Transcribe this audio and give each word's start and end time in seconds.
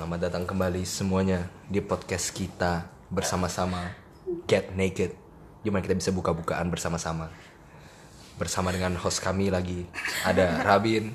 Selamat 0.00 0.32
datang 0.32 0.48
kembali 0.48 0.80
semuanya 0.88 1.44
di 1.68 1.76
podcast 1.84 2.32
kita 2.32 2.88
bersama-sama 3.12 3.92
Get 4.48 4.72
Naked. 4.72 5.12
Gimana 5.60 5.84
kita 5.84 5.92
bisa 5.92 6.08
buka-bukaan 6.08 6.72
bersama-sama? 6.72 7.28
Bersama 8.40 8.72
dengan 8.72 8.96
host 8.96 9.20
kami 9.20 9.52
lagi 9.52 9.84
ada 10.24 10.56
Rabin, 10.72 11.12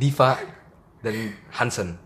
Diva, 0.00 0.40
dan 1.04 1.36
Hansen. 1.60 2.00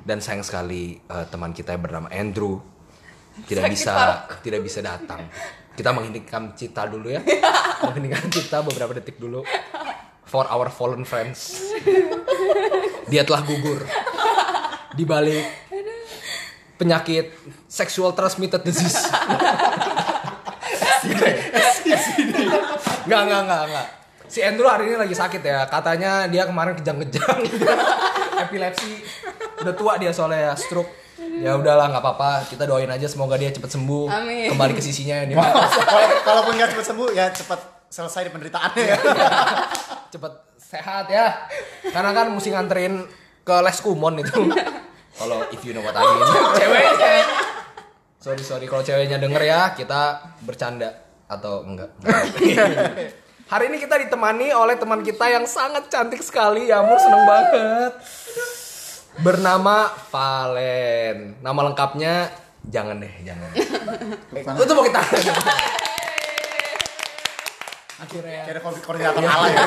Dan 0.00 0.24
sayang 0.24 0.40
sekali 0.40 0.96
eh, 0.96 1.26
teman 1.28 1.52
kita 1.52 1.76
yang 1.76 1.84
bernama 1.84 2.08
Andrew 2.08 2.56
tidak 3.44 3.76
bisa 3.76 4.24
tidak 4.40 4.64
bisa 4.64 4.80
datang. 4.80 5.28
Kita 5.76 5.92
menghentikan 5.92 6.56
cita 6.56 6.88
dulu 6.88 7.12
ya. 7.12 7.20
menghentikan 7.84 8.24
cita 8.32 8.64
beberapa 8.64 8.96
detik 8.96 9.20
dulu. 9.20 9.44
For 10.24 10.48
our 10.48 10.72
fallen 10.72 11.04
friends. 11.04 11.60
Dia 13.12 13.20
telah 13.28 13.44
gugur 13.44 13.84
di 15.00 15.08
balik 15.08 15.44
penyakit 16.76 17.32
sexual 17.64 18.12
transmitted 18.12 18.60
disease. 18.60 19.00
Nggak, 23.08 23.20
nggak, 23.24 23.40
nggak, 23.48 23.62
nggak. 23.72 23.86
Si 24.30 24.38
Andrew 24.44 24.68
hari 24.68 24.92
ini 24.92 24.96
lagi 25.00 25.16
sakit 25.16 25.40
ya. 25.40 25.64
Katanya 25.66 26.28
dia 26.28 26.44
kemarin 26.44 26.76
kejang-kejang. 26.76 27.40
Epilepsi. 28.44 29.00
Udah 29.64 29.74
tua 29.74 29.96
dia 29.96 30.12
soalnya 30.12 30.52
ya, 30.52 30.54
stroke. 30.54 30.92
Ya 31.40 31.56
udahlah 31.56 31.88
nggak 31.90 32.04
apa-apa. 32.04 32.44
Kita 32.46 32.68
doain 32.68 32.88
aja 32.88 33.08
semoga 33.08 33.40
dia 33.40 33.50
cepet 33.50 33.72
sembuh. 33.72 34.06
Amin. 34.12 34.52
Kembali 34.52 34.72
ke 34.76 34.82
sisinya 34.84 35.24
ini. 35.24 35.32
Kalau- 35.32 36.20
Kalaupun 36.22 36.52
nggak 36.60 36.76
cepet 36.76 36.86
sembuh 36.86 37.08
ya 37.16 37.32
cepet 37.32 37.60
selesai 37.90 38.28
di 38.28 38.30
penderitaannya 38.30 38.84
ya. 38.84 38.96
cepet 40.14 40.32
sehat 40.60 41.08
ya. 41.10 41.48
Karena 41.90 42.12
kan 42.14 42.30
mesti 42.30 42.52
nganterin 42.54 43.02
ke 43.44 43.56
les 43.60 43.78
kumon 43.80 44.14
itu. 44.20 44.40
Kalau 45.20 45.44
if 45.52 45.60
you 45.66 45.76
know 45.76 45.84
what 45.84 45.96
I 45.96 46.04
mean. 46.04 46.24
Ceweknya. 46.56 47.14
Sorry 48.20 48.44
sorry 48.44 48.68
kalau 48.68 48.84
ceweknya 48.84 49.16
denger 49.16 49.40
ya 49.48 49.72
kita 49.72 50.36
bercanda 50.44 50.92
atau 51.24 51.64
enggak. 51.64 51.88
Hari 53.52 53.64
ini 53.66 53.82
kita 53.82 53.96
ditemani 53.96 54.52
oleh 54.52 54.76
teman 54.76 55.00
kita 55.02 55.26
yang 55.26 55.48
sangat 55.48 55.88
cantik 55.90 56.20
sekali. 56.20 56.68
Ya 56.68 56.84
ampun 56.84 57.00
seneng 57.00 57.24
banget. 57.24 57.92
Bernama 59.24 59.90
Valen. 60.12 61.40
Nama 61.42 61.60
lengkapnya 61.66 62.28
jangan 62.68 63.02
deh, 63.02 63.10
jangan. 63.26 63.50
Lu 64.54 64.62
tuh 64.68 64.74
mau 64.76 64.84
kita. 64.86 65.02
Akhirnya. 68.00 68.40
Kayak 68.48 68.62
koordinator 68.80 69.20
ala 69.20 69.46
ya. 69.52 69.64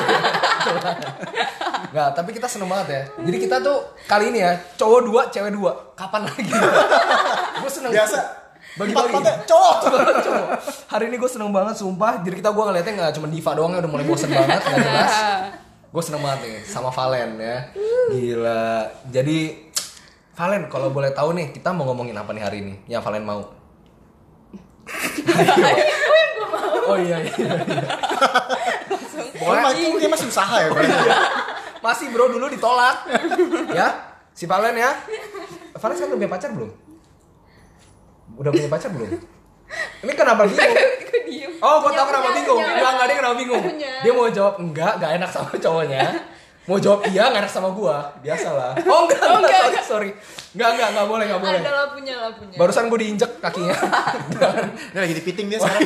Nggak, 1.94 2.08
tapi 2.18 2.30
kita 2.34 2.50
seneng 2.50 2.66
banget 2.66 2.88
ya. 2.90 3.02
Jadi 3.22 3.36
kita 3.38 3.56
tuh 3.62 3.78
kali 4.10 4.34
ini 4.34 4.42
ya, 4.42 4.58
cowok 4.74 5.00
dua, 5.06 5.22
cewek 5.30 5.54
dua. 5.54 5.72
Kapan 5.94 6.26
lagi? 6.26 6.50
gue 7.62 7.70
seneng. 7.70 7.94
Biasa. 7.94 8.18
Bagi-bagi. 8.74 9.14
Cowok. 9.50 9.74
Cowok. 10.26 10.48
Hari 10.90 11.04
ini 11.06 11.16
gue 11.22 11.30
seneng 11.30 11.54
banget, 11.54 11.78
sumpah. 11.78 12.18
Jadi 12.26 12.42
kita 12.42 12.50
gue 12.50 12.64
ngeliatnya 12.66 12.92
nggak 12.98 13.12
cuma 13.14 13.30
Diva 13.30 13.52
doang 13.54 13.72
ya, 13.74 13.78
udah 13.78 13.90
mulai 13.94 14.06
bosen 14.06 14.30
banget, 14.34 14.60
nggak 14.66 14.80
jelas. 14.82 15.14
Gue 15.94 16.02
seneng 16.02 16.22
banget 16.26 16.40
nih, 16.42 16.58
sama 16.66 16.90
Valen 16.90 17.38
ya. 17.38 17.58
Gila. 18.10 18.66
Jadi, 19.14 19.70
Valen, 20.34 20.66
kalau 20.66 20.90
boleh 20.90 21.14
tahu 21.14 21.38
nih, 21.38 21.54
kita 21.54 21.70
mau 21.70 21.86
ngomongin 21.86 22.18
apa 22.18 22.34
nih 22.34 22.42
hari 22.42 22.58
ini? 22.66 22.74
Yang 22.90 23.06
Valen 23.06 23.22
mau? 23.22 23.63
Oh 26.84 26.96
iya, 27.00 27.16
iya. 27.16 27.32
iya. 27.32 27.54
Pokoknya 29.40 29.70
itu 29.72 29.96
dia 29.98 30.10
masih 30.10 30.26
usaha 30.28 30.56
ya. 30.60 30.68
Bro. 30.68 30.84
Masih 31.84 32.06
bro 32.12 32.24
dulu 32.32 32.46
ditolak. 32.48 33.08
ya, 33.72 33.88
si 34.32 34.44
Valen 34.48 34.76
ya. 34.76 34.92
Valen 35.76 35.94
sekarang 35.96 36.16
udah 36.16 36.20
punya 36.20 36.32
pacar 36.32 36.50
belum? 36.52 36.70
Udah 38.40 38.50
punya 38.52 38.68
pacar 38.72 38.90
belum? 38.92 39.10
Ini 40.04 40.12
kenapa 40.12 40.44
bingung? 40.44 40.76
Oh, 41.64 41.80
gua 41.80 41.90
tau 41.96 42.06
kenapa 42.08 42.28
bingung. 42.36 42.60
Enggak, 42.60 42.90
enggak 42.92 43.06
dia 43.08 43.16
kenapa 43.16 43.36
bingung. 43.40 43.64
Dia 43.80 44.12
mau 44.12 44.28
jawab 44.28 44.54
enggak, 44.60 44.92
enggak 45.00 45.10
enak 45.16 45.30
sama 45.32 45.52
cowoknya. 45.56 46.04
Mau 46.64 46.80
jawab 46.80 47.04
iya, 47.12 47.28
enggak 47.28 47.44
enak 47.44 47.52
sama 47.52 47.68
gua. 47.76 48.08
Biasalah. 48.24 48.72
Oh, 48.88 49.04
enggak, 49.04 49.20
Oh, 49.20 49.38
enggak, 49.44 49.68
enggak, 49.68 49.84
sorry, 49.84 50.10
sorry. 50.10 50.10
Enggak, 50.56 50.68
enggak, 50.76 50.88
enggak 50.96 51.06
boleh, 51.12 51.24
enggak 51.28 51.42
boleh. 51.44 51.60
Ada 51.60 51.72
lah 51.72 51.86
punya 51.92 52.14
lah 52.16 52.32
punya. 52.32 52.56
Barusan 52.56 52.84
gua 52.88 52.98
diinjek 53.00 53.30
kakinya. 53.44 53.76
Dia 54.96 55.00
lagi 55.04 55.14
di 55.14 55.22
fitting 55.22 55.46
dia 55.52 55.58
sekarang. 55.60 55.80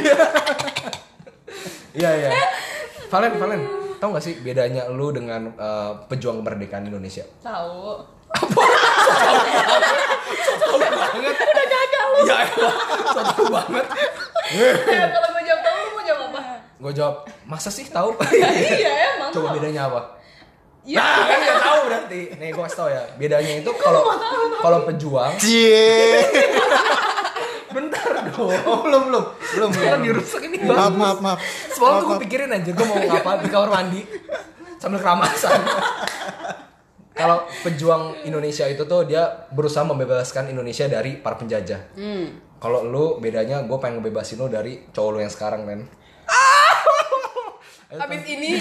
Iya, 1.99 2.11
iya. 2.15 2.31
Valen, 3.11 3.33
Valen. 3.43 3.61
Tahu 3.99 4.15
gak 4.15 4.23
sih 4.23 4.39
bedanya 4.39 4.87
lu 4.87 5.11
dengan 5.11 5.51
eh, 5.59 5.93
pejuang 6.07 6.47
kemerdekaan 6.47 6.87
Indonesia? 6.87 7.27
Tahu. 7.43 7.99
banget. 10.79 11.35
Udah 11.35 11.67
gagal 11.67 12.07
lu. 12.07 12.21
Ya 12.29 12.39
tau 13.19 13.45
banget. 13.51 13.87
Eh, 14.49 14.73
kalau 15.13 15.29
gue 15.29 15.45
jawab 15.45 15.61
tahu 15.61 15.77
lu 15.77 15.91
mau 15.93 16.05
jawab 16.09 16.23
apa? 16.33 16.41
Gue 16.81 16.93
jawab, 16.97 17.15
masa 17.45 17.69
sih 17.69 17.85
tahu? 17.85 18.17
iya 18.33 19.13
emang. 19.13 19.29
Coba 19.29 19.53
bedanya 19.53 19.93
apa? 19.93 20.17
Iya. 20.89 21.05
Nah, 21.05 21.25
kan 21.29 21.39
nggak 21.39 21.61
tahu 21.61 21.79
berarti. 21.85 22.21
Nih, 22.41 22.49
gue 22.49 22.63
kasih 22.65 22.79
tau 22.81 22.89
ya. 22.89 23.03
Bedanya 23.21 23.53
itu 23.61 23.71
kalau 23.77 24.03
kalau 24.59 24.79
pejuang, 24.89 25.37
Cie. 25.37 26.25
bentar 27.69 28.09
dong. 28.33 28.49
Oh, 28.65 28.81
belum 28.81 29.03
belum. 29.13 29.25
Belum 29.53 29.69
belum. 29.69 29.89
Kan 29.93 30.01
dirusak 30.01 30.41
ini 30.49 30.57
Maaf 30.65 30.89
bagus. 30.89 30.97
maaf 30.97 31.19
maaf. 31.21 31.39
Semalam 31.69 31.95
tuh 31.95 32.07
gue 32.09 32.17
Maaf, 32.17 32.23
pikirin 32.25 32.49
aja, 32.49 32.71
gue 32.73 32.87
mau 32.89 32.97
ngapa 32.97 33.31
di 33.45 33.49
kamar 33.53 33.69
mandi 33.69 34.01
sambil 34.81 34.99
keramasan. 34.99 35.61
Kalau 37.13 37.43
pejuang 37.61 38.15
Indonesia 38.23 38.63
itu 38.65 38.87
tuh 38.87 39.03
dia 39.05 39.27
berusaha 39.51 39.83
membebaskan 39.83 40.49
Indonesia 40.49 40.87
dari 40.87 41.19
para 41.19 41.35
penjajah. 41.35 41.93
Kalau 42.59 42.81
lu 42.83 43.19
bedanya 43.19 43.61
gue 43.61 43.77
pengen 43.77 44.01
ngebebasin 44.01 44.39
lu 44.39 44.49
dari 44.49 44.89
cowok 44.89 45.11
lu 45.13 45.19
yang 45.21 45.31
sekarang 45.31 45.67
men. 45.69 45.85
Habis 47.89 48.21
ini 48.29 48.61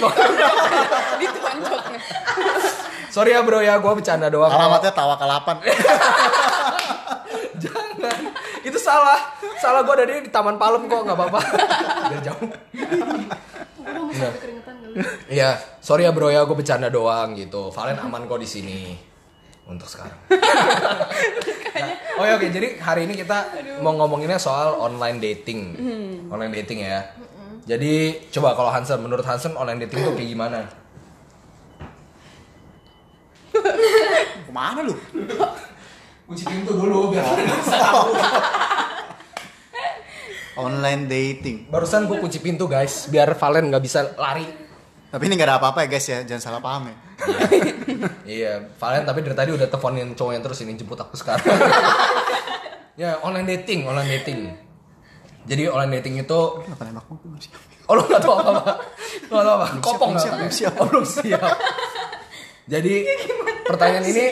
ditonjok 1.20 1.84
nih. 1.94 2.02
Sorry 3.12 3.36
ya 3.36 3.44
bro 3.44 3.60
ya, 3.60 3.76
gue 3.76 3.92
bercanda 3.92 4.32
doang. 4.32 4.48
Alamatnya 4.48 4.96
tawa 4.96 5.20
kalapan. 5.20 5.60
Jangan, 7.64 8.20
itu 8.64 8.80
salah. 8.80 9.20
Salah 9.60 9.84
gue 9.84 9.96
dari 10.00 10.24
di 10.24 10.32
Taman 10.32 10.56
Palem 10.56 10.88
kok 10.88 11.04
nggak 11.04 11.18
apa-apa. 11.20 11.40
Biar 12.08 12.22
jauh. 12.24 12.48
Iya, 15.28 15.60
sorry 15.84 16.08
ya 16.08 16.16
bro 16.16 16.32
ya, 16.32 16.48
gue 16.48 16.56
bercanda 16.56 16.88
doang 16.88 17.36
gitu. 17.36 17.68
Valen 17.76 18.00
aman 18.00 18.32
kok 18.32 18.40
di 18.40 18.48
sini 18.48 18.96
untuk 19.68 19.92
sekarang. 19.92 20.16
Nah, 20.32 21.92
oh 22.16 22.24
ya 22.24 22.40
oke, 22.40 22.48
jadi 22.48 22.80
hari 22.80 23.12
ini 23.12 23.20
kita 23.20 23.44
mau 23.84 23.92
ngomonginnya 23.92 24.40
soal 24.40 24.80
online 24.80 25.20
dating, 25.20 25.76
online 26.32 26.64
dating 26.64 26.88
ya. 26.88 27.04
Jadi 27.68 28.16
coba 28.32 28.56
kalau 28.56 28.72
Hansen, 28.72 28.96
menurut 29.04 29.28
Hansen 29.28 29.52
online 29.60 29.84
dating 29.84 30.00
tuh 30.08 30.16
kayak 30.16 30.30
gimana? 30.32 30.60
Ke 34.48 34.52
mana 34.56 34.88
lu? 34.88 34.96
Kunci 36.24 36.48
pintu 36.48 36.72
dulu 36.80 37.12
biar 37.12 37.28
Online 40.58 41.04
dating. 41.12 41.68
Barusan 41.68 42.08
gue 42.08 42.18
kunci 42.24 42.40
pintu 42.40 42.72
guys, 42.72 43.12
biar 43.12 43.36
Valen 43.36 43.68
nggak 43.68 43.84
bisa 43.84 44.16
lari. 44.16 44.48
Tapi 45.12 45.24
ini 45.28 45.36
nggak 45.36 45.48
ada 45.52 45.60
apa-apa 45.60 45.84
ya 45.86 45.88
guys 45.92 46.08
ya, 46.08 46.24
jangan 46.24 46.42
salah 46.42 46.62
paham 46.64 46.88
ya. 46.88 46.96
Iya, 48.28 48.76
Valen 48.76 49.08
tapi 49.08 49.24
dari 49.24 49.36
tadi 49.40 49.50
udah 49.56 49.72
teleponin 49.72 50.12
cowoknya 50.12 50.44
terus 50.44 50.60
ini 50.64 50.76
jemput 50.76 51.00
aku 51.00 51.16
sekarang. 51.16 51.48
ya, 53.02 53.24
online 53.24 53.48
dating, 53.48 53.88
online 53.88 54.20
dating. 54.20 54.67
Jadi 55.48 55.64
online 55.66 55.92
dating 55.98 56.16
itu 56.20 56.40
Kenapa 56.60 56.84
nembak 56.84 57.04
gua? 57.06 57.18
Belum 57.18 57.40
siap. 57.40 57.56
Oh 57.88 57.96
lu 57.96 58.04
gak 58.04 58.20
tau 58.20 58.36
apa-apa? 58.36 58.74
Lu 59.24 59.34
gak 59.34 59.46
tau 59.46 59.56
apa? 59.56 59.66
Belum 59.66 59.80
siap, 59.80 59.86
Kopong 59.88 60.12
belum 60.12 60.20
siap, 60.20 60.34
belum 60.36 60.52
siap. 60.52 60.74
Oh 60.76 60.86
belum 60.86 61.06
siap 61.08 61.56
Jadi 62.68 62.94
pertanyaan 63.70 64.06
ini 64.06 64.26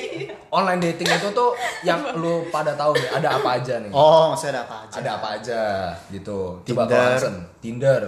Online 0.49 0.81
dating 0.81 1.07
itu 1.09 1.27
tuh 1.31 1.49
Yang 1.81 1.99
lu 2.15 2.47
pada 2.49 2.75
tahu 2.75 2.91
nih 2.93 3.09
Ada 3.13 3.27
apa 3.33 3.49
aja 3.55 3.73
nih 3.79 3.91
Oh, 3.91 4.31
maksudnya 4.31 4.51
ada 4.53 4.61
apa 4.63 4.75
aja? 4.83 4.95
Ada 4.99 5.09
apa 5.13 5.27
aja 5.33 5.61
gitu 6.09 6.39
Coba 6.61 6.81
Tinder. 6.83 6.91
kalau 6.91 7.07
Hansen 7.09 7.35
Tinder 7.59 8.01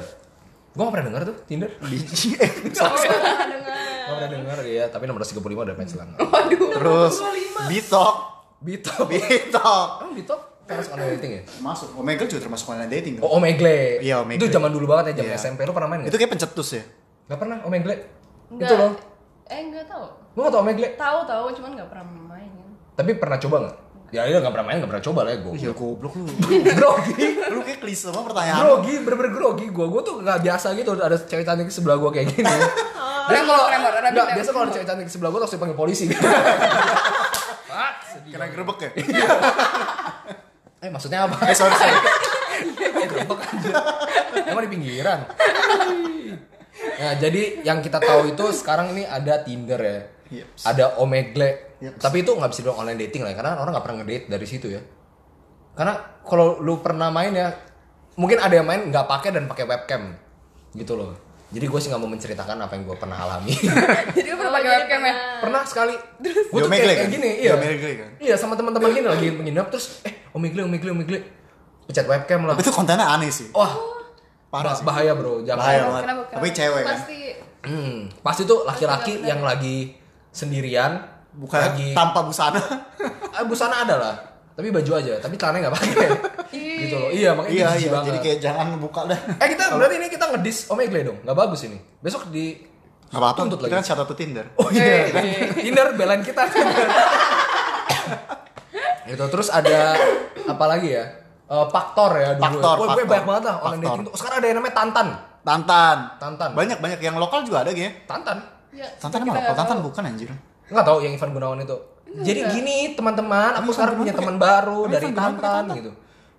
Gue 0.71 0.83
gak 0.83 0.93
pernah 0.93 1.05
denger 1.07 1.21
tuh 1.25 1.37
Tinder 1.43 1.69
Biji. 1.81 2.27
Eh, 2.37 2.51
Gak 2.69 2.91
pernah 2.91 3.47
dengar. 3.47 3.77
Gak 3.79 4.13
pernah 4.13 4.29
denger 4.29 4.57
ya 4.67 4.85
Tapi 4.87 5.03
635 5.05 5.39
udah 5.57 5.75
match 5.75 5.93
lah 5.95 6.05
Waduh. 6.19 6.69
Terus 6.75 7.15
Bitok. 7.65 8.15
Bito 8.57 8.93
Bitok. 9.05 9.87
Emang 10.01 10.13
Bito 10.13 10.35
termasuk 10.67 10.91
online 10.91 11.11
dating 11.15 11.31
ya? 11.31 11.41
Masuk. 11.59 11.87
Omegle 11.95 12.27
juga 12.27 12.41
termasuk 12.43 12.65
online 12.67 12.91
dating. 12.91 13.13
Oh 13.19 13.31
Omegle 13.33 13.97
Iya, 13.99 14.21
Omegle. 14.21 14.37
Itu 14.37 14.51
zaman 14.51 14.69
dulu 14.69 14.85
banget 14.85 15.15
ya 15.15 15.23
Zaman 15.23 15.31
Iya. 15.31 15.39
SMP 15.39 15.59
Lu 15.63 15.71
pernah 15.71 15.87
main 15.87 15.99
gak? 16.03 16.09
Itu 16.11 16.17
kayak 16.17 16.31
pencetus 16.33 16.69
ya. 16.71 16.83
Gak 17.25 17.39
pernah 17.39 17.57
Omegle 17.63 17.95
Enggak. 18.47 18.63
Itu 18.63 18.73
loh 18.75 18.91
Eh 19.45 19.59
enggak 19.63 19.87
tahu. 19.87 20.05
Lu 20.35 20.39
gak 20.41 20.51
tau 20.51 20.61
Omegle? 20.61 20.87
Tahu 20.93 21.19
tahu 21.23 21.45
cuman 21.53 21.69
enggak 21.73 21.89
pernah 21.89 22.05
main. 22.27 22.51
Tapi 22.93 23.11
pernah 23.15 23.37
coba 23.37 23.57
gak? 23.63 23.75
Ya 24.07 24.23
iya 24.23 24.39
gak 24.39 24.51
pernah 24.51 24.67
main, 24.67 24.79
gak 24.79 24.87
pernah 24.87 25.03
coba 25.03 25.19
lah 25.23 25.31
ya 25.31 25.39
gue 25.41 25.53
Iya 25.57 25.71
goblok 25.71 26.13
lu. 26.15 26.23
Grogi 26.79 27.25
lu 27.45 27.59
kayak 27.61 27.79
klise 27.79 28.07
semua 28.07 28.23
pertanyaan. 28.23 28.59
Grogi, 28.61 28.93
bener-bener 29.01 29.31
grogi 29.33 29.67
gue 29.67 29.85
Gue 29.85 30.01
tuh 30.01 30.15
gak 30.19 30.39
biasa 30.39 30.71
gitu 30.73 30.95
ada 30.95 31.15
cewek 31.17 31.43
cantik 31.43 31.67
di 31.67 31.73
sebelah 31.73 31.95
gue 31.95 32.11
kayak 32.11 32.27
gini 32.29 32.47
Biasa 33.27 33.43
kalau 33.43 33.67
nggak, 33.67 33.91
remor. 34.01 34.27
biasa 34.31 34.49
kalau 34.51 34.63
ada 34.63 34.73
cewek 34.73 34.87
cantik 34.87 35.05
di 35.05 35.11
sebelah 35.11 35.29
gue 35.29 35.39
terus 35.41 35.53
dipanggil 35.53 35.75
polisi 35.75 36.05
Pak, 37.67 37.91
Kena 38.25 38.47
gerebek 38.47 38.77
ya? 38.81 38.89
Eh 40.81 40.89
maksudnya 40.93 41.25
apa? 41.25 41.35
Eh 41.49 41.55
sorry 41.57 41.75
sorry. 41.75 41.95
Eh, 42.57 43.05
aja. 43.05 43.71
Emang 44.49 44.65
di 44.65 44.71
pinggiran. 44.73 45.19
Nah, 46.97 47.13
jadi 47.21 47.61
yang 47.61 47.85
kita 47.85 48.01
tahu 48.01 48.33
itu 48.33 48.45
sekarang 48.53 48.97
ini 48.97 49.05
ada 49.05 49.41
Tinder 49.45 49.77
ya. 49.77 49.99
Yeps. 50.41 50.65
Ada 50.65 50.97
Omegle. 50.97 51.77
Yeps. 51.77 52.01
Tapi 52.01 52.25
itu 52.25 52.33
nggak 52.33 52.49
bisa 52.49 52.59
dibilang 52.65 52.79
online 52.81 52.99
dating 53.07 53.21
lah, 53.21 53.33
karena 53.37 53.61
orang 53.61 53.71
nggak 53.77 53.85
pernah 53.85 53.97
ngedate 54.01 54.25
dari 54.29 54.45
situ 54.49 54.67
ya. 54.73 54.81
Karena 55.77 55.93
kalau 56.25 56.57
lu 56.57 56.81
pernah 56.81 57.13
main 57.13 57.33
ya, 57.33 57.53
mungkin 58.17 58.41
ada 58.41 58.53
yang 58.57 58.65
main 58.65 58.89
nggak 58.89 59.05
pakai 59.05 59.29
dan 59.29 59.45
pakai 59.45 59.65
webcam, 59.69 60.17
gitu 60.73 60.97
loh. 60.97 61.13
Jadi 61.47 61.63
gue 61.63 61.79
sih 61.79 61.87
nggak 61.87 61.97
mau 61.97 62.07
menceritakan 62.07 62.59
apa 62.59 62.73
yang 62.73 62.83
gue 62.83 62.97
pernah 62.97 63.17
alami. 63.17 63.55
Jadi 64.15 64.25
gue 64.25 64.37
pernah 64.37 64.51
pakai 64.51 64.69
webcam 64.69 65.01
ya. 65.01 65.13
pernah 65.39 65.61
sekali. 65.63 65.95
Gue 66.19 66.59
tuh 66.59 66.67
kayak, 66.67 66.83
kayak 66.97 67.09
gini, 67.09 67.29
iya. 67.39 67.55
Kan? 67.55 68.09
Iya 68.19 68.35
sama 68.35 68.53
teman-teman 68.53 68.91
gini 68.91 69.07
lagi 69.07 69.27
menginap 69.31 69.67
terus, 69.67 70.03
eh 70.03 70.27
Omegle, 70.31 70.63
Omegle, 70.63 70.91
Omegle, 70.91 71.19
pencet 71.85 72.03
webcam 72.03 72.43
lah. 72.43 72.51
Tapi 72.51 72.61
itu 72.61 72.71
kontennya 72.71 73.07
aneh 73.07 73.31
sih. 73.31 73.47
Wah, 73.51 73.71
Parah 74.47 74.71
bah- 74.71 74.75
sih. 74.75 74.83
bahaya 74.83 75.11
bro, 75.13 75.39
jangan. 75.41 75.59
Bahaya 75.61 75.79
banget. 75.85 76.03
Kenapa? 76.03 76.21
Tapi 76.29 76.47
cewek 76.51 76.81
kan? 76.83 76.91
Pasti 76.93 77.17
Hmm, 77.57 78.07
pasti 78.21 78.41
tuh 78.43 78.63
laki-laki 78.63 79.19
yang 79.21 79.43
lagi 79.43 79.91
sendirian, 80.29 81.03
Bukan 81.33 81.59
lagi 81.59 81.91
tanpa 81.91 82.23
busana. 82.23 82.59
ah, 83.29 83.43
busana 83.43 83.83
ada 83.83 83.95
lah, 83.97 84.15
tapi 84.57 84.73
baju 84.73 84.91
aja, 84.97 85.13
tapi 85.21 85.37
celana 85.37 85.57
nggak 85.61 85.75
pakai. 85.77 86.07
gitu 86.81 86.95
loh. 86.97 87.09
Iya, 87.13 87.29
makanya 87.37 87.53
iya 87.53 87.67
iya. 87.77 87.89
banget. 87.93 88.07
Jadi 88.09 88.19
kayak 88.25 88.39
jangan 88.41 88.67
buka 88.81 89.01
dah. 89.05 89.19
Eh 89.37 89.47
kita 89.53 89.63
berarti 89.77 89.95
ini 90.01 90.07
kita 90.09 90.25
ngedis 90.33 90.57
Omegle 90.73 91.01
dong, 91.05 91.17
nggak 91.21 91.37
bagus 91.37 91.61
ini. 91.69 91.77
Besok 92.01 92.33
di 92.33 92.57
Gak 93.07 93.21
apa-apa. 93.23 93.37
tuntut 93.39 93.59
Kita 93.61 93.69
lagi. 93.71 93.77
kan 93.79 93.83
shout 93.87 93.99
out 94.01 94.09
to 94.09 94.15
Tinder. 94.17 94.45
Oh 94.59 94.67
iya, 94.67 95.07
Tinder 95.55 95.93
belain 95.93 96.25
kita. 96.25 96.43
gitu 99.07 99.23
terus 99.31 99.47
ada 99.47 99.95
apa 100.43 100.65
lagi 100.67 100.91
ya? 100.91 101.05
Eh, 101.47 101.65
faktor 101.71 102.11
ya 102.19 102.35
dulu. 102.35 102.59
Faktor, 102.59 102.75
gue 102.75 102.87
faktor. 102.91 103.05
banyak 103.07 103.25
banget 103.29 103.43
lah 103.47 103.55
online 103.63 103.79
Faktor. 103.79 103.87
dating 103.87 104.03
tuh. 104.03 104.13
Sekarang 104.19 104.37
ada 104.41 104.47
yang 104.51 104.57
namanya 104.59 104.75
Tantan. 104.75 105.07
Tantan. 105.47 105.97
Tantan. 106.19 106.49
Banyak 106.51 106.77
banyak 106.83 106.99
yang 106.99 107.15
lokal 107.15 107.39
juga 107.47 107.63
ada 107.63 107.71
ya. 107.71 107.87
Tantan. 108.03 108.37
ya, 108.75 108.87
Tantan 108.99 109.23
kita 109.23 109.31
emang 109.31 109.35
lokal. 109.39 109.45
nggak 109.47 109.59
Tantan 109.63 109.77
bukan 109.79 110.03
anjir. 110.03 110.29
Nggak 110.67 110.85
tahu 110.85 110.97
yang 110.99 111.13
Ivan 111.15 111.31
Gunawan 111.31 111.59
itu. 111.63 111.77
Jadi 112.07 112.39
gini 112.55 112.77
teman-teman, 112.95 113.59
aku 113.59 113.69
sekarang 113.75 113.95
punya 113.99 114.13
teman 114.15 114.39
baru 114.39 114.87
Emang 114.87 114.93
dari 114.95 115.07
Tantan 115.11 115.63
gitu. 115.75 115.91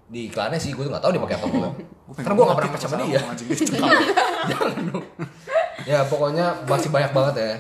Di 0.09 0.21
iklannya 0.33 0.57
sih 0.57 0.73
gue 0.73 0.83
tuh 0.89 0.91
nggak 0.91 1.05
tahu 1.05 1.13
dia 1.13 1.23
pakai 1.23 1.37
apa 1.37 1.47
pengen 1.53 1.73
Karena 2.25 2.35
gue 2.35 2.45
nggak 2.49 2.57
mati 2.57 2.69
pernah 2.69 2.73
macam 2.73 2.89
sama 2.89 3.05
dia. 3.05 3.21
anjing. 3.21 3.49
Jangan 4.51 4.81
dong. 4.89 5.05
Ya 5.85 5.99
pokoknya 6.09 6.47
masih 6.65 6.89
banyak 6.89 7.13
banget 7.13 7.35
ya. 7.37 7.53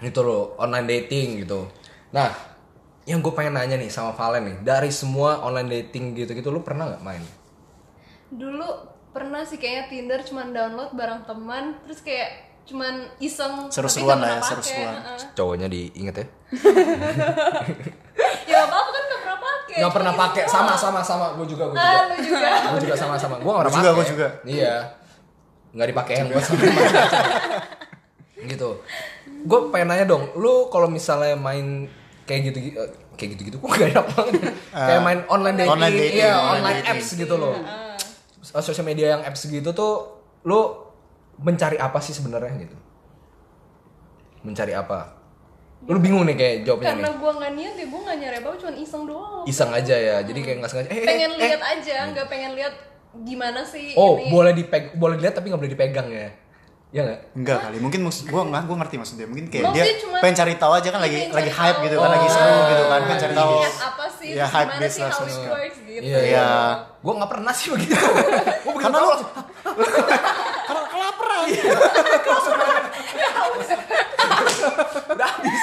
Itu 0.00 0.20
loh 0.24 0.56
online 0.56 0.88
dating 0.88 1.44
gitu. 1.44 1.68
Nah, 2.10 2.32
yang 3.04 3.20
gue 3.20 3.32
pengen 3.36 3.56
nanya 3.56 3.76
nih 3.76 3.92
sama 3.92 4.16
Valen 4.16 4.42
nih, 4.48 4.56
dari 4.64 4.90
semua 4.92 5.44
online 5.44 5.68
dating 5.68 6.16
gitu-gitu 6.16 6.48
lu 6.48 6.64
pernah 6.64 6.88
nggak 6.90 7.04
main? 7.04 7.22
Dulu 8.32 8.68
pernah 9.10 9.42
sih 9.42 9.58
kayaknya 9.58 9.84
Tinder 9.90 10.20
cuman 10.22 10.54
download 10.54 10.90
bareng 10.94 11.22
teman, 11.26 11.76
terus 11.84 12.00
kayak 12.00 12.49
cuman 12.62 12.94
iseng. 13.18 13.66
Seru-seruan 13.68 14.18
nggak 14.18 14.30
lah 14.30 14.38
ya, 14.38 14.46
seru-seruan. 14.46 14.94
heeh. 14.94 15.18
Cowoknya 15.32 15.66
diinget 15.66 16.14
ya? 16.16 16.26
Ya 18.44 18.66
apa 18.66 18.76
apa 18.76 18.90
kan 18.90 19.02
nggak 19.02 19.20
pernah 19.22 19.38
pakai. 19.38 19.74
Nggak 19.80 19.92
pernah 19.94 20.12
pakai, 20.12 20.42
iseng 20.44 20.52
sama 20.52 20.72
sama 20.76 21.00
sama, 21.00 21.26
gue 21.34 21.46
juga 21.48 21.64
gue 21.66 21.78
juga. 21.78 21.88
Ah, 21.88 22.02
lu 22.04 22.16
juga. 22.20 22.48
gue 22.74 22.80
juga 22.82 22.96
sama-sama 22.96 23.34
gue 23.38 23.46
gak 23.46 23.56
pernah 23.56 23.70
Gua 23.70 23.78
juga, 23.78 23.88
pakai. 23.88 23.96
gua 23.96 24.04
juga. 24.06 24.28
iya 24.44 24.74
nggak 25.70 25.88
dipakai 25.88 26.14
yang 26.18 26.26
gue 26.28 26.42
sama 26.42 26.60
gitu 28.50 28.70
gue 29.40 29.58
pengen 29.70 29.86
nanya 29.86 30.04
dong 30.04 30.34
lu 30.34 30.66
kalau 30.66 30.90
misalnya 30.90 31.38
main 31.38 31.86
kayak 32.26 32.50
gitu 32.50 32.58
eh, 32.74 32.90
kayak 33.14 33.38
gitu 33.38 33.42
gitu 33.46 33.56
gue 33.56 33.70
gak 33.70 33.94
enak 33.94 34.06
banget 34.10 34.32
kayak 34.68 35.00
main 35.00 35.20
online 35.28 35.56
dating, 35.56 35.70
online 35.70 35.94
dating, 35.94 36.14
iya 36.18 36.32
online 36.36 36.80
apps 36.82 37.08
gitu 37.14 37.34
loh 37.36 37.54
Eh, 38.50 38.58
sosial 38.58 38.82
media 38.82 39.14
yang 39.14 39.22
apps 39.22 39.46
gitu 39.46 39.70
tuh 39.70 39.92
lu 40.42 40.89
mencari 41.40 41.76
apa 41.76 41.98
sih 41.98 42.12
sebenarnya 42.12 42.52
gitu 42.60 42.76
mencari 44.40 44.72
apa 44.72 45.16
lu 45.82 45.96
bingung 45.96 46.24
nih 46.24 46.36
kayak 46.36 46.56
jawabnya 46.62 46.92
Karena 46.92 47.08
nih 47.08 47.16
gue 47.16 47.30
nggak 47.34 47.52
niat 47.54 47.74
ya 47.74 47.86
gue 47.88 48.00
nggak 48.02 48.18
nyari 48.18 48.36
apa 48.36 48.48
cuman 48.54 48.74
iseng 48.76 49.02
doang. 49.04 49.42
iseng 49.44 49.70
aja 49.70 49.96
ya 49.96 50.16
jadi 50.20 50.38
kayak 50.38 50.56
nggak 50.60 50.70
sengaja 50.70 50.88
eh, 50.88 50.94
eh, 50.94 51.06
pengen 51.06 51.30
eh, 51.30 51.38
lihat 51.40 51.62
aja, 51.62 51.96
nggak 52.06 52.26
pengen 52.26 52.52
lihat 52.52 52.74
gimana 53.18 53.60
sih 53.62 53.92
Oh, 53.94 54.14
ini. 54.14 54.28
boleh 54.28 54.52
dipeg 54.52 54.92
boleh 54.94 55.16
dilihat 55.16 55.34
tapi 55.34 55.48
nggak 55.48 55.58
boleh 55.58 55.72
dipegang 55.72 56.08
ya. 56.08 56.28
Iya 56.90 57.00
nggak? 57.02 57.20
Enggak 57.32 57.58
kali, 57.60 57.76
mungkin 57.78 58.00
maksud 58.02 58.26
gua 58.26 58.42
enggak, 58.44 58.66
gua 58.66 58.76
ngerti 58.76 58.96
maksudnya. 58.98 59.24
Mungkin 59.24 59.46
kayak 59.46 59.64
Mungkin 59.64 59.78
dia 59.80 59.94
cuma- 59.96 60.20
pengen 60.20 60.36
cari 60.36 60.54
tahu 60.56 60.72
aja 60.74 60.88
kan 60.90 61.00
lagi 61.00 61.16
lagi 61.28 61.50
hype 61.50 61.70
tahu. 61.72 61.84
gitu 61.86 61.96
kan, 61.96 62.10
lagi 62.10 62.20
Oh, 62.20 62.34
seru 62.34 62.58
gitu 62.66 62.84
kan, 62.84 63.00
pengen 63.00 63.20
cari 63.20 63.34
tahu. 63.36 63.52
Apa 63.62 64.04
sih, 64.10 64.28
Iya, 64.30 64.44
hype 64.44 64.70
gimana 64.70 64.90
sih 64.90 65.00
how 65.00 65.08
it 65.08 65.14
sebenarnya. 65.16 65.50
works 65.50 65.78
gitu. 65.80 66.02
Iya. 66.02 66.18
Iya. 66.20 66.48
Gue 67.00 67.12
nggak 67.14 67.30
pernah 67.30 67.52
sih 67.52 67.66
begitu. 67.68 67.94
Gue 68.66 68.72
Karena 68.76 68.96
tahu 68.96 69.08
kelaparan. 71.46 72.84
Udah 75.10 75.28
habis. 75.28 75.60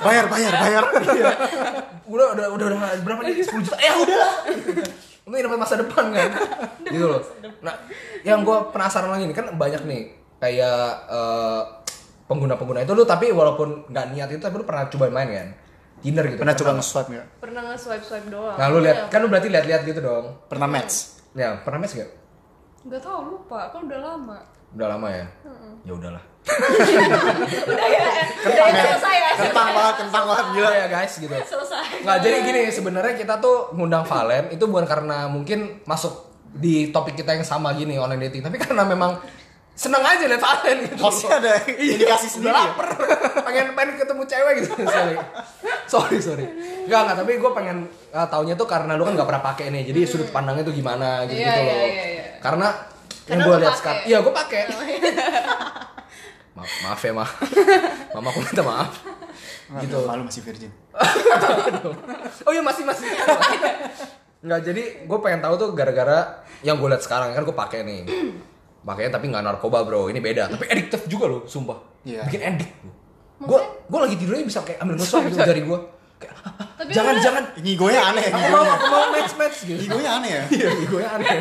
bayar, 0.00 0.24
bayar, 0.28 0.52
bayar. 0.56 0.84
udah 2.06 2.26
udah 2.34 2.46
udah 2.50 2.66
udah 2.66 2.78
berapa 3.02 3.20
nih? 3.22 3.44
10 3.44 3.64
juta. 3.64 3.76
Ya 3.78 3.92
udah 3.96 4.16
lah. 4.16 4.32
Ini 5.30 5.46
dapat 5.46 5.58
masa 5.62 5.74
depan 5.78 6.10
kan. 6.10 6.30
gitu 6.90 7.06
loh. 7.06 7.22
Nah, 7.62 7.74
yang 8.26 8.42
gue 8.42 8.56
penasaran 8.74 9.10
lagi 9.10 9.30
nih 9.30 9.36
kan 9.36 9.46
banyak 9.54 9.82
nih 9.86 10.02
kayak 10.40 10.80
eh, 11.06 11.62
pengguna-pengguna 12.24 12.82
itu 12.82 12.92
lu 12.94 13.04
tapi 13.04 13.28
walaupun 13.30 13.90
nggak 13.90 14.06
niat 14.14 14.28
itu 14.32 14.40
tapi 14.40 14.58
lu 14.58 14.66
pernah 14.66 14.88
coba 14.88 15.10
main 15.10 15.30
kan? 15.30 15.48
Tinder 16.00 16.24
gitu. 16.26 16.40
Pernah 16.40 16.56
coba 16.56 16.70
nggak? 16.72 16.80
nge-swipe 16.80 17.08
enggak? 17.12 17.26
Pernah 17.38 17.62
nge-swipe 17.68 18.04
swipe 18.04 18.28
doang. 18.32 18.56
Nah, 18.56 18.66
lu 18.72 18.78
lihat 18.80 18.96
Iya. 18.96 19.12
kan 19.12 19.18
lu 19.20 19.28
berarti 19.28 19.48
lihat-lihat 19.52 19.82
gitu 19.84 20.00
dong. 20.00 20.24
Pernah 20.48 20.66
match. 20.66 20.94
Ya, 21.36 21.60
pernah 21.62 21.78
match 21.78 21.94
gak? 21.94 22.10
Nggak 22.80 23.00
tahu 23.04 23.18
lupa, 23.36 23.68
kan 23.68 23.84
udah 23.84 24.00
lama. 24.00 24.38
Udah 24.72 24.86
lama 24.96 25.08
ya? 25.12 25.26
Ya 25.84 25.92
udahlah. 25.92 26.24
Udah 27.68 27.88
ya, 27.92 28.04
udah 28.48 28.64
ya, 28.72 28.84
selesai 28.96 29.16
ya. 29.20 29.30
Kentang 29.36 29.70
banget, 29.76 29.94
kentang 30.00 30.24
banget 30.24 30.46
gila. 30.56 30.70
Ya 30.72 30.86
guys 30.88 31.12
gitu. 31.20 31.36
Selesai. 31.36 32.00
Nggak 32.00 32.18
jadi 32.24 32.36
gini 32.48 32.62
sebenarnya 32.72 33.12
kita 33.12 33.34
tuh 33.44 33.76
ngundang 33.76 34.08
Valen 34.08 34.48
itu 34.48 34.64
bukan 34.64 34.88
karena 34.88 35.28
mungkin 35.28 35.84
masuk 35.84 36.32
di 36.56 36.88
topik 36.90 37.14
kita 37.14 37.36
yang 37.36 37.44
sama 37.44 37.76
gini 37.76 38.00
online 38.00 38.32
dating, 38.32 38.42
tapi 38.42 38.56
karena 38.56 38.82
memang 38.88 39.20
seneng 39.80 40.04
aja 40.04 40.28
lihat 40.28 40.36
Valen 40.38 40.76
gitu. 40.84 41.00
Hostnya 41.00 41.40
ada 41.40 41.52
indikasi 41.64 42.04
Udah 42.28 42.28
sendiri. 42.28 42.52
ya? 42.52 42.60
lapar, 42.68 42.88
pengen 43.42 43.66
pengen 43.72 43.94
ketemu 43.96 44.22
cewek 44.28 44.52
gitu. 44.60 44.70
Sorry, 44.84 45.16
sorry, 45.88 46.18
sorry. 46.20 46.44
Enggak 46.84 47.00
enggak, 47.00 47.16
tapi 47.16 47.32
gue 47.40 47.50
pengen 47.50 47.76
uh, 48.10 48.26
taunya 48.28 48.52
tuh 48.54 48.68
karena 48.68 48.92
lu 48.94 49.02
kan 49.02 49.16
nggak 49.16 49.24
pernah 49.24 49.40
pakai 49.42 49.72
nih, 49.72 49.88
jadi 49.88 50.00
sudut 50.04 50.28
pandangnya 50.28 50.62
tuh 50.62 50.76
gimana 50.76 51.24
gitu 51.24 51.32
gitu 51.34 51.48
Iya, 51.48 51.56
loh. 51.56 51.64
iya, 51.64 51.80
iya, 51.82 52.04
iya. 52.06 52.24
Karena 52.38 52.68
yang 53.24 53.40
Karena 53.40 53.42
gue 53.42 53.50
lu 53.50 53.56
lihat 53.56 53.70
pakai. 53.70 53.80
sekarang, 53.80 54.02
iya 54.04 54.18
gue 54.20 54.34
pakai. 54.36 54.60
maaf, 56.56 56.72
maaf 56.82 57.00
ya 57.00 57.12
mah, 57.14 57.30
mama 58.14 58.28
aku 58.28 58.40
minta 58.42 58.62
maaf. 58.62 58.92
Gitu. 59.80 59.98
Malu 60.02 60.22
masih 60.26 60.42
virgin. 60.42 60.72
oh 62.46 62.52
iya 62.52 62.60
masih 62.60 62.82
masih 62.82 63.06
nggak 64.40 64.60
jadi 64.62 64.82
gue 65.04 65.18
pengen 65.20 65.40
tahu 65.40 65.54
tuh 65.54 65.68
gara-gara 65.72 66.40
yang 66.60 66.76
gue 66.76 66.88
lihat 66.88 67.00
sekarang 67.00 67.30
kan 67.30 67.40
gue 67.40 67.52
pakai 67.52 67.84
nih 67.84 68.08
pakainya 68.82 69.12
tapi 69.12 69.28
nggak 69.28 69.42
narkoba 69.42 69.82
bro 69.82 70.06
ini 70.06 70.18
beda 70.18 70.48
tapi 70.48 70.64
addictive 70.66 71.04
juga 71.06 71.26
loh 71.26 71.42
sumpah 71.44 71.78
Iya. 72.00 72.24
bikin 72.24 72.40
addict 72.42 72.72
gue 73.38 73.60
gue 73.86 73.98
lagi 73.98 74.16
tidurnya 74.16 74.40
bisa 74.42 74.60
kayak 74.60 74.78
ambil 74.78 74.96
nusuk 74.96 75.20
gitu 75.22 75.36
jari 75.38 75.62
gue 75.62 75.78
kayak 76.16 76.34
Tapi 76.76 76.90
jangan 76.90 77.12
udah- 77.12 77.22
jangan 77.22 77.42
Ngigonya 77.58 78.00
aneh, 78.02 78.24
aku 78.26 78.40
mau 78.42 78.48
ngigonya. 78.58 78.72
aku 78.72 78.86
mau 78.86 79.04
match 79.10 79.34
match 79.34 79.58
gitu 79.64 79.80
Ngigonya 79.80 80.10
aneh 80.14 80.30
ya? 80.30 80.42
iya 80.50 80.68
gue 80.82 81.02
aneh 81.02 81.38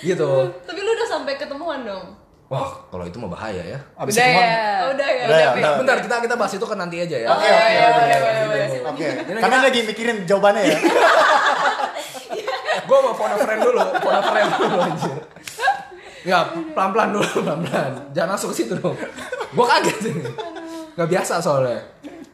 gitu 0.00 0.30
Tapi 0.60 0.78
lu 0.78 0.90
udah 0.90 1.08
sampai 1.08 1.32
ketemuan 1.34 1.80
dong. 1.82 2.06
wah 2.44 2.70
kalau 2.86 3.02
itu 3.02 3.16
mah 3.16 3.30
bahaya 3.30 3.62
ya 3.64 3.78
Abis 3.96 4.14
Udah 4.14 4.22
ketemuan- 4.24 4.46
ya. 4.46 4.62
Oh, 4.76 4.90
udah 4.90 5.08
ya, 5.08 5.24
Udah 5.24 5.38
ya, 5.38 5.48
udah. 5.54 5.72
bentar 5.76 5.96
kita 6.00 6.14
kita 6.20 6.34
bahas 6.36 6.52
itu 6.52 6.64
kan 6.64 6.76
nanti 6.76 6.96
aja 6.98 7.16
ya 7.16 7.28
Oke, 7.28 7.46
oke, 7.46 7.82
oke, 7.82 8.78
oke. 8.84 9.06
Karena 9.36 9.56
lagi 9.60 9.80
mikirin 9.84 10.16
jawabannya 10.24 10.62
ya. 10.64 10.78
gue 12.84 12.98
mau 13.00 13.12
phone 13.12 13.32
a 13.32 13.38
friend 13.38 13.60
dulu 13.60 13.80
phone 13.96 14.12
a 14.12 14.22
friend 14.22 14.48
dulu 14.52 14.76
anjir 14.78 15.16
Nggak, 16.24 16.44
pelan-pelan 16.72 17.08
dulu, 17.12 17.28
pelan-pelan. 17.44 17.92
Jangan 18.16 18.28
langsung 18.32 18.50
ke 18.50 18.56
situ 18.56 18.72
dong. 18.74 18.96
Gue 19.54 19.66
kaget 19.68 19.98
ini 20.10 20.24
Gak 20.96 21.08
biasa 21.10 21.38
soalnya. 21.38 21.78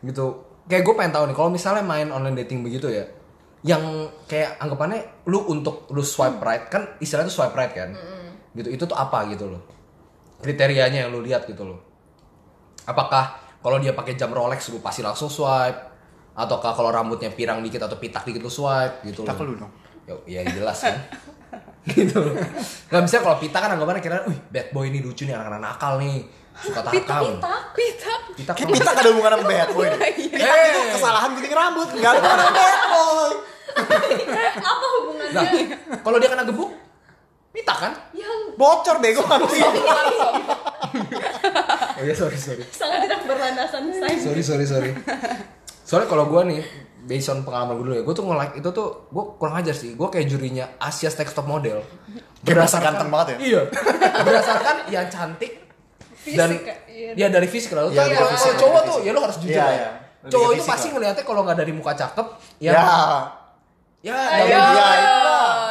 Gitu. 0.01 0.27
Kayak 0.71 0.83
gue 0.87 0.95
pengen 0.95 1.13
tahu 1.13 1.25
nih, 1.27 1.37
kalau 1.37 1.51
misalnya 1.51 1.83
main 1.83 2.09
online 2.09 2.47
dating 2.47 2.63
begitu 2.63 2.87
ya 2.87 3.03
Yang 3.67 3.83
kayak 4.31 4.55
anggapannya 4.63 5.03
Lu 5.27 5.43
untuk 5.51 5.91
lu 5.91 6.01
swipe 6.01 6.39
right 6.39 6.71
Kan 6.71 6.95
istilahnya 7.03 7.27
tuh 7.27 7.43
swipe 7.43 7.53
right 7.59 7.75
kan? 7.75 7.91
Gitu, 8.55 8.71
itu 8.79 8.85
tuh 8.87 8.95
apa 8.95 9.27
gitu 9.29 9.51
loh? 9.51 9.63
Kriterianya 10.41 11.05
yang 11.05 11.11
lu 11.13 11.21
lihat 11.21 11.45
gitu 11.45 11.67
loh. 11.67 11.79
Apakah 12.87 13.37
kalau 13.61 13.77
dia 13.77 13.93
pakai 13.93 14.17
jam 14.17 14.33
Rolex 14.33 14.73
lu 14.73 14.81
pasti 14.81 15.05
langsung 15.05 15.29
swipe? 15.29 15.77
Ataukah 16.33 16.73
kalau 16.73 16.89
rambutnya 16.89 17.29
pirang 17.29 17.61
dikit 17.61 17.85
atau 17.85 17.99
pitak 17.99 18.25
dikit 18.25 18.41
lu 18.41 18.49
swipe 18.49 19.05
gitu 19.05 19.27
Pitak 19.27 19.37
loh. 19.43 19.53
lu 19.53 19.55
dong. 19.67 19.73
Ya, 20.27 20.41
ya 20.41 20.41
jelas 20.49 20.79
kan. 20.81 20.97
gitu 21.87 22.21
nggak 22.87 23.03
bisa 23.03 23.17
kalau 23.19 23.37
pita 23.37 23.57
kan 23.57 23.73
anggapannya 23.73 23.99
kira 23.99 24.21
wih 24.25 24.37
bad 24.47 24.69
boy 24.71 24.85
ini 24.87 25.01
lucu 25.01 25.25
nih 25.25 25.33
anak-anak 25.33 25.61
nakal 25.63 25.97
nih 25.97 26.21
suka 26.53 26.81
pita 26.85 27.17
tarkam 27.17 27.41
pita 27.41 27.55
pita 27.73 28.13
pita 28.35 28.53
kalau- 28.53 28.75
Pita 28.75 28.91
gak 28.91 29.01
ada 29.01 29.11
hubungan 29.11 29.33
sama 29.33 29.45
bad 29.47 29.69
boy. 29.71 29.87
deh. 29.87 30.01
Pita 30.29 30.45
Eh. 30.47 30.65
itu 30.69 30.81
kesalahan 30.93 31.29
gunting 31.33 31.55
rambut, 31.55 31.89
gak 31.95 32.11
ada 32.11 32.21
hubungan 32.21 32.53
bad 32.53 32.81
boy. 32.87 33.31
apa 34.67 34.87
hubungannya 34.93 35.41
nah 35.87 35.99
kalau 36.03 36.17
dia 36.19 36.29
kena 36.29 36.45
gebuk 36.45 36.71
pita 37.51 37.75
kan 37.75 37.93
yang 38.13 38.55
Bocor 38.55 38.97
bego 38.99 39.23
nanti. 39.25 39.59
oh 41.97 42.03
ya 42.03 42.13
sorry 42.13 42.37
sorry 42.37 42.63
sangat 42.69 43.07
tidak 43.07 43.21
berlandasan 43.25 43.89
sains 43.91 44.21
sorry 44.21 44.43
sorry 44.43 44.65
sorry 44.65 44.91
soalnya 45.83 46.07
kalau 46.07 46.27
gue 46.27 46.43
nih 46.47 46.61
based 47.11 47.27
on 47.27 47.43
pengalaman 47.43 47.75
gue 47.75 47.85
dulu 47.85 47.95
ya 47.97 48.03
gue 48.03 48.15
tuh 48.15 48.25
nge-like 48.25 48.55
itu 48.57 48.69
tuh 48.71 48.89
gue 49.05 49.25
kurang 49.35 49.59
ajar 49.59 49.75
sih 49.75 49.91
gue 49.93 50.07
kayak 50.07 50.27
jurinya 50.27 50.71
Asia 50.79 51.11
Next 51.11 51.35
Top 51.35 51.45
Model 51.45 51.83
berasa 52.41 52.79
ganteng 52.79 53.11
banget 53.11 53.27
ya? 53.35 53.37
iya 53.43 53.61
berdasarkan 54.17 54.77
yang 54.89 55.07
cantik 55.07 55.59
dan 56.31 56.53
Fisik, 56.53 56.69
iya. 56.87 57.11
ya 57.17 57.27
dari 57.27 57.49
fisik 57.49 57.73
lah 57.73 57.89
Iya, 57.89 57.97
dari 57.99 58.13
kalau 58.15 58.31
fisik, 58.31 58.45
kalau 58.45 58.47
dari 58.47 58.61
cowok 58.61 58.77
fisik. 58.77 58.91
tuh 58.93 58.99
ya 59.01 59.11
lo 59.11 59.21
harus 59.21 59.37
jujur 59.37 59.51
Iya, 59.51 59.59
lah 59.59 59.73
iya. 59.73 59.89
Lebih 60.21 60.31
cowok 60.31 60.51
itu 60.53 60.65
pasti 60.65 60.87
ngeliatnya 60.89 61.25
kalau 61.25 61.41
nggak 61.43 61.59
dari 61.59 61.73
muka 61.73 61.93
cakep 61.93 62.27
ya 62.59 62.71
Ya. 62.71 62.85
ya 64.01 64.17
Ayo. 64.17 64.45
double 64.47 64.69
D. 64.71 64.79
Ya, 64.79 64.89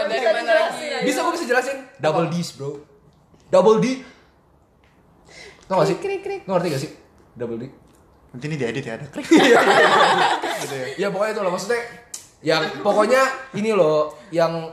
dari 0.02 0.20
Bisa 0.20 0.28
mana 0.28 0.42
dijelasin, 0.42 0.58
lagi 0.60 0.86
ayo. 0.90 1.06
bisa 1.06 1.20
gue 1.22 1.34
bisa 1.34 1.46
jelasin 1.48 1.78
double 1.98 2.28
D's 2.28 2.50
bro 2.52 2.72
double 3.48 3.78
D 3.78 3.86
tau 5.64 5.76
gak 5.78 5.88
sih 5.88 5.98
Krik, 5.98 6.22
krik, 6.22 6.42
ngerti 6.44 6.68
gak 6.68 6.82
sih 6.82 6.92
double 7.34 7.58
D 7.58 7.64
Nanti 8.30 8.46
ini 8.46 8.56
diedit 8.62 8.86
ya 8.86 8.94
ada. 8.94 9.06
Klik. 9.10 9.26
gitu 10.62 10.76
ya. 10.76 10.88
ya 11.02 11.08
pokoknya 11.10 11.34
itu 11.34 11.42
loh 11.42 11.52
maksudnya 11.54 11.82
yang 12.40 12.64
pokoknya 12.86 13.22
ini 13.58 13.72
loh 13.74 14.16
yang 14.30 14.70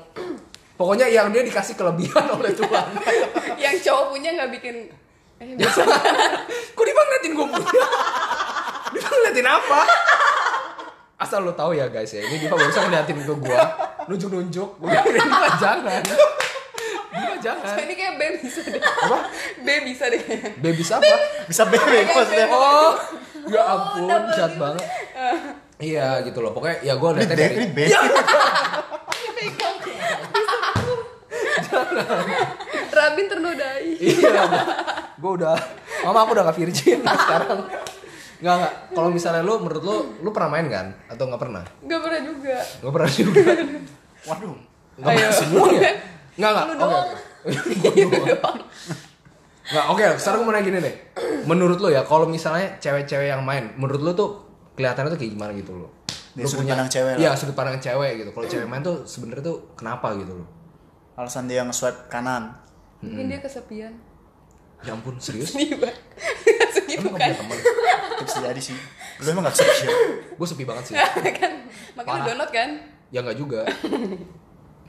pokoknya 0.76 1.08
yang 1.08 1.32
dia 1.32 1.42
dikasih 1.42 1.74
kelebihan 1.74 2.26
oleh 2.36 2.52
Tuhan. 2.52 2.86
Yang 3.56 3.76
cowok 3.88 4.04
punya 4.12 4.30
nggak 4.36 4.50
bikin 4.60 4.76
eh, 5.40 5.56
kok 6.76 6.82
dia 6.84 6.94
bang 6.94 7.06
ngeliatin 7.08 7.32
gue 7.32 7.46
punya? 7.48 7.84
Dia 8.92 9.00
bang 9.00 9.14
ngeliatin 9.16 9.48
apa? 9.48 9.80
Asal 11.16 11.48
lo 11.48 11.56
tahu 11.56 11.72
ya 11.72 11.88
guys 11.88 12.12
ya. 12.12 12.20
Ini 12.20 12.36
dia 12.44 12.52
barusan 12.52 12.92
ngeliatin 12.92 13.16
ke 13.24 13.34
gue 13.34 13.58
nunjuk 14.06 14.30
nunjuk 14.30 14.70
gue 14.84 14.88
dia 14.92 15.56
jangan. 15.56 16.02
Dia 17.16 17.36
jangan. 17.40 17.76
Ini 17.80 17.94
kayak 17.96 18.12
B 18.20 18.22
bisa 18.44 18.60
deh. 18.68 18.82
Apa? 18.84 19.18
B 19.64 19.68
bisa 19.88 20.04
deh. 20.12 20.22
Baby 20.60 20.84
apa? 20.84 21.14
Bisa 21.48 21.62
bebe 21.64 21.98
maksudnya. 22.04 22.46
oh 22.52 22.94
ya 23.50 23.62
ampun 23.62 24.10
jahat 24.34 24.54
banget. 24.58 24.84
Iya 25.76 26.08
gitu 26.24 26.38
loh. 26.40 26.52
Pokoknya 26.56 26.76
ya 26.80 26.94
gue 26.96 27.08
liatnya 27.14 27.36
dari 27.36 27.54
ini 27.56 27.68
bebe. 27.70 27.84
Rabin 32.96 33.26
ternodai. 33.28 33.88
Iya. 34.00 34.42
Gue 35.20 35.32
udah 35.36 35.56
mama 36.04 36.18
aku 36.24 36.30
udah 36.36 36.44
gak 36.48 36.56
virgin 36.56 37.00
sekarang. 37.24 37.60
Nggak 38.36 38.54
nggak. 38.60 38.72
Kalau 38.92 39.08
misalnya 39.08 39.42
lu 39.44 39.56
menurut 39.64 39.82
lu 39.84 39.96
lu 40.20 40.28
pernah 40.32 40.50
main 40.52 40.66
kan? 40.68 40.86
Atau 41.08 41.28
nggak 41.28 41.40
pernah? 41.40 41.64
Nggak 41.84 42.00
pernah 42.04 42.20
juga. 42.20 42.56
Nggak 42.84 42.92
pernah 42.92 43.10
juga. 43.12 43.44
Waduh. 44.28 44.56
nggak 44.96 45.12
pernah 45.12 45.32
semuanya? 45.32 45.92
Nggak 46.36 46.50
nggak. 46.52 46.66
Lu 46.66 46.74
oke 46.76 48.16
doang. 48.28 48.58
Oke. 49.66 49.72
nggak 49.72 49.84
oke 49.88 50.04
sekarang 50.16 50.38
gue 50.38 50.46
mau 50.46 50.54
nanya 50.54 50.64
gini 50.64 50.78
deh 50.78 50.94
menurut 51.44 51.78
lu 51.78 51.88
ya 51.88 52.02
kalau 52.02 52.24
misalnya 52.24 52.78
cewek-cewek 52.78 53.28
yang 53.28 53.42
main 53.42 53.74
menurut 53.74 54.00
lu 54.00 54.12
tuh 54.12 54.30
kelihatannya 54.74 55.10
tuh 55.10 55.18
kayak 55.18 55.32
gimana 55.32 55.52
gitu 55.52 55.72
lo 55.74 55.88
Dari 56.32 56.44
sudut 56.44 56.68
pandang 56.68 56.86
cewek 56.86 57.12
lah. 57.12 57.18
iya 57.18 57.30
sudut 57.32 57.54
pandang 57.54 57.78
cewek 57.78 58.12
gitu 58.18 58.30
kalau 58.30 58.46
cewek 58.46 58.66
main 58.66 58.80
tuh 58.80 59.02
sebenarnya 59.02 59.44
tuh 59.44 59.56
kenapa 59.74 60.14
gitu 60.14 60.32
loh 60.34 60.48
Alasan 61.16 61.48
dia 61.48 61.64
nge-swipe 61.64 62.06
kanan. 62.06 62.52
mungkin 63.00 63.26
dia 63.26 63.40
kesepian 63.40 63.92
ya 64.84 64.92
ampun 64.92 65.16
serius 65.16 65.56
nih 65.56 65.72
bang 65.74 65.96
segitu 66.76 67.00
emang 67.02 67.16
kan 67.16 67.32
gak 67.32 67.40
punya 67.40 67.64
bisa 68.18 68.38
jadi 68.42 68.60
sih. 68.60 68.76
Lu 69.16 69.28
emang 69.30 69.44
gak 69.44 69.56
sepi 69.56 69.88
ya? 69.88 69.92
gue 70.38 70.46
sepi 70.46 70.64
banget 70.64 70.84
sih 70.86 70.94
kan 70.94 71.52
makanya 71.94 72.04
Parah. 72.04 72.20
lu 72.20 72.28
download 72.28 72.52
kan 72.52 72.70
Ya 73.06 73.22
nggak 73.22 73.38
juga. 73.38 73.62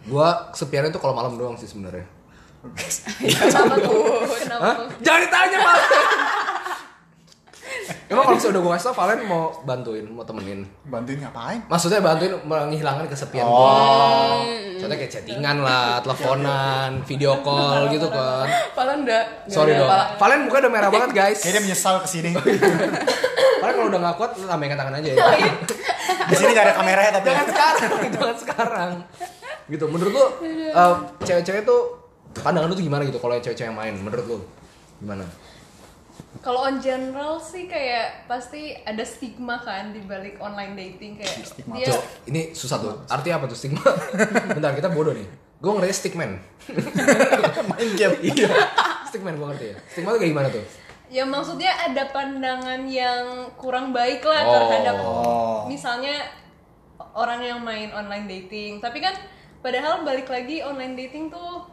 gua 0.03 0.49
kesepiannya 0.49 0.89
tuh 0.89 0.97
kalau 0.97 1.13
malam 1.13 1.37
doang 1.37 1.53
sih 1.53 1.65
sebenarnya. 1.65 2.01
Kenapa 3.17 3.75
tuh 3.79 4.01
kenapa 4.43 4.61
Hah? 4.63 4.75
tuh 4.75 4.87
Jangan 5.01 5.19
ditanya 5.23 5.57
Valen. 5.61 5.85
Emang 8.07 8.23
kalau 8.23 8.35
misalnya 8.39 8.53
udah 8.55 8.61
gue 8.63 8.71
kasih 8.71 8.85
tau 8.87 8.95
Valen 8.95 9.19
mau 9.27 9.43
bantuin, 9.67 10.05
mau 10.07 10.23
temenin. 10.23 10.63
Bantuin 10.87 11.19
ngapain? 11.19 11.59
Maksudnya 11.67 11.99
bantuin 11.99 12.31
menghilangkan 12.47 13.05
kesepian 13.11 13.43
Oh. 13.43 13.51
gua. 13.51 13.67
Contohnya 14.79 14.97
kayak 15.03 15.11
chattingan 15.11 15.57
lah, 15.59 15.99
teleponan, 15.99 17.03
video 17.03 17.43
call 17.43 17.91
gitu 17.91 18.07
kan. 18.07 18.47
Pala 18.71 18.95
enggak 18.95 19.51
Sorry 19.51 19.75
dong. 19.75 19.91
Valen 19.91 20.47
mukanya 20.47 20.61
udah 20.67 20.71
merah 20.71 20.89
banget 20.89 21.11
guys. 21.11 21.39
Kayaknya 21.43 21.59
dia 21.59 21.63
menyesal 21.67 21.95
ke 21.99 22.07
sini. 22.07 22.31
Valen 23.59 23.73
kalau 23.75 23.89
udah 23.91 23.99
gak 23.99 24.15
kuat, 24.15 24.31
lu 24.39 24.45
lambaikan 24.47 24.77
tangan 24.79 24.95
aja 25.03 25.09
ya. 25.11 25.17
Di 26.31 26.35
sini 26.37 26.51
gak 26.55 26.65
ada 26.71 26.73
kameranya 26.79 27.11
tapi. 27.19 27.27
jangan 27.27 27.47
sekarang, 27.51 27.91
jangan 28.15 28.37
sekarang. 28.39 28.91
Gitu. 29.67 29.85
Menurut 29.91 30.11
lu 30.15 30.25
eh, 30.71 30.95
cewek-cewek 31.27 31.67
tuh 31.67 31.96
pandangan 32.41 32.67
lu 32.69 32.75
tuh 32.75 32.85
gimana 32.85 33.01
gitu 33.05 33.17
kalau 33.17 33.33
yang 33.35 33.43
cewek-cewek 33.43 33.73
main? 33.73 33.93
Menurut 33.97 34.25
lu 34.25 34.37
gimana? 34.99 35.25
Kalau 36.41 36.69
on 36.69 36.77
general 36.77 37.41
sih 37.41 37.65
kayak 37.65 38.29
pasti 38.29 38.77
ada 38.85 39.01
stigma 39.01 39.57
kan 39.57 39.89
di 39.89 40.01
balik 40.05 40.37
online 40.37 40.77
dating 40.77 41.17
kayak 41.17 41.33
Stigma. 41.41 41.77
dia 41.77 41.89
Tuh, 41.89 42.01
ini 42.29 42.53
susah 42.53 42.77
tuh. 42.77 42.93
Artinya 43.09 43.41
apa 43.41 43.45
tuh 43.49 43.57
stigma? 43.57 43.81
Bentar, 44.55 44.73
kita 44.77 44.89
bodoh 44.93 45.13
nih. 45.17 45.25
Gue 45.57 45.71
ngerti 45.73 45.93
stickman. 46.05 46.37
Main 47.73 47.89
game. 47.97 48.15
iya. 48.29 48.49
Stickman 49.09 49.37
gue 49.37 49.47
ngerti 49.49 49.65
ya. 49.73 49.75
Stigma 49.89 50.13
tuh 50.13 50.19
kayak 50.21 50.33
gimana 50.33 50.49
tuh? 50.51 50.65
ya 51.07 51.23
maksudnya 51.23 51.71
ada 51.71 52.03
pandangan 52.11 52.83
yang 52.83 53.47
kurang 53.55 53.95
baik 53.95 54.19
lah 54.27 54.43
Oh. 54.43 54.51
terhadap 54.67 54.95
misalnya 55.71 56.19
orang 57.15 57.39
yang 57.39 57.59
main 57.63 57.89
online 57.95 58.27
dating. 58.27 58.83
Tapi 58.83 58.99
kan 58.99 59.15
padahal 59.63 60.03
balik 60.03 60.27
lagi 60.27 60.59
online 60.59 60.99
dating 60.99 61.31
tuh 61.31 61.63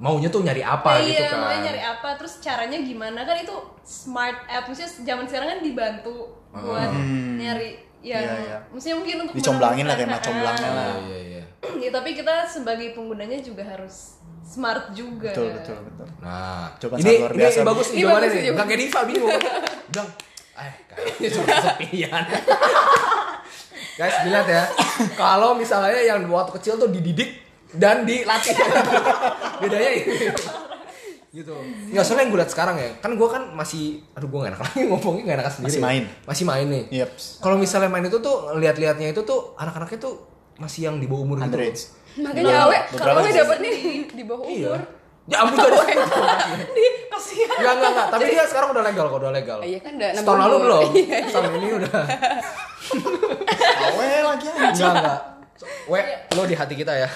Maunya 0.00 0.26
tuh 0.26 0.40
nyari 0.40 0.64
apa 0.64 0.96
eh, 0.96 1.12
gitu 1.12 1.20
iya, 1.20 1.28
kan. 1.28 1.38
maunya 1.38 1.60
nyari 1.62 1.80
apa 1.84 2.08
terus 2.16 2.40
caranya 2.40 2.80
gimana 2.80 3.20
kan 3.20 3.36
itu 3.36 3.52
smart 3.84 4.48
app 4.48 4.64
maksudnya 4.64 4.88
zaman 5.04 5.24
sekarang 5.24 5.48
kan 5.50 5.60
dibantu 5.60 6.16
buat 6.50 6.88
nyari 7.36 7.76
yang 8.00 8.24
Iya, 8.24 8.32
iya. 8.40 8.56
maksudnya 8.66 8.96
mungkin 8.96 9.16
untuk 9.22 9.34
Dicomblangin 9.36 9.84
lah 9.84 9.92
kayak 9.94 10.08
macomblangnya 10.10 10.70
lah. 10.72 10.88
Iya, 10.98 11.18
iya, 11.20 11.20
iya. 11.36 11.44
ya 11.84 11.90
tapi 11.92 12.10
kita 12.10 12.34
sebagai 12.42 12.96
penggunanya 12.96 13.36
juga 13.38 13.60
harus 13.60 14.16
smart 14.40 14.88
juga 14.90 15.28
Betul, 15.30 15.52
betul, 15.52 15.76
betul. 15.84 16.06
Nah, 16.18 16.72
Jawaban 16.80 16.96
ini, 16.98 17.12
luar 17.14 17.30
ini 17.30 17.38
biasa, 17.38 17.58
Bu. 17.60 17.66
bagus 17.68 17.86
nih 17.86 17.92
Ini 17.92 18.00
jawabannya 18.00 18.24
bagus 18.24 18.32
nih. 18.32 18.40
sih 18.42 18.56
Gak 18.56 18.66
kayak 18.66 18.80
Diva 18.80 19.00
bingung. 19.04 19.30
Bilang, 19.86 20.08
eh 20.56 20.72
kayaknya 20.88 21.28
cuma 21.28 21.44
kesepian. 21.52 22.24
Guys, 23.92 24.16
dilihat 24.24 24.48
ya. 24.48 24.64
Kalau 25.12 25.50
misalnya 25.52 26.00
yang 26.00 26.24
waktu 26.26 26.52
kecil 26.56 26.74
tuh 26.76 26.88
dididik 26.88 27.30
dan 27.76 28.02
dilatih. 28.02 28.54
Bedanya 29.62 29.90
ini. 29.92 30.16
gitu. 31.30 31.54
Nggak 31.94 32.02
soalnya 32.02 32.22
yang 32.26 32.30
gue 32.34 32.40
lihat 32.42 32.50
sekarang 32.50 32.74
ya, 32.74 32.90
kan 32.98 33.14
gue 33.14 33.28
kan 33.30 33.54
masih, 33.54 34.02
aduh 34.18 34.26
gue 34.26 34.38
gak 34.42 34.50
enak 34.50 34.62
lagi 34.66 34.78
ngomongnya 34.90 35.22
gak 35.30 35.36
enak 35.38 35.46
sendiri. 35.54 35.70
Masih 35.70 35.82
main. 35.82 36.02
Masih 36.26 36.44
main 36.44 36.66
nih. 36.66 36.84
Yep. 36.90 37.10
Kalau 37.38 37.54
misalnya 37.54 37.86
main 37.86 38.02
itu 38.02 38.18
tuh 38.18 38.36
lihat-lihatnya 38.58 39.14
itu 39.14 39.22
tuh 39.22 39.54
anak-anaknya 39.54 39.98
tuh 40.02 40.14
masih 40.58 40.90
yang 40.90 40.98
di 40.98 41.06
bawah 41.06 41.22
umur 41.22 41.36
gitu. 41.38 41.46
Underage. 41.46 41.82
makanya 42.18 42.50
Nah, 42.50 42.66
awe 42.66 42.78
kalau 42.98 43.22
awe 43.22 43.30
dapat 43.30 43.58
nih 43.62 43.76
di 44.10 44.24
bawah 44.26 44.42
Iya. 44.44 44.74
umur 44.74 44.82
Ya 45.30 45.36
ampun 45.46 45.62
tadi. 45.62 45.78
kasihan 47.14 47.54
Enggak, 47.62 47.72
enggak, 47.78 47.90
enggak. 47.94 48.06
Tapi 48.10 48.22
dia 48.26 48.44
sekarang 48.50 48.68
udah 48.74 48.82
legal 48.82 49.04
kok, 49.06 49.18
udah 49.22 49.30
legal. 49.30 49.58
iya 49.62 49.78
kan 49.78 49.92
udah 49.94 50.10
Setahun 50.10 50.38
lalu 50.42 50.56
belum? 50.66 50.82
Iya, 50.90 51.06
iya. 51.06 51.18
Setahun 51.30 51.54
ini 51.54 51.68
udah. 51.78 52.02
Awe 53.86 54.08
lagi 54.26 54.46
anjing. 54.50 54.82
Enggak, 54.82 54.92
enggak. 54.98 55.18
We, 55.88 56.00
lo 56.36 56.42
di 56.48 56.56
hati 56.56 56.74
kita 56.74 56.92
ya. 56.96 57.08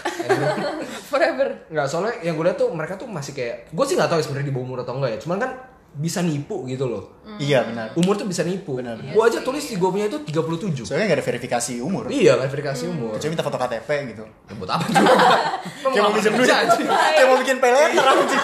forever 1.11 1.65
Enggak, 1.73 1.87
soalnya 1.89 2.15
yang 2.21 2.37
gue 2.37 2.45
lihat 2.45 2.59
tuh 2.61 2.69
mereka 2.73 2.95
tuh 3.01 3.09
masih 3.09 3.33
kayak 3.33 3.73
gue 3.73 3.85
sih 3.89 3.95
nggak 3.97 4.11
tahu 4.11 4.19
ya 4.21 4.25
sebenarnya 4.25 4.49
di 4.49 4.55
bawah 4.55 4.67
umur 4.67 4.79
atau 4.85 4.95
enggak 5.01 5.11
ya. 5.17 5.19
Cuman 5.25 5.39
kan 5.41 5.51
bisa 5.95 6.27
nipu 6.27 6.67
gitu 6.67 6.91
loh. 6.91 7.23
Iya 7.39 7.71
benar. 7.71 7.95
Umur 7.95 8.19
tuh 8.19 8.27
bisa 8.27 8.43
nipu. 8.43 8.83
Benar. 8.83 8.99
Gue 8.99 9.23
aja 9.23 9.39
tulis 9.47 9.63
di 9.63 9.79
gue 9.79 9.91
punya 9.91 10.11
itu 10.11 10.19
37. 10.27 10.91
Soalnya 10.91 11.07
gak 11.07 11.19
ada 11.23 11.27
verifikasi 11.27 11.73
umur. 11.79 12.11
Iya, 12.11 12.35
kan 12.35 12.51
verifikasi 12.51 12.85
umur. 12.91 13.15
Kecuali 13.15 13.31
minta 13.31 13.47
foto 13.47 13.59
KTP 13.63 13.89
gitu. 14.11 14.25
Ya, 14.27 14.53
buat 14.59 14.71
apa 14.75 14.85
juga? 14.91 15.15
Kayak 15.95 16.03
mau 16.03 16.13
pinjam 16.13 16.35
duit. 16.35 16.51
Kayak 16.51 17.27
mau 17.31 17.39
bikin 17.39 17.57
pay 17.63 17.71
letter 17.71 18.05
anjing. 18.11 18.43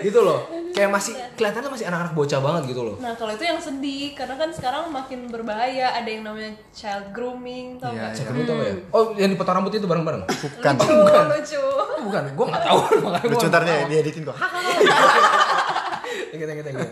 Gitu 0.00 0.20
loh. 0.20 0.44
Kayak 0.76 0.90
masih 0.92 1.12
kelihatannya 1.36 1.70
masih 1.72 1.86
anak-anak 1.88 2.12
bocah 2.12 2.40
banget 2.44 2.62
gitu 2.76 2.82
loh. 2.84 2.96
Nah 3.00 3.12
kalau 3.16 3.32
itu 3.32 3.44
yang 3.44 3.60
sedih 3.60 4.12
karena 4.12 4.34
kan 4.36 4.50
sekarang 4.52 4.92
makin 4.92 5.28
berbahaya 5.32 5.96
ada 5.96 6.08
yang 6.08 6.22
namanya 6.24 6.52
child 6.70 7.12
grooming 7.16 7.80
tau 7.80 7.96
tau 8.44 8.60
ya? 8.60 8.74
Oh, 8.92 9.04
yang 9.16 9.32
dipotong 9.32 9.56
rambut 9.60 9.72
itu 9.72 9.88
bareng-bareng? 9.88 10.22
Bukan. 10.28 10.72
Lucu, 10.76 10.96
lucu. 11.32 11.64
Oh, 11.64 12.02
bukan, 12.04 12.22
gue 12.36 12.46
nggak 12.52 12.62
tahu 12.64 12.78
makanya 13.04 13.24
gue 13.24 13.32
Lucu 13.32 13.46
ntar 13.48 13.62
dia 13.64 13.76
dieditin 13.88 14.22
kok. 14.28 14.36
Thank 16.36 16.42
you. 16.44 16.86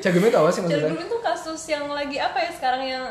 Cek 0.00 0.16
itu 0.16 0.32
apa 0.32 0.48
sih 0.48 0.64
Child 0.64 0.72
maksudnya? 0.72 0.88
grooming 0.88 1.08
tuh 1.12 1.20
kasus 1.20 1.62
yang 1.68 1.84
lagi 1.92 2.16
apa 2.16 2.38
ya 2.40 2.50
sekarang 2.56 2.82
yang 2.88 3.04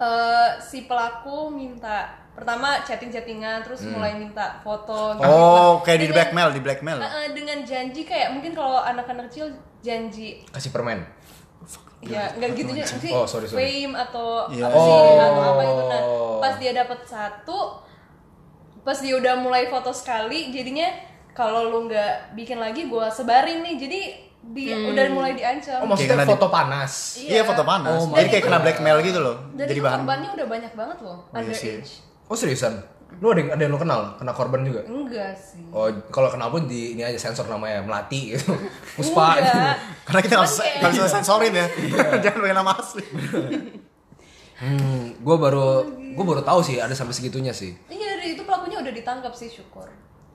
eh, 0.00 0.50
si 0.64 0.88
pelaku 0.88 1.52
minta 1.52 2.25
pertama 2.36 2.68
chatting-chattingan 2.80 3.64
terus 3.64 3.80
Hmm. 3.82 3.96
mulai 3.96 4.12
minta 4.14 4.60
foto 4.60 5.16
gitu. 5.16 5.24
Oh, 5.24 5.80
kayak 5.80 5.98
di 5.98 6.04
Dengan- 6.04 6.16
blackmail, 6.20 6.48
di 6.50 6.60
blackmail. 6.60 6.98
Eh, 7.00 7.28
dengan 7.32 7.58
janji 7.62 8.02
kayak 8.02 8.28
mungkin 8.30 8.52
kalau 8.52 8.76
anak-anak 8.78 9.26
kecil 9.26 9.48
janji 9.80 10.44
Kasih 10.46 10.68
permen. 10.70 11.00
ya 11.98 12.28
nggak 12.30 12.50
gitu 12.54 12.70
juga 12.70 12.84
sih 12.86 13.10
Oh, 13.10 13.24
sorry, 13.24 13.46
sorry. 13.46 13.56
fame 13.82 13.96
atau 13.96 14.46
Iya. 14.48 14.62
apa 14.62 14.76
sih 14.76 14.92
Oh. 14.92 15.18
atau 15.18 15.42
apa 15.48 15.62
itu 15.64 15.82
nah 15.82 16.02
pas 16.38 16.54
dia 16.54 16.72
dapat 16.72 17.00
satu 17.02 17.58
pas 18.80 18.94
dia 18.94 19.14
udah 19.16 19.34
mulai 19.34 19.66
foto 19.66 19.90
sekali 19.90 20.52
jadinya 20.52 20.86
kalau 21.32 21.66
lu 21.66 21.88
nggak 21.88 22.36
bikin 22.36 22.56
lagi 22.56 22.86
gua 22.86 23.08
sebarin 23.08 23.58
nih 23.60 23.74
jadi 23.76 24.00
dia 24.46 24.76
udah 24.78 25.04
mulai 25.10 25.34
diancam 25.34 25.82
Oh, 25.82 25.88
maksudnya 25.88 26.22
di- 26.22 26.30
foto 26.30 26.46
panas. 26.46 27.18
Iya, 27.18 27.42
foto 27.42 27.66
panas. 27.66 27.98
Oh, 27.98 28.14
Jadi 28.14 28.28
kayak 28.30 28.44
kena 28.44 28.58
blackmail 28.60 29.02
gitu 29.02 29.18
loh. 29.18 29.36
dan 29.52 29.66
Jadi 29.66 29.80
bahan. 29.80 29.98
korbannya 29.98 30.30
udah 30.32 30.46
banyak 30.46 30.72
banget 30.72 30.98
loh 31.02 31.18
Oh, 31.18 31.34
iya 31.34 31.42
underage 31.42 31.90
Oh 32.26 32.34
seriusan? 32.34 32.74
Lu 33.16 33.30
ada, 33.30 33.40
ada 33.48 33.58
yang 33.58 33.70
lu 33.70 33.78
kenal? 33.78 34.12
Kena 34.14 34.30
korban 34.30 34.60
juga? 34.60 34.82
enggak 34.82 35.32
sih 35.32 35.62
Oh, 35.70 35.86
kalau 36.10 36.28
kenal 36.28 36.48
pun 36.48 36.64
di 36.64 36.92
ini 36.92 37.02
aja 37.02 37.16
sensor 37.16 37.46
namanya 37.46 37.80
melati 37.80 38.32
gitu. 38.32 38.52
Puspa. 38.96 39.36
enggak 39.36 39.76
Karena 40.04 40.20
kita 40.20 40.34
kayak- 40.36 40.76
nggak 40.76 40.90
bisa 40.92 41.08
sensorin 41.12 41.52
ya. 41.52 41.66
Jangan 42.22 42.38
pakai 42.40 42.54
nama 42.54 42.72
asli. 42.72 43.04
Hmm, 44.56 45.12
gue 45.14 45.36
baru 45.36 45.84
gue 46.10 46.24
baru 46.24 46.40
tahu 46.40 46.60
sih 46.62 46.76
ada 46.76 46.92
sampai 46.92 47.12
segitunya 47.12 47.52
sih. 47.52 47.76
iya 47.86 48.16
dari 48.16 48.32
itu 48.32 48.42
pelakunya 48.42 48.80
udah 48.80 48.88
ditangkap 48.90 49.28
sih 49.30 49.50
syukur 49.50 49.84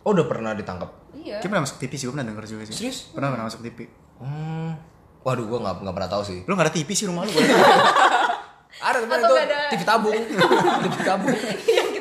Oh, 0.02 0.14
udah 0.14 0.26
pernah 0.26 0.54
ditangkap. 0.54 0.90
iya 1.12 1.38
Kita 1.38 1.46
pernah 1.48 1.62
masuk 1.62 1.78
TV 1.78 1.94
sih, 1.94 2.06
gue 2.06 2.14
pernah 2.16 2.26
denger 2.28 2.46
juga 2.48 2.64
sih. 2.66 2.74
Serius? 2.76 3.10
Pernah 3.12 3.30
pernah 3.30 3.46
masuk 3.46 3.62
TV. 3.62 3.86
Hmm. 4.18 4.74
Waduh, 5.22 5.46
gue 5.46 5.60
nggak 5.60 5.76
nggak 5.80 5.96
pernah 5.96 6.10
tahu 6.10 6.24
sih. 6.24 6.40
Lu 6.42 6.54
nggak 6.54 6.66
ada 6.66 6.74
TV 6.74 6.90
sih 6.92 7.06
rumah 7.06 7.22
lu? 7.22 7.34
Ada 8.82 8.98
Atau 8.98 9.14
itu 9.30 9.36
ada- 9.38 9.70
TV 9.70 9.82
tabung, 9.84 10.16
TV 10.82 10.96
tabung. 11.04 11.38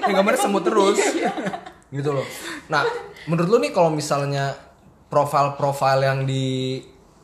Yang 0.01 0.03
kita 0.03 0.09
Yang 0.09 0.19
gambarnya 0.19 0.41
semut 0.41 0.63
terus. 0.65 0.97
itu, 0.97 1.29
gitu 2.01 2.11
loh. 2.11 2.27
Nah, 2.67 2.83
menurut 3.29 3.49
lu 3.49 3.59
nih 3.61 3.71
kalau 3.71 3.93
misalnya 3.93 4.57
profile-profile 5.07 6.01
yang 6.01 6.25
di 6.25 6.81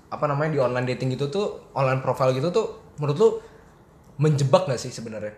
apa 0.07 0.29
namanya 0.29 0.51
di 0.53 0.61
online 0.61 0.87
dating 0.87 1.17
gitu 1.17 1.27
tuh, 1.27 1.47
online 1.73 1.99
profile 1.99 2.31
gitu 2.31 2.53
tuh, 2.53 2.67
menurut 2.97 3.17
lu 3.17 3.29
menjebak 4.19 4.67
gak 4.67 4.77
sih 4.77 4.91
sebenarnya? 4.91 5.33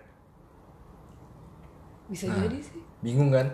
Bisa 2.08 2.26
Nah. 2.26 2.40
jadi 2.40 2.58
sih. 2.58 2.80
Bingung 3.00 3.30
kan? 3.30 3.46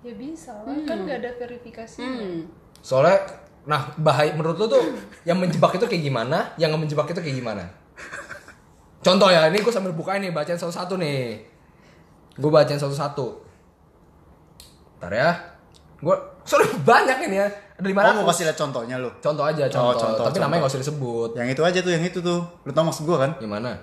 ya 0.00 0.14
bisa 0.14 0.54
lah 0.62 0.70
kan 0.86 1.02
nggak 1.02 1.18
ada 1.18 1.30
verifikasi 1.34 1.98
Hmm. 1.98 2.46
Soalnya, 2.78 3.26
nah 3.66 3.90
bahaya 3.98 4.30
menurut 4.38 4.54
lu 4.54 4.66
tuh 4.70 4.84
yang 5.26 5.34
menjebak 5.34 5.74
itu 5.74 5.82
kayak 5.82 5.98
gimana, 6.00 6.54
yang 6.54 6.70
nggak 6.70 6.86
menjebak 6.86 7.10
itu 7.10 7.18
kayak 7.18 7.34
gimana? 7.34 7.64
Contoh 9.02 9.26
ya, 9.26 9.50
ini 9.50 9.58
gue 9.58 9.72
sambil 9.74 9.90
bukain 9.90 10.22
nih, 10.22 10.30
bacain 10.30 10.54
satu-satu 10.54 10.94
nih. 10.94 11.42
Gue 12.36 12.50
bacain 12.52 12.78
satu-satu. 12.78 13.26
Ntar 15.00 15.12
ya. 15.12 15.30
Gue, 16.00 16.16
sorry 16.44 16.68
banyak 16.88 17.28
ini 17.28 17.36
ya. 17.40 17.48
Ada 17.76 17.86
lima 17.92 18.00
Oh, 18.08 18.24
mau 18.24 18.32
kasih 18.32 18.48
lihat 18.48 18.56
contohnya 18.56 18.96
lu. 18.96 19.12
Contoh 19.20 19.44
aja, 19.44 19.68
contoh. 19.68 19.84
Oh, 19.84 19.92
contoh, 19.92 20.24
Tapi 20.24 20.36
contoh. 20.36 20.42
namanya 20.48 20.60
gak 20.64 20.72
usah 20.72 20.82
disebut. 20.84 21.30
Yang 21.36 21.48
itu 21.52 21.62
aja 21.64 21.78
tuh, 21.84 21.92
yang 21.92 22.04
itu 22.04 22.18
tuh. 22.24 22.40
Lu 22.64 22.70
tau 22.72 22.84
maksud 22.88 23.04
gua 23.04 23.18
kan? 23.20 23.30
Gimana? 23.36 23.76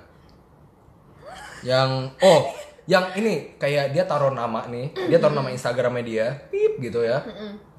Yang, 1.61 1.89
oh, 2.25 2.41
yang 2.83 3.15
ini 3.15 3.55
kayak 3.55 3.95
dia 3.95 4.03
taruh 4.03 4.33
nama 4.35 4.67
nih, 4.67 4.91
dia 5.07 5.15
taruh 5.15 5.37
nama 5.37 5.47
Instagramnya 5.47 6.03
dia, 6.03 6.27
pip 6.51 6.81
gitu 6.83 6.99
ya. 7.05 7.23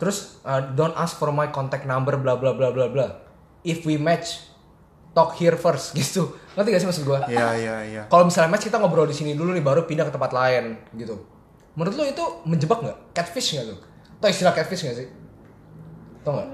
Terus 0.00 0.40
uh, 0.46 0.72
don't 0.72 0.96
ask 0.96 1.20
for 1.20 1.28
my 1.28 1.52
contact 1.52 1.84
number, 1.84 2.16
bla 2.16 2.38
bla 2.40 2.56
bla 2.56 2.72
bla 2.72 2.88
bla. 2.88 3.06
If 3.60 3.84
we 3.84 4.00
match, 4.00 4.40
talk 5.14 5.38
here 5.38 5.54
first 5.54 5.94
gitu. 5.98 6.34
Ngerti 6.58 6.68
gak 6.74 6.80
sih 6.82 6.88
maksud 6.90 7.04
gua? 7.06 7.18
Iya, 7.30 7.48
iya, 7.56 7.76
iya. 7.86 8.02
Kalau 8.10 8.26
misalnya 8.26 8.50
match 8.50 8.66
kita 8.66 8.76
ngobrol 8.82 9.06
di 9.06 9.16
sini 9.16 9.38
dulu 9.38 9.54
nih, 9.54 9.62
baru 9.62 9.86
pindah 9.86 10.10
ke 10.10 10.12
tempat 10.12 10.34
lain 10.34 10.76
gitu. 10.98 11.14
Menurut 11.74 11.94
lo 11.98 12.04
itu 12.06 12.24
menjebak 12.46 12.78
nggak? 12.82 12.98
Catfish 13.14 13.58
nggak 13.58 13.66
tuh? 13.70 13.78
Tau 14.22 14.28
istilah 14.30 14.54
catfish 14.54 14.82
nggak 14.86 14.96
sih? 14.98 15.08
Tau 16.22 16.40
tahu. 16.40 16.46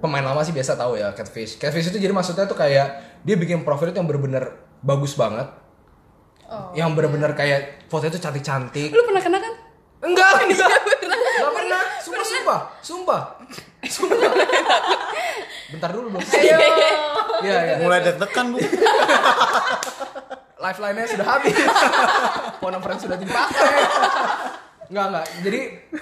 pemain 0.00 0.24
lama 0.24 0.40
sih 0.40 0.56
biasa 0.56 0.80
tahu 0.80 0.96
ya 0.96 1.12
catfish. 1.12 1.60
Catfish 1.60 1.92
itu 1.92 2.00
jadi 2.00 2.12
maksudnya 2.12 2.48
tuh 2.48 2.56
kayak 2.56 3.20
dia 3.20 3.36
bikin 3.36 3.64
profil 3.68 3.92
itu 3.92 4.00
yang 4.00 4.08
bener-bener 4.08 4.48
bagus 4.80 5.12
banget. 5.16 5.48
Oh, 6.50 6.72
yang 6.72 6.96
bener-bener 6.96 7.30
kayak 7.36 7.86
foto 7.86 8.08
itu 8.08 8.16
cantik-cantik. 8.16 8.90
Lu 8.90 9.04
pernah 9.06 9.22
kena 9.22 9.38
kan? 9.38 9.54
Enggak, 10.00 10.32
enggak. 10.48 10.70
Enggak 11.04 11.52
pernah. 11.52 11.82
Sumpah, 12.10 12.26
sumpah. 12.26 12.60
Sumpah. 12.82 13.22
Sumpah. 13.86 14.16
Bentar 15.70 15.90
dulu 15.94 16.18
belum. 16.18 16.22
ayo 16.26 16.58
Iya, 17.40 17.58
iya. 17.64 17.74
Mulai 17.80 18.02
deg-degan, 18.04 18.46
Bu. 18.52 18.58
Lifeline-nya 20.60 21.06
sudah 21.08 21.26
habis. 21.26 21.56
Phone 22.60 22.74
number 22.76 22.90
sudah 23.00 23.16
dipakai. 23.16 23.80
Enggak, 24.92 25.04
enggak. 25.08 25.26
Jadi 25.46 25.60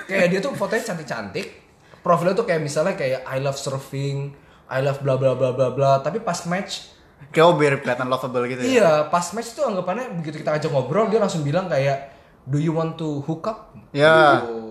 kayak 0.09 0.27
dia 0.33 0.41
tuh 0.43 0.53
fotonya 0.57 0.83
cantik-cantik. 0.83 1.47
Profilnya 2.03 2.35
tuh 2.35 2.47
kayak 2.49 2.63
misalnya 2.65 2.97
kayak 2.97 3.23
I 3.29 3.39
love 3.39 3.61
surfing, 3.61 4.33
I 4.67 4.81
love 4.83 5.05
bla 5.05 5.21
bla 5.21 5.37
bla 5.37 5.55
bla 5.55 5.71
bla. 5.71 6.01
Tapi 6.01 6.25
pas 6.25 6.43
match 6.49 6.99
Kayak 7.29 7.45
oh, 7.45 7.55
biar 7.61 7.75
kelihatan 7.85 8.09
lovable 8.09 8.47
gitu 8.49 8.61
ya. 8.65 8.67
Iya, 8.67 8.91
pas 9.13 9.27
match 9.37 9.53
tuh 9.53 9.67
anggapannya 9.69 10.17
begitu 10.17 10.41
kita 10.41 10.57
ajak 10.57 10.71
ngobrol 10.73 11.13
dia 11.13 11.21
langsung 11.21 11.45
bilang 11.45 11.69
kayak 11.69 12.15
do 12.49 12.57
you 12.57 12.73
want 12.73 12.97
to 12.97 13.21
hook 13.29 13.45
up? 13.45 13.77
Ya. 13.93 14.41
Gitu, 14.41 14.68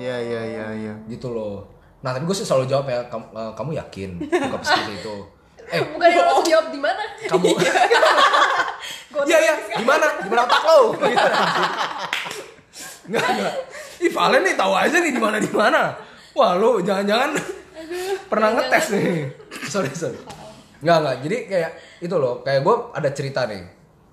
Iya, 0.00 0.16
iya, 0.16 0.40
iya, 0.48 0.66
iya. 0.72 0.94
gitu 1.12 1.28
loh. 1.28 1.68
Nah, 2.00 2.16
tapi 2.16 2.24
gue 2.24 2.32
sih 2.32 2.48
selalu 2.48 2.64
jawab 2.64 2.88
ya, 2.88 3.04
kamu, 3.12 3.26
eh, 3.36 3.52
kamu 3.52 3.70
yakin 3.76 4.10
up 4.48 4.62
seperti 4.64 5.04
itu? 5.04 5.16
Eh, 5.70 5.78
bukan 5.86 6.08
yang 6.10 6.26
langsung 6.26 6.50
jawab 6.50 6.66
di 6.74 6.80
mana 6.82 6.98
kamu 7.30 7.54
Gua 7.54 9.22
Iya, 9.30 9.38
iya, 9.38 9.54
gimana? 9.78 10.06
Gimana 10.18 10.42
otak 10.50 10.62
lo? 10.66 10.78
Gitu. 10.98 11.28
Enggak, 13.06 13.26
enggak. 13.30 13.54
Ih, 14.02 14.10
Valen 14.10 14.42
nih 14.42 14.54
tahu 14.58 14.72
aja 14.74 14.96
nih 14.98 15.12
di 15.14 15.22
mana 15.22 15.38
di 15.38 15.52
mana. 15.54 15.94
Wah, 16.34 16.58
lu 16.58 16.82
jangan-jangan 16.82 17.38
pernah 18.26 18.50
ngetes 18.58 18.84
nih. 18.98 19.30
Sorry, 19.70 19.94
sorry. 19.94 20.18
Enggak, 20.82 20.96
enggak. 21.06 21.16
Jadi 21.22 21.36
kayak 21.46 21.70
itu 22.02 22.14
loh, 22.18 22.42
kayak 22.42 22.66
gue 22.66 22.74
ada 22.90 23.08
cerita 23.14 23.46
nih. 23.46 23.62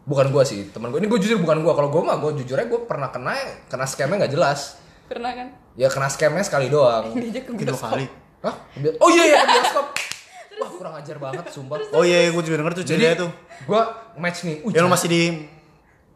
Bukan 0.06 0.30
gue 0.30 0.44
sih, 0.46 0.70
teman 0.70 0.94
gue. 0.94 1.02
Ini 1.02 1.10
gue 1.10 1.20
jujur 1.26 1.42
bukan 1.42 1.66
gue. 1.66 1.74
Kalau 1.74 1.90
gue 1.90 2.02
mah 2.06 2.22
gue 2.22 2.32
jujur 2.46 2.54
aja 2.54 2.70
gue 2.70 2.82
pernah 2.86 3.10
kena 3.10 3.34
kena 3.66 3.90
scamnya 3.90 4.30
nggak 4.30 4.34
jelas. 4.38 4.78
Pernah 5.10 5.34
kan? 5.34 5.48
Ya 5.78 5.88
kena 5.88 6.10
scamnya 6.10 6.42
sekali 6.42 6.68
doang. 6.68 7.14
Dia 7.34 7.46
ke 7.46 7.54
Mungkin 7.54 7.70
dua 7.70 7.78
bioskop. 7.78 7.94
kali. 7.94 8.06
Hah? 8.42 8.56
Oh 8.98 9.10
iya 9.14 9.24
iya 9.24 9.38
ke 9.40 9.48
bioskop. 9.48 9.88
Wah 10.60 10.70
kurang 10.74 10.94
ajar 10.98 11.18
banget 11.22 11.46
sumpah. 11.54 11.78
Oh 11.94 12.02
iya, 12.02 12.26
iya 12.26 12.30
gue 12.34 12.42
juga 12.42 12.58
denger 12.58 12.74
tuh 12.74 12.84
ceritanya 12.84 13.16
tuh. 13.22 13.30
Gue 13.64 13.82
match 14.18 14.42
nih. 14.42 14.66
Uh, 14.66 14.74
Ya 14.74 14.82
lu 14.82 14.90
masih 14.90 15.08
di 15.08 15.22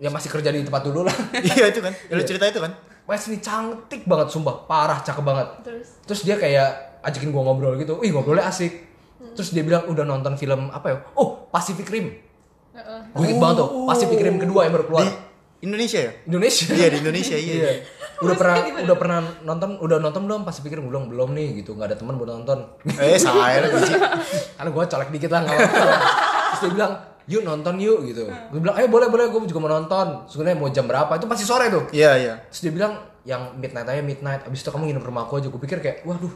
ya 0.01 0.09
masih 0.09 0.33
kerja 0.33 0.49
di 0.49 0.65
tempat 0.65 0.81
dulu 0.81 1.05
lah. 1.05 1.13
Iya 1.53 1.69
itu 1.69 1.77
kan. 1.77 1.93
Ya, 1.93 2.13
lu 2.17 2.23
cerita 2.25 2.49
itu 2.49 2.57
kan. 2.57 2.73
Match 3.05 3.29
nih 3.29 3.37
cantik 3.37 4.01
banget 4.09 4.33
sumpah, 4.33 4.65
parah 4.65 4.97
cakep 5.05 5.21
banget. 5.21 5.47
terus 5.61 5.87
Terus 6.09 6.21
dia 6.25 6.35
kayak 6.41 6.69
ajakin 7.05 7.29
gua 7.29 7.45
ngobrol 7.45 7.77
gitu. 7.77 8.01
Wih 8.01 8.09
ngobrolnya 8.09 8.49
asik. 8.49 8.73
Terus 9.37 9.53
dia 9.53 9.61
bilang 9.61 9.85
udah 9.85 10.01
nonton 10.01 10.33
film 10.35 10.73
apa 10.73 10.89
ya? 10.89 10.97
Oh 11.13 11.45
Pacific 11.53 11.85
Rim. 11.85 12.09
Heeh. 12.73 12.99
Gue 13.13 13.25
inget 13.29 13.37
banget 13.37 13.61
tuh. 13.61 13.85
Pacific 13.85 14.17
Rim 14.17 14.41
kedua 14.41 14.65
yang 14.65 14.73
baru 14.73 14.85
keluar. 14.89 15.05
Di 15.05 15.13
Indonesia 15.61 15.99
ya? 16.01 16.11
Indonesia. 16.25 16.65
Iya, 16.73 16.87
di 16.89 16.97
Indonesia 16.97 17.35
iya. 17.37 17.53
Iya. 17.53 17.71
Udah 18.21 18.35
pernah 18.37 18.55
udah 18.85 18.97
pernah 18.97 19.19
nonton 19.41 19.69
udah 19.81 19.97
nonton 19.97 20.21
belum 20.29 20.41
Pacific 20.45 20.77
Rim? 20.77 20.85
Belum 20.87 21.09
belum 21.09 21.33
nih 21.33 21.65
gitu. 21.65 21.73
nggak 21.73 21.93
ada 21.93 21.97
teman 21.97 22.15
buat 22.21 22.29
nonton. 22.29 22.59
Eh, 23.01 23.17
saya. 23.17 23.65
Karena 24.57 24.69
gue 24.69 24.83
colek 24.85 25.09
dikit 25.09 25.29
lah 25.33 25.41
nggak 25.41 25.55
apa-apa. 25.57 25.93
Terus 26.51 26.61
dia 26.61 26.71
bilang, 26.77 26.93
yuk 27.25 27.41
nonton 27.41 27.75
yuk 27.81 27.99
gitu. 28.05 28.29
Gue 28.29 28.59
bilang, 28.61 28.75
ayo 28.77 28.87
boleh 28.87 29.07
boleh, 29.09 29.25
gue 29.33 29.39
juga 29.49 29.59
mau 29.65 29.71
nonton. 29.73 30.29
Sebenarnya 30.29 30.57
mau 30.61 30.69
jam 30.69 30.85
berapa? 30.85 31.11
Itu 31.17 31.25
pasti 31.25 31.43
sore 31.49 31.73
tuh. 31.73 31.89
Iya, 31.89 32.11
iya. 32.21 32.33
Terus 32.53 32.61
dia 32.69 32.73
bilang, 32.77 32.93
yang 33.25 33.57
midnight 33.57 33.87
aja 33.89 34.01
midnight. 34.05 34.41
Abis 34.45 34.61
itu 34.61 34.69
kamu 34.69 34.93
nginep 34.93 35.05
rumah 35.05 35.25
aku 35.25 35.41
aja. 35.41 35.49
Gue 35.49 35.61
pikir 35.61 35.81
kayak, 35.81 36.05
waduh, 36.05 36.33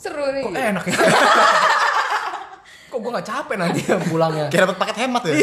Seru 0.00 0.24
nih. 0.32 0.40
kok 0.40 0.56
enak 0.56 0.84
ya. 0.88 0.96
kok 2.90 2.98
gue 2.98 3.10
gak 3.14 3.28
capek 3.30 3.56
nanti 3.56 3.80
ya 3.86 3.96
pulangnya. 4.02 4.46
Kayak 4.50 4.62
dapat 4.68 4.76
paket 4.82 4.96
hemat 5.06 5.22
ya. 5.24 5.34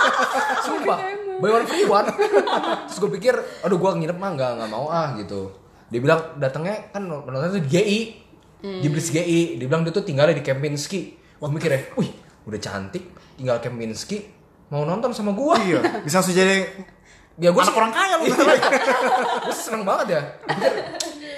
Sumpah, 0.64 0.98
buy 1.38 1.50
one 1.52 1.66
free 1.68 1.84
one. 1.84 2.08
Terus 2.88 2.98
gue 2.98 3.10
pikir, 3.20 3.34
aduh 3.62 3.76
gue 3.76 3.90
nginep 4.00 4.16
mah 4.16 4.30
nggak 4.32 4.50
nggak 4.58 4.70
mau 4.72 4.88
ah 4.88 5.12
gitu. 5.20 5.52
Dia 5.92 6.00
bilang 6.00 6.20
datangnya 6.40 6.88
kan 6.88 7.04
nontonnya 7.04 7.52
tuh 7.52 7.62
di 7.62 7.70
GI, 7.70 8.00
di 8.64 8.86
Blitz 8.88 9.12
GI. 9.12 9.60
Dia 9.60 9.66
bilang 9.68 9.84
dia 9.84 9.92
tuh 9.92 10.02
tinggalnya 10.02 10.34
di 10.34 10.44
Kempinski. 10.44 11.20
Wah 11.38 11.52
mikir 11.52 11.70
ya, 11.70 11.80
wih 11.94 12.10
udah 12.48 12.58
cantik, 12.58 13.04
tinggal 13.38 13.60
Kempinski, 13.60 14.24
mau 14.72 14.82
nonton 14.88 15.12
sama 15.12 15.36
gue. 15.36 15.54
Iya, 15.68 15.80
bisa 16.02 16.18
langsung 16.18 16.34
jadi 16.34 16.66
Ya 17.38 17.54
gue 17.54 17.62
anak 17.62 17.76
orang 17.78 17.94
kaya 17.94 18.18
lu. 18.18 18.34
gue 19.46 19.54
seneng 19.54 19.86
banget 19.86 20.18
ya. 20.18 20.22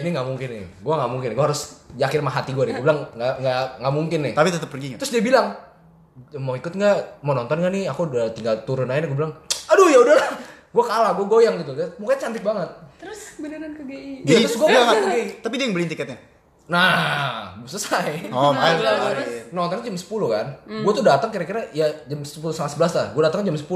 Ini 0.01 0.09
nggak 0.11 0.27
mungkin 0.27 0.49
nih, 0.49 0.65
gue 0.81 0.95
nggak 0.97 1.11
mungkin. 1.11 1.29
Gue 1.37 1.45
harus 1.45 1.61
yakin 1.95 2.19
sama 2.25 2.33
hati 2.33 2.51
gue 2.53 2.65
nih. 2.67 2.75
Gue 2.77 2.85
bilang 2.85 3.01
nggak 3.13 3.35
nggak 3.41 3.63
nggak 3.81 3.95
mungkin 3.95 4.19
nih. 4.25 4.33
Tapi 4.35 4.49
tetap 4.51 4.69
pergi 4.69 4.87
nggak? 4.95 5.01
Terus 5.05 5.13
dia 5.13 5.23
bilang 5.23 5.47
mau 6.37 6.55
ikut 6.55 6.73
nggak, 6.73 6.97
mau 7.23 7.33
nonton 7.33 7.57
nggak 7.61 7.73
nih? 7.73 7.85
Aku 7.89 8.09
udah 8.09 8.33
tinggal 8.33 8.55
turun 8.65 8.89
aja. 8.89 9.05
Gue 9.05 9.17
bilang, 9.17 9.33
aduh 9.69 9.89
ya 9.89 9.99
udah, 10.01 10.19
gue 10.73 10.85
kalah, 10.85 11.13
gue 11.17 11.27
goyang 11.27 11.55
gitu. 11.61 11.73
Mukanya 11.97 12.21
cantik 12.29 12.45
banget. 12.45 12.69
Terus 13.01 13.21
beneran 13.41 13.73
ke 13.73 13.83
GI. 13.89 14.29
Iya, 14.29 14.39
terus 14.45 14.57
gua 14.61 14.69
Enggak, 14.69 14.85
bilang, 14.85 14.89
enggak. 14.93 15.09
"Oke." 15.09 15.41
Tapi 15.41 15.55
dia 15.57 15.65
yang 15.65 15.75
beliin 15.75 15.91
tiketnya. 15.91 16.19
Nah, 16.71 17.59
selesai. 17.67 18.31
Oh, 18.31 18.55
Nah. 18.55 18.79
Nontonnya 19.51 19.83
jam 19.83 19.97
10 19.99 20.29
kan. 20.31 20.47
Gue 20.69 20.93
tuh 20.93 21.03
datang 21.03 21.33
kira-kira 21.35 21.67
ya 21.73 21.89
jam 22.07 22.21
10 22.23 22.53
setengah 22.55 22.71
11 22.77 22.93
lah. 22.95 23.07
Gue 23.11 23.23
datang 23.25 23.43
jam 23.43 23.57
10. 23.57 23.67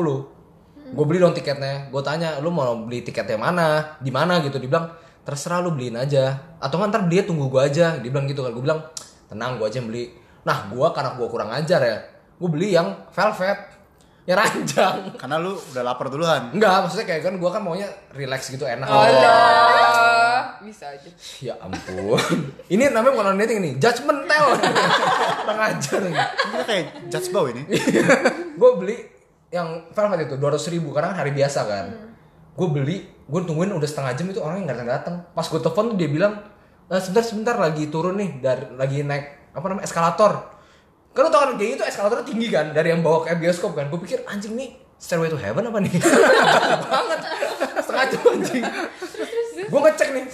gue 0.84 1.04
beli 1.08 1.18
dong 1.18 1.34
tiketnya 1.34 1.90
gue 1.90 2.02
tanya 2.06 2.38
lu 2.38 2.54
mau 2.54 2.70
beli 2.87 3.02
tiketnya 3.02 3.34
mana 3.34 3.98
di 3.98 4.14
mana 4.14 4.38
gitu 4.44 4.62
dibilang 4.62 4.87
terserah 5.24 5.64
lu 5.64 5.72
beliin 5.72 5.96
aja 5.96 6.54
atau 6.60 6.76
nggak 6.76 6.90
ntar 6.92 7.02
dia 7.08 7.24
tunggu 7.24 7.48
gue 7.48 7.60
aja 7.64 7.96
dia 7.96 8.10
bilang 8.12 8.28
gitu 8.28 8.44
kan 8.44 8.52
gue 8.52 8.62
bilang 8.64 8.80
tenang 9.26 9.56
gue 9.56 9.66
aja 9.66 9.80
yang 9.80 9.88
beli 9.88 10.12
nah 10.44 10.68
gue 10.68 10.87
karena 10.92 11.10
gue 11.16 11.26
kurang 11.32 11.50
ajar 11.50 11.80
ya 11.80 11.96
gue 12.37 12.48
beli 12.52 12.76
yang 12.76 13.08
velvet 13.10 13.74
yang 14.24 14.40
ranjang 14.40 14.96
Karena 15.20 15.37
lu 15.37 15.52
udah 15.52 15.82
lapar 15.84 16.08
duluan. 16.08 16.48
Enggak, 16.48 16.88
maksudnya 16.88 17.06
kayak 17.12 17.22
kan 17.28 17.34
gue 17.37 17.50
kan 17.52 17.60
maunya 17.60 17.88
relax 18.16 18.48
gitu 18.48 18.64
enak. 18.64 18.88
Alah, 18.88 20.56
bisa 20.64 20.96
aja. 20.96 21.10
Ya 21.44 21.54
ampun. 21.60 22.16
ini 22.72 22.88
namanya 22.88 23.20
bukan 23.20 23.37
dating 23.44 23.60
nih, 23.60 23.72
judgmental. 23.76 24.56
Kurang 25.44 25.60
ajar 25.60 25.98
nih. 26.08 26.14
Kita 26.16 26.64
kayak 26.64 26.84
judge 27.12 27.28
bow 27.37 27.44
ini. 27.52 27.62
gue 28.60 28.70
beli 28.80 28.96
yang 29.52 29.92
velvet 29.92 30.24
itu 30.24 30.37
200 30.40 30.72
ribu 30.72 30.88
karena 30.96 31.12
kan 31.12 31.18
hari 31.20 31.32
biasa 31.37 31.60
kan. 31.68 31.87
Gue 32.54 32.68
beli, 32.70 32.96
gue 33.06 33.40
tungguin 33.42 33.74
udah 33.74 33.88
setengah 33.88 34.14
jam 34.14 34.26
itu 34.30 34.38
orangnya 34.38 34.70
nggak 34.70 34.76
datang 34.78 34.90
datang. 34.90 35.14
Pas 35.34 35.46
gue 35.46 35.60
telepon 35.60 35.84
tuh 35.94 35.96
dia 35.98 36.08
bilang, 36.10 36.38
"Eh, 36.86 37.00
sebentar 37.02 37.24
sebentar 37.26 37.56
lagi 37.58 37.90
turun 37.90 38.14
nih 38.14 38.30
dari 38.38 38.64
lagi 38.78 39.02
naik 39.02 39.54
apa 39.54 39.66
namanya 39.70 39.86
eskalator. 39.86 40.32
Lu 41.14 41.30
tau 41.30 41.46
kan 41.46 41.54
kayak 41.54 41.78
itu 41.78 41.84
eskalatornya 41.86 42.26
tinggi 42.26 42.50
kan 42.50 42.74
dari 42.74 42.90
yang 42.90 43.02
bawa 43.02 43.22
kayak 43.22 43.38
bioskop 43.38 43.78
kan. 43.78 43.86
Gue 43.86 44.02
pikir 44.02 44.26
anjing 44.26 44.58
nih 44.58 44.74
Stairway 44.98 45.30
to 45.30 45.38
Heaven 45.38 45.70
apa 45.70 45.78
nih? 45.78 45.92
banget. 46.90 47.20
Setengah 47.78 48.04
jam 48.10 48.20
anjing. 48.34 48.64
Gue 49.70 49.80
ngecek 49.86 50.08
nih 50.10 50.24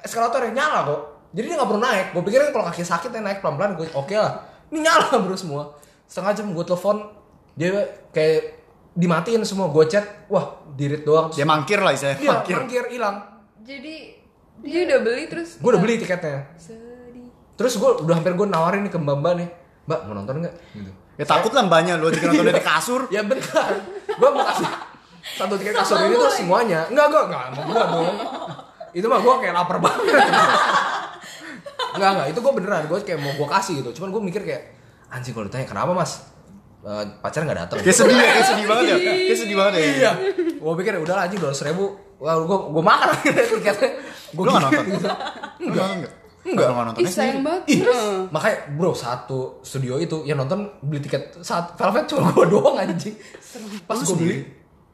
eskalatornya 0.00 0.52
nyala 0.56 0.78
kok. 0.88 1.00
Jadi 1.36 1.44
dia 1.44 1.56
nggak 1.60 1.68
perlu 1.68 1.80
naik. 1.80 2.06
Gue 2.16 2.22
pikir 2.24 2.40
kalau 2.56 2.64
kaki 2.72 2.82
sakit 2.84 3.10
ya 3.12 3.20
naik 3.20 3.44
pelan-pelan. 3.44 3.76
Gue 3.76 3.86
oke 3.92 4.16
lah. 4.16 4.40
Ini 4.72 4.80
nyala 4.80 5.12
bro 5.24 5.36
semua. 5.36 5.76
Setengah 6.08 6.32
jam 6.32 6.46
gue 6.56 6.64
telepon 6.64 6.96
dia 7.58 7.84
kayak 8.16 8.59
dimatiin 8.94 9.42
semua. 9.46 9.70
Gue 9.70 9.86
chat, 9.86 10.26
wah 10.26 10.60
dirit 10.74 11.02
doang. 11.02 11.30
Dia 11.30 11.46
mangkir 11.46 11.78
lah 11.78 11.92
istilahnya. 11.94 12.18
Dia 12.18 12.30
Mangkir. 12.30 12.54
mangkir 12.58 12.84
hilang. 12.90 13.16
Jadi 13.60 13.96
Dia 14.60 14.80
udah 14.84 14.98
beli 15.00 15.24
terus. 15.24 15.56
Gue 15.56 15.70
udah 15.72 15.80
beli 15.80 15.96
tiketnya. 15.96 16.52
Sedih. 16.60 17.32
Terus 17.56 17.80
gue 17.80 17.90
udah 18.04 18.14
hampir 18.16 18.36
gue 18.36 18.44
nawarin 18.44 18.84
nih 18.84 18.92
ke 18.92 18.98
mbak 19.00 19.16
mbak 19.20 19.32
nih. 19.40 19.48
Mbak 19.88 20.00
mau 20.04 20.14
nonton 20.20 20.34
nggak? 20.44 20.54
Gitu. 20.76 20.92
Ya 21.16 21.24
takut 21.24 21.52
lah 21.52 21.64
mbaknya 21.64 21.96
lu 21.96 22.12
aja 22.12 22.20
nonton 22.28 22.44
dari 22.44 22.60
kasur. 22.60 23.08
Ya 23.14 23.24
bentar. 23.24 23.72
gue 24.04 24.28
mau 24.28 24.44
kasih 24.44 24.68
satu 25.20 25.54
tiket 25.56 25.76
kasur 25.76 25.96
ini 26.00 26.16
tuh 26.16 26.32
semuanya. 26.32 26.88
Enggak, 26.88 27.06
enggak, 27.12 27.24
enggak, 27.28 27.44
mau 27.52 27.62
gue 27.64 27.74
dong. 27.76 28.16
Itu 28.92 29.06
mah 29.08 29.20
gue 29.20 29.34
kayak 29.44 29.54
lapar 29.54 29.76
banget. 29.80 30.04
enggak, 31.96 32.10
enggak, 32.16 32.26
itu 32.32 32.38
gue 32.40 32.52
beneran. 32.56 32.82
Gue 32.88 32.98
kayak 33.00 33.20
mau 33.20 33.32
gue 33.32 33.48
kasih 33.48 33.74
gitu. 33.84 33.90
Cuman 34.00 34.08
gue 34.12 34.22
mikir 34.32 34.42
kayak, 34.44 34.62
anjing 35.12 35.32
kalau 35.32 35.46
ditanya 35.48 35.66
kenapa 35.68 35.92
mas? 35.92 36.24
Eh, 36.80 37.04
pacar 37.20 37.44
nggak 37.44 37.58
datang. 37.66 37.76
Kayak 37.84 37.96
sedih 37.96 38.16
ya, 38.16 38.30
kayak 38.32 38.46
sedih 38.48 38.66
banget 38.66 38.84
ya. 38.86 38.96
Kayak 38.96 39.38
sedih 39.38 39.56
banget 39.60 39.72
ya. 39.72 39.80
Iya. 39.84 40.12
Gue 40.56 40.72
pikir 40.80 40.92
udah 40.96 41.14
lah 41.14 41.24
anjing 41.28 41.40
dua 41.40 41.52
ribu. 41.52 41.84
Wah, 42.16 42.34
gue 42.36 42.58
gue 42.72 42.82
makan 42.84 43.08
akhirnya 43.12 43.44
tiketnya. 43.52 43.90
Gue 44.32 44.42
Lu 44.44 44.50
nggak 44.50 44.62
nonton? 44.64 44.84
Lu 44.84 45.72
nonton 45.72 45.96
nggak? 46.00 46.12
Enggak. 46.40 46.66
Lu 46.66 46.72
nggak 46.72 46.86
nonton? 46.88 47.00
Ih, 47.04 47.12
sayang 47.12 47.40
banget. 47.44 47.62
Ih, 47.68 47.80
Heeh. 47.84 48.18
makanya 48.32 48.56
bro 48.72 48.92
satu 48.92 49.60
studio 49.60 50.00
itu 50.00 50.24
yang 50.24 50.40
nonton 50.40 50.72
beli 50.80 51.04
tiket 51.04 51.36
saat 51.44 51.76
Velvet 51.76 52.08
cuma 52.08 52.32
gue 52.32 52.46
doang 52.48 52.76
anjing. 52.80 53.12
Pas 53.84 54.00
Lu 54.00 54.04
gue 54.04 54.16
beli? 54.16 54.36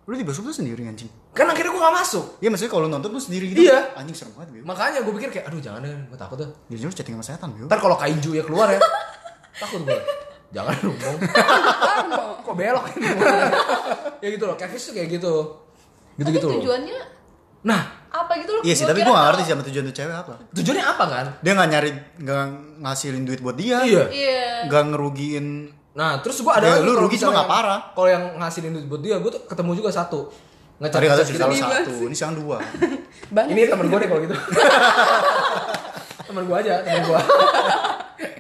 Lu 0.06 0.14
bioskop 0.14 0.50
tuh 0.50 0.58
sendiri 0.62 0.86
anjing. 0.86 1.10
kan 1.34 1.50
akhirnya 1.50 1.70
gue 1.70 1.82
gak 1.82 1.96
masuk. 1.98 2.24
Iya 2.38 2.48
maksudnya 2.48 2.72
kalau 2.72 2.86
nonton 2.86 3.10
tuh 3.10 3.22
sendiri 3.22 3.50
gitu. 3.50 3.66
Iya. 3.66 3.94
Anjing 3.94 4.14
serem 4.14 4.32
banget, 4.34 4.54
Bim. 4.54 4.62
Makanya 4.64 4.98
gue 5.02 5.12
pikir 5.18 5.28
kayak, 5.34 5.46
aduh 5.50 5.58
jangan 5.62 5.82
deh, 5.82 5.92
gue 5.92 6.18
takut 6.18 6.36
deh. 6.38 6.48
Dia 6.70 6.76
jujur 6.78 6.94
chatting 6.94 7.14
sama 7.14 7.26
setan, 7.26 7.48
Bim. 7.54 7.66
Ntar 7.66 7.78
kalau 7.78 7.94
kaiju 7.98 8.30
ya 8.32 8.42
keluar 8.46 8.70
ya, 8.70 8.78
takut 9.62 9.82
gue. 9.82 10.00
Jangan 10.56 10.74
dong. 10.80 10.96
Kok 12.48 12.54
belok 12.56 12.84
ini? 12.96 13.06
ya 14.24 14.28
gitu 14.32 14.44
loh, 14.48 14.56
catfish 14.56 14.88
tuh 14.88 14.94
kayak 14.96 15.20
gitu. 15.20 15.34
Gitu-gitu 16.16 16.48
tapi 16.48 16.56
loh. 16.56 16.60
tujuannya 16.64 17.00
Nah, 17.66 17.82
apa 18.14 18.32
gitu 18.38 18.50
loh? 18.56 18.62
Iya 18.62 18.74
sih, 18.78 18.86
tapi 18.86 19.02
gue 19.02 19.10
gak 19.10 19.26
ngerti 19.26 19.42
sih 19.42 19.52
sama 19.52 19.62
tujuan 19.66 19.84
tuh 19.90 19.96
cewek 19.98 20.14
apa. 20.14 20.34
tujuannya 20.54 20.84
apa 20.86 21.04
kan? 21.10 21.26
Dia 21.42 21.52
gak 21.58 21.68
nyari, 21.74 21.90
gak 22.22 22.44
ngasilin 22.78 23.22
duit 23.26 23.40
buat 23.42 23.58
dia. 23.58 23.82
Iya. 23.82 24.04
Iya. 24.06 24.70
Gak 24.70 24.82
ngerugiin. 24.94 25.74
Nah, 25.98 26.22
terus 26.22 26.38
gue 26.44 26.52
ada 26.52 26.62
Ya, 26.62 26.72
lagi 26.78 26.86
lu 26.86 26.92
rugi 26.94 27.16
cuma 27.18 27.32
nggak 27.40 27.48
parah. 27.48 27.80
Kalau 27.96 28.08
yang 28.12 28.24
ngasilin 28.36 28.70
duit 28.70 28.86
buat 28.86 29.02
dia, 29.02 29.16
gue 29.18 29.30
tuh 29.32 29.42
ketemu 29.48 29.70
juga 29.82 29.90
satu. 29.90 30.28
Tadi 30.76 31.08
Ngecat 31.08 31.08
kata 31.08 31.24
cerita 31.24 31.44
lu 31.48 31.56
satu, 31.56 31.92
ini 32.04 32.12
sekarang 32.14 32.36
dua. 32.36 32.56
Banyak. 33.34 33.50
Ini 33.56 33.60
temen 33.66 33.86
gue 33.88 33.98
deh 33.98 34.08
kalau 34.12 34.20
gitu. 34.28 34.36
temen 36.28 36.42
gue 36.44 36.56
aja, 36.60 36.74
temen 36.84 37.02
gue. 37.02 37.20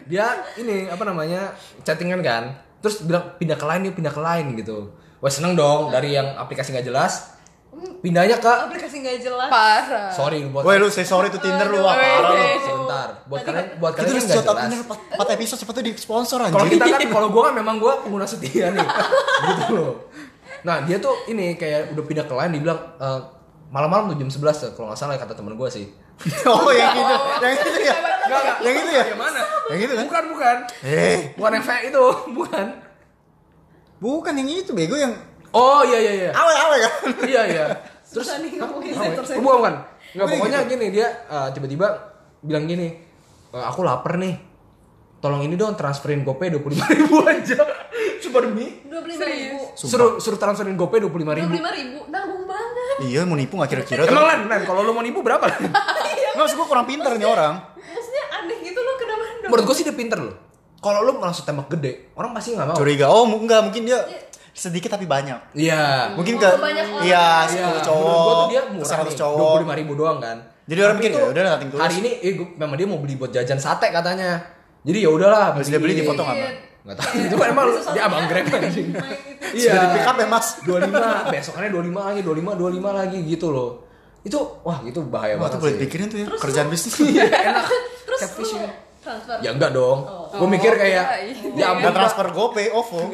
Dia 0.04 0.26
ini 0.56 0.86
apa 0.86 1.02
namanya 1.02 1.52
chattingan 1.80 2.20
kan, 2.20 2.50
terus 2.78 3.00
bilang 3.00 3.34
pindah 3.34 3.54
ke 3.54 3.64
lain 3.64 3.80
nih, 3.82 3.92
pindah 3.92 4.10
ke 4.10 4.20
lain 4.20 4.54
gitu. 4.54 4.90
Wah 5.16 5.28
seneng 5.28 5.52
dong 5.52 5.88
dari 5.88 6.12
yang 6.12 6.34
aplikasi 6.34 6.70
nggak 6.70 6.86
jelas, 6.86 7.34
pindahnya 7.98 8.36
ke 8.36 8.48
Aplikasi 8.48 9.00
nggak 9.00 9.18
jelas. 9.18 9.48
Parah. 9.48 10.08
sorry 10.10 10.44
buat 10.46 10.62
Woi 10.62 10.76
lu 10.76 10.88
say 10.88 11.02
sorry 11.02 11.28
tuh 11.28 11.38
Tinder 11.38 11.66
lu, 11.66 11.80
wah 11.80 11.92
parah 11.92 12.30
lu. 12.30 12.46
sebentar 12.58 13.08
buat 13.24 13.40
kalian 13.42 13.66
buat 13.76 13.92
Kita 13.92 14.00
kalian 14.02 14.12
yang 14.12 14.24
nggak 14.24 14.36
shot 14.36 14.46
jelas. 14.46 14.62
Tinder 14.62 14.80
4 15.16 15.36
episode 15.36 15.60
tuh 15.62 15.82
di 15.82 15.92
sponsor 15.94 16.38
Kalau 16.42 16.52
anjing. 16.62 16.78
kita 16.78 16.86
kan, 16.86 17.00
kalau 17.10 17.28
gue 17.28 17.42
kan 17.42 17.54
memang 17.54 17.76
gue 17.76 17.92
pengguna 18.00 18.24
setia 18.24 18.70
nih, 18.70 18.86
gitu 19.50 19.62
loh. 19.72 19.92
Nah 20.62 20.82
dia 20.82 20.96
tuh 20.96 21.14
ini 21.26 21.54
kayak 21.54 21.92
udah 21.92 22.04
pindah 22.04 22.24
ke 22.24 22.34
lain, 22.34 22.50
dia 22.50 22.62
bilang 22.62 22.80
"Eh, 22.96 23.20
malam-malam 23.66 24.14
tuh 24.14 24.16
jam 24.18 24.30
11 24.30 24.56
tuh, 24.56 24.70
kalau 24.72 24.86
nggak 24.88 24.98
salah 24.98 25.16
kata 25.16 25.34
temen 25.34 25.54
gue 25.54 25.68
sih. 25.68 25.86
Oh 26.48 26.70
yang 26.70 26.94
itu, 26.94 27.14
yang 27.38 27.52
itu 27.54 27.70
ya. 27.82 27.94
Enggak, 28.26 28.40
enggak. 28.40 28.56
Yang 28.58 28.74
itu 28.76 28.90
ya? 28.90 29.04
Yang 29.06 29.20
mana? 29.20 29.40
Yang 29.68 29.78
itu 29.78 29.92
kan? 29.92 30.04
Bukan, 30.06 30.24
bukan. 30.32 30.56
Eh, 30.82 31.18
Bukan 31.34 31.50
yang 31.52 31.64
kayak 31.64 31.82
itu, 31.86 32.04
bukan. 32.38 32.66
bukan 33.96 34.32
yang 34.34 34.48
itu 34.50 34.70
bego 34.72 34.92
yang 34.94 35.14
Oh 35.50 35.80
iya 35.80 35.96
iya 35.96 36.12
iya. 36.14 36.30
awe-awe 36.30 36.76
kan. 36.78 36.92
Iya 37.22 37.42
iya. 37.46 37.64
Terus 38.06 38.28
Susah 38.28 38.36
nih 38.38 38.50
ngomongin 38.56 38.92
ya? 38.92 39.16
sensor 39.16 39.24
Oh, 39.34 39.40
bukan 39.40 39.56
bukan. 39.56 39.74
Enggak 40.12 40.26
pokoknya 40.30 40.58
gitu. 40.58 40.70
gini 40.72 40.86
dia 40.90 41.08
eh, 41.26 41.48
tiba-tiba 41.50 41.86
bilang 42.38 42.64
gini, 42.64 42.88
"Eh, 43.50 43.64
aku 43.64 43.80
lapar 43.80 44.16
nih. 44.16 44.36
Tolong 45.16 45.42
ini 45.42 45.56
dong 45.56 45.72
transferin 45.74 46.20
GoPay 46.22 46.52
25 46.52 46.60
ribu 46.92 47.24
aja. 47.24 47.56
Cuma 48.20 48.38
demi 48.42 48.84
Dua 48.84 49.00
puluh 49.00 49.16
lima 49.16 49.26
ribu. 49.26 49.58
suruh 49.74 50.16
suruh 50.16 50.36
transferin 50.36 50.76
GoPay 50.76 51.00
25 51.00 51.08
Dua 51.24 51.34
ribu. 51.34 51.48
puluh 51.48 51.56
lima 51.56 51.70
ribu. 51.72 51.98
Nanggung 52.06 52.44
banget. 52.44 52.85
Iya 53.04 53.28
mau 53.28 53.36
nipu 53.36 53.60
gak 53.60 53.68
kira-kira 53.68 54.08
tuh. 54.08 54.12
Emang 54.12 54.24
Lan, 54.24 54.40
Lan, 54.48 54.62
kalau 54.64 54.80
lu 54.80 54.92
mau 54.96 55.04
nipu 55.04 55.20
berapa? 55.20 55.44
Lan? 55.44 55.60
Nggak, 56.36 56.44
maksud 56.44 56.56
gue 56.56 56.68
kurang 56.68 56.86
pinter 56.88 57.12
nih 57.16 57.28
orang. 57.28 57.54
Maksudnya 57.76 58.24
aneh 58.40 58.58
gitu 58.64 58.80
loh 58.80 58.94
kenapa 58.96 59.24
dong? 59.24 59.50
Menurut 59.52 59.64
gue 59.68 59.76
sih 59.76 59.84
dia 59.84 59.96
pinter 59.96 60.18
loh. 60.20 60.36
Kalau 60.80 61.00
lu 61.02 61.12
langsung 61.18 61.44
tembak 61.48 61.68
gede, 61.72 62.12
orang 62.14 62.36
pasti 62.36 62.52
nggak 62.52 62.66
mau. 62.68 62.76
Curiga, 62.76 63.06
oh 63.08 63.24
enggak 63.24 63.60
mungkin 63.64 63.88
dia 63.88 63.98
sedikit 64.52 64.92
tapi 64.96 65.04
banyak. 65.04 65.56
Iya. 65.56 66.12
Mungkin 66.16 66.36
ke 66.40 66.48
banyak 66.56 66.84
orang. 66.88 67.04
iya 67.04 67.48
Iya, 67.48 67.66
10 67.80 67.88
cowok, 67.88 68.04
menurut 68.04 68.24
gua 68.24 68.34
tuh 68.36 68.48
dia 68.48 68.62
murah 68.72 68.88
100 68.88 69.08
nih, 69.08 69.16
cowok. 69.16 69.56
25 69.64 69.80
ribu 69.80 69.92
doang 69.96 70.18
kan. 70.20 70.36
Jadi 70.66 70.80
orang 70.82 70.96
mikir, 70.98 71.10
ya 71.14 71.26
udah 71.30 71.42
tulus. 71.62 71.78
Hari 71.78 71.94
ini 72.02 72.10
eh 72.24 72.32
memang 72.36 72.76
dia 72.76 72.86
mau 72.88 72.98
beli 72.98 73.14
buat 73.16 73.30
jajan 73.32 73.60
sate 73.60 73.88
katanya. 73.92 74.40
Jadi 74.86 74.98
ya 75.02 75.10
udahlah, 75.10 75.56
Habis 75.56 75.68
dia 75.72 75.80
beli 75.82 75.98
di 75.98 76.04
foto 76.06 76.22
nggak, 76.22 76.36
Mbak? 76.36 76.52
Enggak 76.86 76.96
tahu. 76.96 77.12
Itu 77.18 77.34
kan 77.34 77.48
emang 77.50 77.66
dia 77.90 78.02
abang 78.06 78.24
Grab 78.24 78.46
anjing. 78.48 78.88
Iya. 79.50 79.66
Sudah 79.66 79.80
di 79.82 79.88
pick 79.92 80.06
up 80.06 80.16
ya 80.16 80.26
mas? 80.26 80.46
25, 80.62 80.86
besokannya 81.34 81.70
25 81.74 81.98
lagi, 81.98 82.20
25, 82.22 82.54
25 82.54 82.78
lagi 82.94 83.18
gitu 83.26 83.46
loh. 83.50 83.70
Itu 84.22 84.38
wah 84.62 84.78
itu 84.80 85.02
bahaya 85.02 85.34
Wah 85.34 85.40
banget 85.40 85.52
tuh 85.52 85.60
boleh 85.60 85.74
sih. 85.74 85.80
pikirin 85.82 86.06
tuh 86.06 86.18
ya 86.18 86.26
kerjaan 86.32 86.66
bisnis. 86.66 86.94
Iya, 87.00 87.24
enak. 87.26 87.66
Terus 88.06 88.20
Catfishing. 88.20 88.62
transfer. 89.02 89.38
Ya 89.38 89.50
enggak 89.50 89.70
dong. 89.70 89.98
Gue 90.32 90.48
mikir 90.48 90.72
kayak 90.74 91.04
Oh, 91.06 91.54
ya 91.54 91.66
ampun 91.68 91.78
Nggak 91.78 91.82
Mbak. 91.84 91.94
transfer 91.96 92.26
GoPay, 92.28 92.66
OVO. 92.70 93.00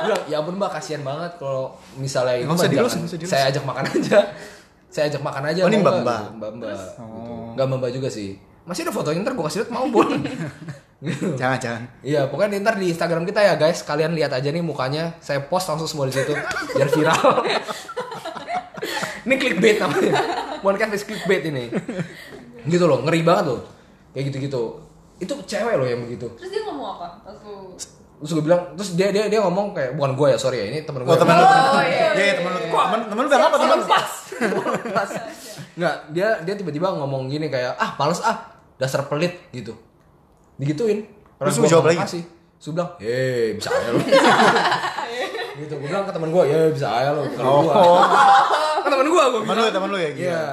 bilang 0.00 0.22
ya 0.26 0.36
ampun 0.36 0.56
mbak 0.56 0.70
kasihan 0.70 1.00
banget 1.00 1.32
kalau 1.36 1.76
misalnya 1.94 2.32
itu 2.34 2.46
usah 2.46 2.56
mah 2.56 2.68
dilus, 2.68 2.92
saya 3.22 3.44
ajak 3.48 3.60
makan 3.62 3.84
aja 3.86 4.18
saya 4.88 5.04
ajak 5.06 5.20
makan 5.20 5.42
aja 5.46 5.60
Oh, 5.60 5.68
ini 5.68 5.76
mbak-mbak. 5.78 6.20
Gitu, 6.22 6.36
mbak-mbak 6.36 6.72
gitu. 6.72 7.04
nggak 7.52 7.66
mbak 7.68 7.90
juga 7.92 8.08
sih 8.08 8.30
masih 8.64 8.80
ada 8.82 8.92
fotonya 8.92 9.20
ntar 9.20 9.34
gue 9.34 9.44
kasih 9.44 9.58
lihat 9.60 9.70
mau 9.70 9.84
pun. 9.86 10.08
Jangan 11.40 11.56
jangan. 11.56 11.82
Iya, 12.04 12.28
pokoknya 12.28 12.60
ntar 12.60 12.76
di 12.76 12.92
Instagram 12.92 13.24
kita 13.24 13.40
ya 13.40 13.56
guys, 13.56 13.80
kalian 13.88 14.12
lihat 14.12 14.36
aja 14.36 14.52
nih 14.52 14.60
mukanya. 14.60 15.16
Saya 15.24 15.40
post 15.40 15.64
langsung 15.72 15.88
semua 15.88 16.04
di 16.04 16.12
situ 16.12 16.36
biar 16.76 16.88
viral. 16.92 17.40
ini 19.24 19.34
clickbait 19.40 19.80
namanya. 19.80 20.12
Bukan 20.60 20.76
catfish 20.76 21.08
clickbait 21.08 21.40
ini. 21.48 21.72
Gitu 22.68 22.84
loh, 22.84 23.00
ngeri 23.00 23.24
banget 23.24 23.48
loh. 23.48 23.64
Kayak 24.12 24.28
gitu-gitu. 24.28 24.62
Itu 25.16 25.32
cewek 25.48 25.80
loh 25.80 25.88
yang 25.88 26.04
begitu. 26.04 26.28
Terus 26.36 26.50
dia 26.52 26.62
ngomong 26.68 27.00
apa? 27.00 27.06
Aku 27.32 27.72
Terus 28.20 28.36
gue 28.36 28.44
bilang, 28.44 28.76
terus 28.76 29.00
dia 29.00 29.08
dia 29.08 29.32
dia 29.32 29.40
ngomong 29.40 29.72
kayak 29.72 29.96
bukan 29.96 30.12
gue 30.12 30.28
ya, 30.28 30.36
sorry 30.36 30.60
ya, 30.60 30.66
ini 30.68 30.84
temen 30.84 31.00
gue. 31.00 31.08
Oh 31.08 31.16
teman 31.16 31.40
lu. 31.40 31.44
Oh, 31.48 31.80
iya, 31.80 32.12
Iya 32.12 32.24
iya, 32.28 32.34
teman 32.36 32.52
lu. 32.52 32.58
iya. 32.60 32.68
Teman 32.68 33.00
teman 33.08 33.22
lu 33.24 33.28
bilang 33.32 33.44
apa 33.48 33.56
teman? 33.56 33.76
lu? 33.80 33.86
Pas. 33.88 35.10
Nggak, 35.80 35.94
dia 36.12 36.28
dia 36.44 36.54
tiba-tiba 36.60 36.92
ngomong 37.00 37.32
gini 37.32 37.48
kayak, 37.48 37.80
ah 37.80 37.96
males 37.96 38.20
ah, 38.20 38.60
dasar 38.76 39.08
pelit 39.08 39.40
gitu. 39.56 39.72
Digituin. 40.60 40.98
Terus 41.40 41.56
gua 41.56 41.64
lu 41.64 41.72
jawab 41.72 41.86
lagi? 41.88 41.98
Terus 42.04 42.20
gue 42.60 42.74
bilang, 42.74 42.90
eh 43.00 43.56
bisa 43.56 43.72
aja 43.72 43.88
lo. 43.88 44.00
gitu, 45.56 45.72
gue 45.74 45.88
bilang 45.88 46.04
ke 46.04 46.12
temen 46.12 46.28
gue, 46.28 46.42
ya 46.44 46.58
bisa 46.68 46.88
aja 46.90 47.10
lo. 47.10 47.24
Kalau 47.26 47.64
gue, 47.64 47.72
Oh, 47.72 48.04
ke 48.84 48.88
temen 48.88 49.06
gue, 49.08 49.22
gue 49.24 49.40
teman 49.40 49.54
lu 49.54 49.62
ya 49.62 49.72
teman 49.72 49.88
lu 49.88 49.96
ya. 49.96 50.02
Iya. 50.02 50.12
Iya. 50.14 50.44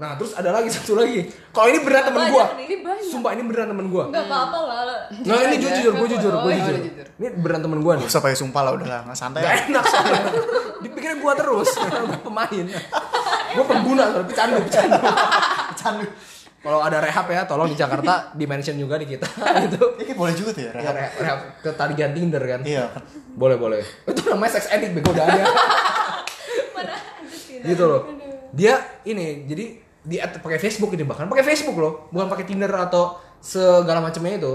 Nah 0.00 0.10
terus 0.16 0.32
ada 0.32 0.50
lagi 0.50 0.72
satu 0.74 0.96
lagi. 0.96 1.28
Kalau 1.52 1.68
ini 1.68 1.78
beneran 1.78 2.04
temen 2.08 2.22
gue. 2.26 2.44
Ini 2.58 2.76
banyak. 2.80 3.04
Sumpah 3.04 3.30
ini 3.36 3.42
beneran 3.44 3.68
temen 3.68 3.86
gue. 3.86 4.04
nggak 4.08 4.24
apa-apa 4.24 4.58
lah. 4.64 4.78
Nggak 5.12 5.40
ini 5.44 5.56
jujur, 5.60 5.92
gue 5.92 6.08
jujur, 6.10 6.32
Oh, 6.32 6.40
gue 6.42 6.50
iya, 6.50 6.58
jujur. 6.58 6.72
udah 6.72 6.82
jujur. 6.82 7.06
Ini 7.12 7.28
beneran 7.36 7.60
temen 7.60 7.78
gue 7.78 7.92
nih. 8.00 8.06
Usah 8.08 8.20
pakai 8.20 8.38
sumpah 8.40 8.62
lah 8.64 8.72
udah 8.72 8.86
lah, 8.88 9.00
nggak 9.04 9.18
santai. 9.18 9.40
Gak 9.44 9.54
enak 9.68 9.84
soalnya. 9.84 10.20
Dipikirnya 10.80 11.16
gue 11.20 11.32
terus, 11.36 11.68
gue 11.76 12.20
pemain. 12.24 12.64
Gue 13.52 13.64
pengguna, 13.68 14.04
soalnya 14.08 14.26
pecandu, 14.26 14.56
pecandu. 14.64 14.96
Candu. 15.76 16.06
Kalau 16.62 16.78
ada 16.78 16.98
rehab 16.98 17.26
ya, 17.26 17.42
tolong 17.42 17.66
di 17.66 17.74
Jakarta 17.74 18.12
di 18.38 18.46
mention 18.46 18.74
juga 18.74 18.94
di 18.94 19.04
kita 19.04 19.26
gitu. 19.66 19.98
Ini 19.98 20.12
boleh 20.14 20.30
juga 20.32 20.50
tuh 20.52 20.62
ya, 20.62 20.70
Ya, 20.70 20.74
rehab. 20.78 20.94
rehab, 20.94 21.12
rehab 21.18 21.38
ke 21.58 21.70
talian 21.74 22.10
Tinder 22.12 22.42
kan. 22.42 22.60
Iya. 22.62 22.84
Boleh, 23.32 23.56
boleh. 23.56 23.82
Itu 24.04 24.22
namanya 24.28 24.52
sex 24.54 24.70
addict 24.70 24.94
bego 24.94 25.10
udah 25.10 25.26
gitu 27.62 27.84
loh. 27.84 28.00
Dia 28.52 28.74
ini 29.02 29.42
jadi 29.44 29.64
di 30.02 30.16
pakai 30.18 30.58
Facebook 30.58 30.92
ini 30.92 31.02
bahkan 31.02 31.26
pakai 31.26 31.44
Facebook 31.44 31.78
loh, 31.78 32.06
bukan 32.10 32.26
pakai 32.26 32.44
Tinder 32.44 32.70
atau 32.70 33.16
segala 33.38 33.98
macamnya 33.98 34.38
itu. 34.38 34.54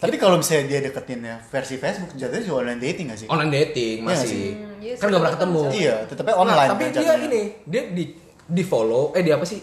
Tapi 0.00 0.16
kalau 0.16 0.40
misalnya 0.40 0.64
dia 0.66 0.80
deketin 0.80 1.20
ya 1.20 1.36
versi 1.44 1.76
Facebook, 1.76 2.16
jatuhnya 2.16 2.40
juga 2.40 2.56
online 2.64 2.80
dating 2.80 3.12
gak 3.12 3.20
sih? 3.20 3.28
Online 3.28 3.52
dating 3.52 3.96
Iya 4.00 4.08
masih. 4.08 4.26
sih. 4.26 4.46
Hmm, 4.48 4.80
iya 4.80 4.94
kan 4.96 5.06
gak 5.06 5.12
pernah 5.12 5.28
itu 5.28 5.36
ketemu. 5.36 5.62
Iya, 5.76 5.94
tetapnya 6.08 6.32
Nah, 6.32 6.40
online. 6.40 6.70
tapi 6.72 6.82
kan 6.82 6.90
dia 6.90 7.02
jatuhnya. 7.04 7.26
ini 7.28 7.42
dia 7.68 7.82
di 7.92 8.04
di 8.48 8.62
follow 8.64 9.12
eh 9.12 9.20
di 9.20 9.28
apa 9.28 9.44
sih? 9.44 9.60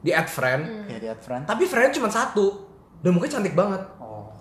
Di 0.00 0.10
add 0.10 0.26
friend. 0.26 0.62
Ya 0.88 0.96
di 0.96 1.06
add 1.06 1.20
friend. 1.20 1.44
Tapi 1.44 1.64
friend 1.64 1.92
cuma 1.92 2.08
satu 2.08 2.66
dan 2.98 3.12
mukanya 3.12 3.36
cantik 3.36 3.52
banget. 3.52 3.80
Oh. 3.96 4.32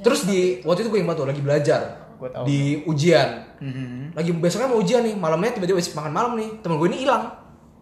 Terus 0.00 0.24
di 0.24 0.60
waktu 0.60 0.82
itu 0.82 0.90
gue 0.90 1.00
ingat 1.00 1.14
tuh 1.14 1.24
lagi 1.24 1.40
belajar 1.40 1.80
Gua 2.16 2.28
tahu. 2.28 2.44
di 2.44 2.82
ujian. 2.84 3.28
Mhm. 3.60 4.12
Lagi 4.12 4.30
besoknya 4.32 4.68
mau 4.68 4.78
ujian 4.78 5.00
nih, 5.00 5.14
malamnya 5.14 5.52
tiba-tiba 5.52 5.76
habis 5.76 5.92
makan 5.92 6.12
malam 6.12 6.32
nih, 6.34 6.48
temen 6.60 6.76
gue 6.76 6.88
ini 6.88 7.04
hilang. 7.04 7.30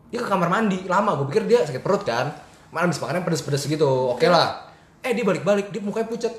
Dia 0.08 0.20
ke 0.20 0.28
kamar 0.28 0.46
mandi, 0.46 0.84
lama 0.84 1.16
gue 1.16 1.26
pikir 1.26 1.46
dia 1.46 1.62
sakit 1.62 1.80
perut 1.80 2.02
kan. 2.02 2.30
Malam 2.68 2.88
habis 2.88 3.00
makannya 3.00 3.22
pedes-pedes 3.22 3.64
gitu. 3.66 4.12
Oke 4.12 4.26
lah. 4.26 4.68
Eh 5.00 5.12
dia 5.12 5.22
balik-balik, 5.22 5.70
dia 5.70 5.80
mukanya 5.80 6.06
pucat. 6.06 6.32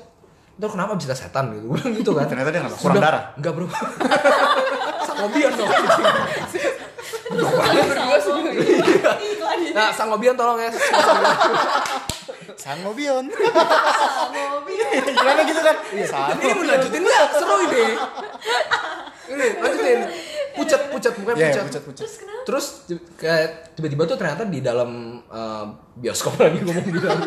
Itu 0.54 0.66
kenapa 0.70 0.94
bisa 0.94 1.10
setan 1.10 1.50
gitu? 1.50 1.66
Gue 1.66 1.78
bilang 1.78 1.92
gitu 2.00 2.10
kan. 2.14 2.26
Ternyata 2.30 2.50
dia 2.50 2.60
nggak 2.62 2.72
Terus 2.74 2.84
kurang 2.86 3.02
darah. 3.02 3.22
Enggak 3.34 3.52
bro. 3.54 3.66
Sangobian 5.04 5.52
dong. 5.54 5.70
Berdua 7.30 8.18
semua. 8.18 8.50
Nah, 9.74 9.88
Sangobian 9.90 10.34
tolong 10.34 10.58
ya. 10.58 10.70
Sang 12.54 12.80
Mobion. 12.80 13.24
Mobil. 13.28 14.84
Gimana 15.04 15.40
gitu 15.42 15.60
kan? 15.60 15.76
Iya, 15.90 16.06
ini 16.38 16.44
mau 16.54 16.64
lanjutin 16.64 17.02
nggak? 17.02 17.24
Seru 17.34 17.56
ini. 17.66 17.84
Ini 19.24 19.46
lanjutin. 19.58 19.98
Pucat, 20.54 20.82
pucat 20.86 21.12
mukanya 21.18 21.38
Iya, 21.40 21.50
pucat. 21.50 21.64
pucat-pucat. 21.66 22.04
Terus 22.06 22.14
kenapa? 22.22 22.42
Terus 22.46 22.66
kayak 23.18 23.48
tiba-tiba 23.74 24.02
tuh 24.06 24.14
ternyata 24.14 24.42
di 24.46 24.62
dalam 24.62 24.90
eh, 25.26 25.64
bioskop 25.98 26.38
lagi 26.38 26.62
ngomong 26.62 26.86
di 26.86 27.00
dalam, 27.02 27.20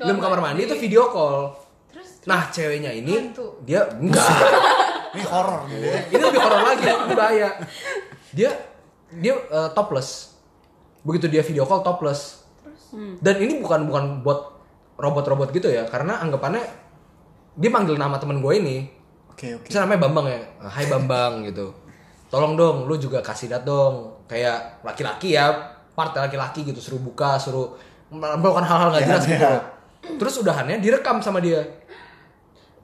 dalam 0.00 0.16
kamar 0.16 0.40
mandi 0.40 0.64
itu 0.64 0.76
video 0.80 1.12
call. 1.12 1.52
Terus 1.92 2.24
Nah 2.24 2.48
ceweknya 2.48 2.88
ini 2.90 3.12
Hantu. 3.28 3.60
dia 3.60 3.84
enggak. 3.92 4.24
Ini 5.12 5.24
horor 5.28 5.68
gitu 5.68 5.84
ya. 5.84 6.00
ini 6.08 6.22
lebih 6.24 6.40
horor 6.40 6.62
lagi, 6.64 6.84
ini 6.88 7.12
bahaya. 7.12 7.48
Dia 8.32 8.50
dia 9.14 9.34
eh, 9.34 9.70
topless. 9.72 10.32
Begitu 11.02 11.26
dia 11.26 11.42
video 11.42 11.64
call 11.64 11.82
topless. 11.82 12.46
Dan 12.92 13.40
ini 13.40 13.56
bukan 13.58 13.84
bukan 13.84 14.04
buat 14.20 14.52
robot-robot 14.94 15.48
gitu 15.50 15.66
ya, 15.66 15.84
karena 15.84 16.20
anggapannya 16.20 16.60
dia 17.54 17.68
manggil 17.68 17.96
nama 17.96 18.16
temen 18.16 18.38
gue 18.38 18.52
ini. 18.54 18.76
Oke, 19.28 19.56
oke. 19.56 19.64
Misalnya 19.66 19.88
namanya 19.88 20.00
Bambang 20.02 20.26
ya, 20.28 20.40
Hai 20.62 20.84
Bambang 20.86 21.32
gitu. 21.48 21.72
Tolong 22.28 22.52
dong, 22.52 22.76
lu 22.84 22.96
juga 22.96 23.20
kasih 23.20 23.48
dat 23.48 23.64
dong. 23.64 24.20
Kayak 24.24 24.80
laki-laki 24.80 25.32
ya, 25.32 25.48
partai 25.92 26.20
laki-laki 26.22 26.62
gitu, 26.62 26.78
suruh 26.78 27.00
buka, 27.02 27.36
suruh 27.36 27.72
melakukan 28.08 28.60
hal-hal 28.62 28.88
nggak 28.90 29.02
Ya, 29.02 29.08
jelas 29.08 29.24
gitu. 29.24 29.36
ya. 29.38 29.50
loh. 29.50 29.62
Terus 30.20 30.34
udahannya 30.38 30.76
direkam 30.78 31.16
sama 31.18 31.40
dia. 31.40 31.64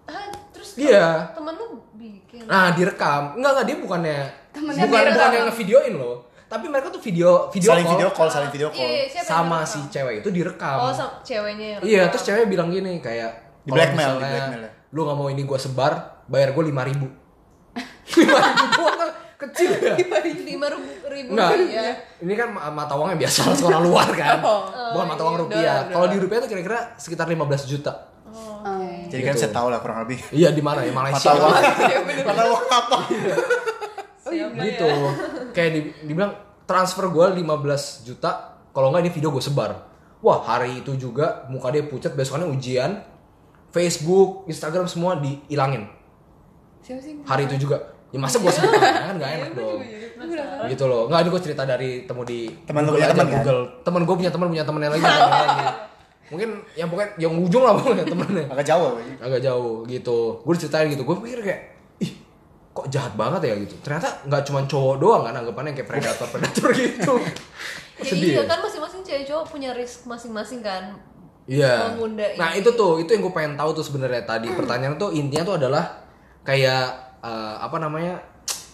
ah, 0.04 0.24
terus 0.50 0.72
Iya. 0.74 1.36
temen 1.36 1.52
lu 1.52 1.84
bikin. 1.94 2.48
Nah, 2.48 2.72
direkam. 2.72 3.36
Enggak 3.36 3.50
enggak 3.52 3.66
dia 3.66 3.76
bukannya 3.78 4.18
Temennya 4.58 4.84
bukan 4.84 4.98
direkam. 4.98 5.14
bukan 5.14 5.30
yang 5.32 5.46
ngevideoin 5.46 5.94
loh. 5.94 6.16
Tapi 6.48 6.64
mereka 6.64 6.88
tuh 6.88 6.98
video 6.98 7.28
video 7.48 7.70
Saling 7.70 7.84
call 7.84 7.94
video 7.94 8.08
call, 8.10 8.28
saling 8.28 8.48
video 8.48 8.68
call. 8.68 8.80
Iya, 8.80 8.88
iya, 8.90 9.04
siapa 9.06 9.20
yang 9.22 9.28
sama 9.44 9.58
si 9.62 9.78
cewek 9.86 10.14
itu 10.18 10.28
direkam. 10.28 10.76
Oh, 10.80 10.90
sama 10.90 11.20
ceweknya 11.20 11.66
yang 11.70 11.80
Iya, 11.84 12.02
terus 12.08 12.24
cewek 12.24 12.48
bilang 12.48 12.68
gini 12.68 12.98
kayak 12.98 13.30
Di 13.60 13.70
blackmail, 13.70 14.16
di 14.16 14.24
blackmail 14.24 14.60
ya. 14.64 14.70
Lu 14.88 15.04
nggak 15.04 15.14
mau 15.14 15.28
ini 15.28 15.44
gue 15.44 15.58
sebar, 15.58 15.92
bayar 16.24 16.50
gue 16.50 16.64
lima 16.64 16.82
ribu. 16.82 17.04
Lima 18.16 18.40
ribu 18.40 18.66
doang 18.74 18.96
kan 18.96 19.10
kecil 19.38 19.70
ya. 19.70 19.94
lima 19.94 20.18
ribu, 20.18 20.88
ribu 21.04 21.30
Enggak, 21.30 21.50
ya. 21.68 21.92
ini 22.18 22.32
kan 22.32 22.48
ma- 22.50 22.72
mata 22.72 22.96
uangnya 22.96 23.20
biasa 23.20 23.40
sekolah 23.60 23.78
luar 23.78 24.08
kan. 24.10 24.40
Oh. 24.40 24.64
Bukan 24.96 25.06
mata 25.06 25.22
uang 25.22 25.36
iya, 25.36 25.42
rupiah. 25.44 25.76
Kalau 25.86 26.06
di 26.08 26.16
rupiah 26.16 26.40
tuh 26.40 26.48
kira-kira 26.48 26.96
sekitar 26.96 27.28
15 27.28 27.44
juta. 27.68 27.92
Jadi 29.08 29.22
kan 29.22 29.32
Gitu. 29.32 29.40
saya 29.40 29.52
tahu 29.52 29.68
lah 29.68 29.78
kurang 29.78 30.02
lebih. 30.02 30.18
Iya 30.32 30.50
di 30.50 30.60
mana 30.60 30.80
ya 30.80 30.90
Malaysia. 30.90 31.28
Mata 31.28 31.38
uang. 31.38 31.62
Mata 32.24 32.42
uang 32.46 32.64
apa? 32.66 32.98
Oh 34.28 34.32
iya. 34.32 34.46
gitu. 34.52 34.88
Kayak 35.56 35.70
di, 35.72 35.80
dibilang 36.04 36.32
transfer 36.68 37.08
gue 37.08 37.26
15 37.40 38.04
juta, 38.04 38.60
kalau 38.76 38.92
nggak 38.92 39.08
ini 39.08 39.12
video 39.16 39.32
gue 39.32 39.40
sebar. 39.40 39.88
Wah 40.20 40.44
hari 40.44 40.84
itu 40.84 40.92
juga 41.00 41.48
muka 41.48 41.72
dia 41.72 41.86
pucat, 41.88 42.12
besokannya 42.12 42.50
ujian, 42.52 43.00
Facebook, 43.72 44.44
Instagram 44.50 44.84
semua 44.84 45.16
dihilangin. 45.16 45.88
Siapa 46.84 47.00
sih? 47.00 47.16
Hari 47.24 47.48
itu 47.48 47.68
juga. 47.68 47.96
Ya 48.08 48.16
masa 48.20 48.40
gue 48.40 48.48
sebut 48.48 48.72
kan 49.08 49.16
nggak 49.16 49.30
enak 49.40 49.50
dong. 49.56 49.80
Gitu 50.68 50.84
loh. 50.84 51.08
Nggak 51.08 51.20
ini 51.24 51.28
gue 51.32 51.42
cerita 51.44 51.62
dari 51.64 51.90
temu 52.04 52.22
di 52.24 52.48
Teman 52.68 52.84
lu 52.84 52.92
Google 52.92 53.00
punya 53.00 53.08
aja, 53.08 53.14
teman, 53.16 53.28
kan? 53.28 53.36
Google. 53.40 53.60
Temen 53.84 54.02
gue 54.04 54.16
punya 54.16 54.32
teman 54.32 54.46
punya 54.52 54.64
temennya 54.64 54.90
lagi. 54.92 55.04
Mungkin 56.28 56.48
yang 56.76 56.88
pokoknya 56.92 57.10
yang 57.16 57.32
ujung 57.40 57.64
lah 57.64 57.72
pokoknya 57.72 58.04
temennya 58.04 58.44
Agak 58.52 58.66
jauh. 58.68 58.90
Agak 59.20 59.40
jauh 59.40 59.74
gitu 59.88 60.18
gue 60.44 60.54
ceritain 60.60 60.88
gitu 60.92 61.04
gue 61.06 61.16
pikir 61.24 61.40
kayak 61.40 61.60
kok 62.78 62.86
jahat 62.88 63.12
banget 63.12 63.42
ya 63.44 63.54
gitu 63.58 63.74
ternyata 63.80 64.06
nggak 64.22 64.42
cuma 64.44 64.60
cowok 64.62 64.96
doang 64.96 65.22
kan 65.22 65.34
anggapannya 65.34 65.72
kayak 65.72 65.88
predator 65.88 66.26
predator 66.26 66.68
gitu 66.78 67.14
Kok 67.18 67.26
Ya 67.98 68.04
sedih 68.06 68.30
iya 68.32 68.38
ya? 68.38 68.46
kan 68.46 68.58
masing-masing 68.60 69.02
cewek 69.02 69.24
cowok 69.24 69.44
punya 69.48 69.70
risk 69.72 70.06
masing-masing 70.06 70.62
kan. 70.62 70.94
Iya. 71.44 71.90
Mengunda 71.90 72.22
Nah 72.36 72.54
itu 72.54 72.70
tuh 72.72 72.98
itu 72.98 73.10
yang 73.10 73.20
gue 73.20 73.34
pengen 73.34 73.54
tahu 73.54 73.70
tuh 73.72 73.82
sebenarnya 73.82 74.22
tadi 74.22 74.46
pertanyaan 74.48 74.94
tuh 74.94 75.10
intinya 75.10 75.42
tuh 75.44 75.56
adalah 75.56 76.06
kayak 76.42 76.84
eh, 77.18 77.54
apa 77.58 77.76
namanya 77.76 78.22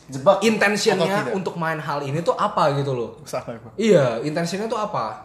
Jebak. 0.04 0.44
Intentionnya 0.44 1.32
untuk 1.32 1.56
main 1.56 1.80
hal 1.80 2.04
ini 2.04 2.20
tuh 2.20 2.36
apa 2.36 2.76
gitu 2.76 2.92
loh 2.92 3.16
Salah 3.24 3.56
gua. 3.56 3.72
iya 3.74 4.20
intentionnya 4.20 4.68
tuh 4.68 4.76
apa 4.76 5.16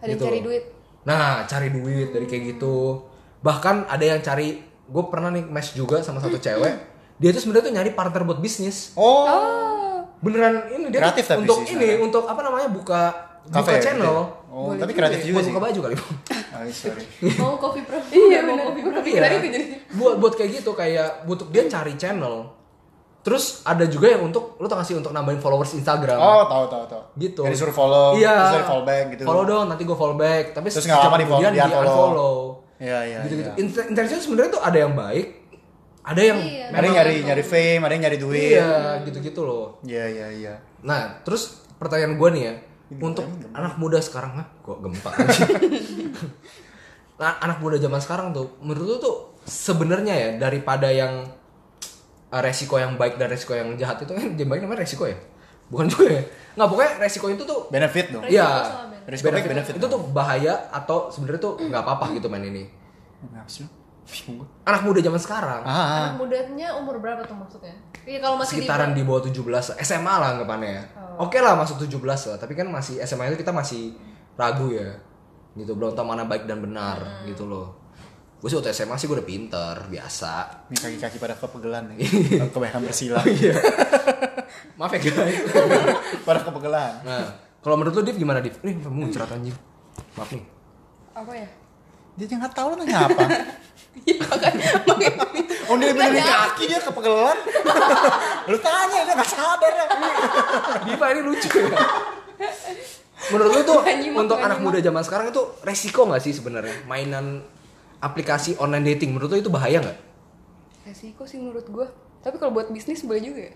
Ada 0.00 0.08
yang 0.08 0.16
Gitu 0.16 0.24
cari 0.24 0.38
loh. 0.38 0.44
duit. 0.48 0.64
Nah, 1.02 1.26
cari 1.44 1.68
duit 1.68 2.08
dari 2.08 2.24
kayak 2.24 2.42
gitu. 2.52 3.04
Bahkan 3.38 3.86
ada 3.86 4.04
yang 4.06 4.18
cari, 4.18 4.56
gue 4.82 5.04
pernah 5.06 5.28
nih 5.28 5.44
match 5.44 5.74
juga 5.74 5.98
sama 5.98 6.18
satu 6.18 6.38
cewek. 6.38 6.91
Dia 7.22 7.30
tuh 7.30 7.40
sebenarnya 7.40 7.64
tuh 7.64 7.74
nyari 7.74 7.90
partner 7.92 8.22
buat 8.24 8.38
bisnis. 8.38 8.90
Oh. 8.94 10.02
Beneran 10.18 10.66
ini 10.68 10.86
dia 10.88 11.00
Kreatif 11.00 11.24
tuh 11.24 11.30
tapi 11.32 11.40
untuk 11.40 11.56
sih 11.58 11.66
ini, 11.68 11.78
sebenarnya. 11.80 11.98
untuk 12.02 12.24
apa 12.24 12.40
namanya 12.40 12.68
buka 12.68 13.02
Cafe 13.44 13.58
buka 13.58 13.72
gitu 13.72 13.84
channel. 13.84 14.16
ya? 14.16 14.50
Oh, 14.52 14.70
tapi 14.72 14.92
kreatif 14.92 15.18
juga 15.20 15.32
buat 15.32 15.42
sih. 15.42 15.50
buka 15.50 15.62
baju 15.64 15.78
kali. 15.80 15.94
Ah, 16.52 16.62
sorry. 16.84 17.04
Mau 17.34 17.56
coffee 17.56 17.82
pro. 17.82 17.98
Iya 18.12 18.38
Mau 18.40 18.48
benar. 18.52 18.66
Gue 18.72 18.82
pro. 18.84 18.98
kepikiran 19.00 19.28
Iya. 19.28 19.36
itu 19.36 19.48
jadi. 19.48 19.64
buat 19.92 20.14
buat 20.18 20.32
kayak 20.34 20.50
gitu 20.52 20.70
kayak 20.72 21.08
butuh 21.24 21.46
dia 21.48 21.62
cari 21.66 21.94
channel. 21.96 22.34
Terus 23.20 23.62
ada 23.62 23.82
juga 23.84 24.10
yang 24.10 24.22
untuk 24.24 24.58
lu 24.58 24.66
tau 24.66 24.76
gak 24.76 24.84
sih 24.84 24.94
untuk 24.94 25.10
nambahin 25.10 25.38
followers 25.38 25.72
Instagram. 25.72 26.18
Oh, 26.18 26.42
tahu 26.44 26.64
tahu 26.68 26.84
tahu. 26.86 27.02
gitu. 27.16 27.42
Yang 27.42 27.54
disuruh 27.56 27.70
follow, 27.72 28.06
Iya. 28.12 28.34
terus 28.36 28.50
dari 28.52 28.66
follow 28.68 28.84
back 28.84 29.04
gitu. 29.10 29.22
Follow 29.22 29.44
dong, 29.44 29.64
nanti 29.68 29.82
gue 29.84 29.94
follow 29.96 30.16
back. 30.16 30.44
Tapi 30.52 30.66
Terus 30.68 30.84
nggak 30.84 31.00
lama 31.00 31.16
di 31.16 31.24
follow- 31.24 31.80
unfollow. 31.80 32.38
Iya, 32.76 32.98
iya, 33.04 33.18
gitu-gitu. 33.22 33.46
iya. 33.48 33.58
Int- 33.58 33.86
Intention 33.88 34.18
sebenarnya 34.20 34.50
tuh 34.52 34.62
ada 34.64 34.74
yang 34.76 34.90
baik, 34.92 35.26
ada 36.02 36.18
yang 36.18 36.38
Iya. 36.42 36.66
Ada 36.74 36.84
yang 36.84 36.96
nyari 36.98 37.14
nyari 37.22 37.44
fame, 37.46 37.82
ada 37.86 37.92
yang 37.94 38.04
nyari 38.10 38.18
duit. 38.18 38.58
iya 38.58 38.98
gitu-gitu 39.06 39.40
loh. 39.42 39.78
Iya, 39.86 40.04
iya, 40.10 40.26
iya. 40.34 40.54
Nah, 40.82 41.22
terus 41.22 41.62
pertanyaan 41.78 42.18
gue 42.18 42.28
nih 42.34 42.42
ya, 42.42 42.54
untuk 42.98 43.24
anak 43.54 43.78
muda 43.78 43.98
sekarang, 43.98 44.34
ah, 44.36 44.46
kok 44.60 44.82
gempa 44.82 45.10
nah, 47.20 47.38
anak 47.40 47.58
muda 47.62 47.78
zaman 47.78 47.98
sekarang 47.98 48.34
tuh, 48.34 48.58
menurut 48.60 48.86
lu 48.86 48.96
tuh 48.98 49.16
sebenarnya 49.42 50.14
ya 50.14 50.28
daripada 50.38 50.90
yang 50.90 51.26
uh, 52.28 52.42
resiko 52.42 52.78
yang 52.78 52.98
baik 52.98 53.16
dan 53.16 53.30
resiko 53.30 53.54
yang 53.54 53.74
jahat 53.76 54.02
itu 54.02 54.10
kan 54.10 54.34
yang 54.34 54.48
baik 54.50 54.62
namanya 54.62 54.82
resiko 54.82 55.06
ya, 55.06 55.16
bukan 55.70 55.86
juga 55.86 56.06
ya? 56.10 56.22
Nggak 56.52 56.68
pokoknya 56.68 56.92
resiko 57.00 57.26
itu 57.30 57.42
tuh 57.46 57.60
Benefit 57.70 58.06
dong. 58.12 58.22
Resiko 58.26 58.36
Iya, 58.36 58.48
sama 58.66 58.82
benefit. 58.90 59.08
Resiko 59.08 59.26
baik, 59.30 59.44
benefit. 59.48 59.74
Itu 59.78 59.86
tuh 59.88 60.00
bahaya 60.12 60.54
atau 60.68 61.08
sebenarnya 61.08 61.40
tuh 61.40 61.52
nggak 61.58 61.82
apa-apa 61.82 62.04
gitu 62.14 62.26
main 62.28 62.44
ini. 62.44 62.68
Gua. 63.22 63.42
Anak 64.66 64.82
muda 64.84 64.98
zaman 65.00 65.20
sekarang, 65.20 65.62
Ah, 65.62 66.12
Anak 66.12 66.20
mudanya 66.20 66.74
umur 66.76 66.98
berapa 66.98 67.22
tuh 67.24 67.38
maksudnya? 67.38 67.72
Iya 68.02 68.18
kalau 68.18 68.34
masih 68.34 68.58
sekitaran 68.60 68.92
di 68.92 69.00
di 69.00 69.06
bawah 69.06 69.22
17 69.24 69.78
SMA 69.78 70.14
lah 70.18 70.28
anggapannya 70.36 70.70
ya. 70.74 70.82
Oke 71.22 71.38
lah 71.38 71.54
masuk 71.54 71.78
17 71.86 72.02
lah, 72.02 72.36
tapi 72.36 72.52
kan 72.58 72.66
masih 72.66 72.98
SMA 73.06 73.30
itu 73.30 73.40
kita 73.40 73.54
masih 73.54 73.94
ragu 74.34 74.74
ya. 74.74 74.90
Gitu 75.54 75.72
belum 75.72 75.94
tahu 75.94 76.06
mana 76.06 76.26
baik 76.26 76.50
dan 76.50 76.58
benar 76.60 77.24
gitu 77.24 77.46
loh. 77.46 77.78
Gue 78.42 78.50
sih 78.50 78.58
waktu 78.58 78.74
SMA 78.74 78.98
sih 78.98 79.06
gue 79.06 79.14
udah 79.14 79.28
pinter, 79.28 79.74
biasa. 79.86 80.66
ini 80.66 80.74
kaki-kaki 80.74 81.22
pada 81.22 81.38
kepegelan 81.38 81.94
nih. 81.94 82.02
Kebanyakan 82.52 82.82
bersilah. 82.90 83.22
Iya. 83.22 83.54
Maaf 84.82 84.90
ya 84.92 84.98
guys. 84.98 85.38
pada 86.26 86.42
kepegelan. 86.42 86.92
Nah, 87.06 87.30
kalau 87.62 87.78
menurut 87.78 87.94
lu 87.94 88.02
Div 88.02 88.18
gimana 88.18 88.42
Div? 88.42 88.58
Nih 88.66 88.82
kamu 88.82 89.14
cerita 89.14 89.38
anjing. 89.38 89.54
Maaf 90.18 90.30
nih. 90.34 90.42
Apa 91.14 91.32
ya? 91.38 91.46
Dia 92.16 92.26
nggak 92.28 92.54
tahu 92.54 92.70
nanya 92.80 93.08
apa. 93.08 93.22
Iya 93.92 94.24
kan. 94.24 94.56
Makanya 94.88 95.24
Oh 95.68 95.76
dia 95.76 95.92
benerin 95.92 96.24
kaki 96.24 96.64
dia 96.64 96.80
kepegelan. 96.80 97.38
lu 98.50 98.56
tanya 98.56 98.98
dia 99.04 99.14
nggak 99.14 99.30
sadar 99.30 99.72
ya. 99.72 99.86
Diva 100.88 101.06
ini 101.12 101.20
lucu 101.20 101.48
ya. 101.52 101.68
Menurut 103.30 103.50
lu 103.52 103.60
tuh 103.62 103.78
nyimak, 103.84 104.26
untuk 104.26 104.38
anak 104.40 104.58
nyimak. 104.58 104.72
muda 104.74 104.78
zaman 104.80 105.02
sekarang 105.04 105.26
itu 105.28 105.42
resiko 105.62 106.08
nggak 106.08 106.22
sih 106.24 106.32
sebenarnya 106.32 106.88
mainan 106.88 107.44
aplikasi 108.00 108.56
online 108.58 108.96
dating? 108.96 109.12
Menurut 109.12 109.28
lu 109.28 109.38
itu 109.44 109.52
bahaya 109.52 109.78
nggak? 109.84 109.98
resiko 110.82 111.22
sih 111.28 111.38
menurut 111.38 111.68
gue. 111.68 111.86
Tapi 112.24 112.38
kalau 112.40 112.54
buat 112.54 112.72
bisnis 112.72 113.04
boleh 113.04 113.22
juga 113.22 113.40
ya. 113.44 113.54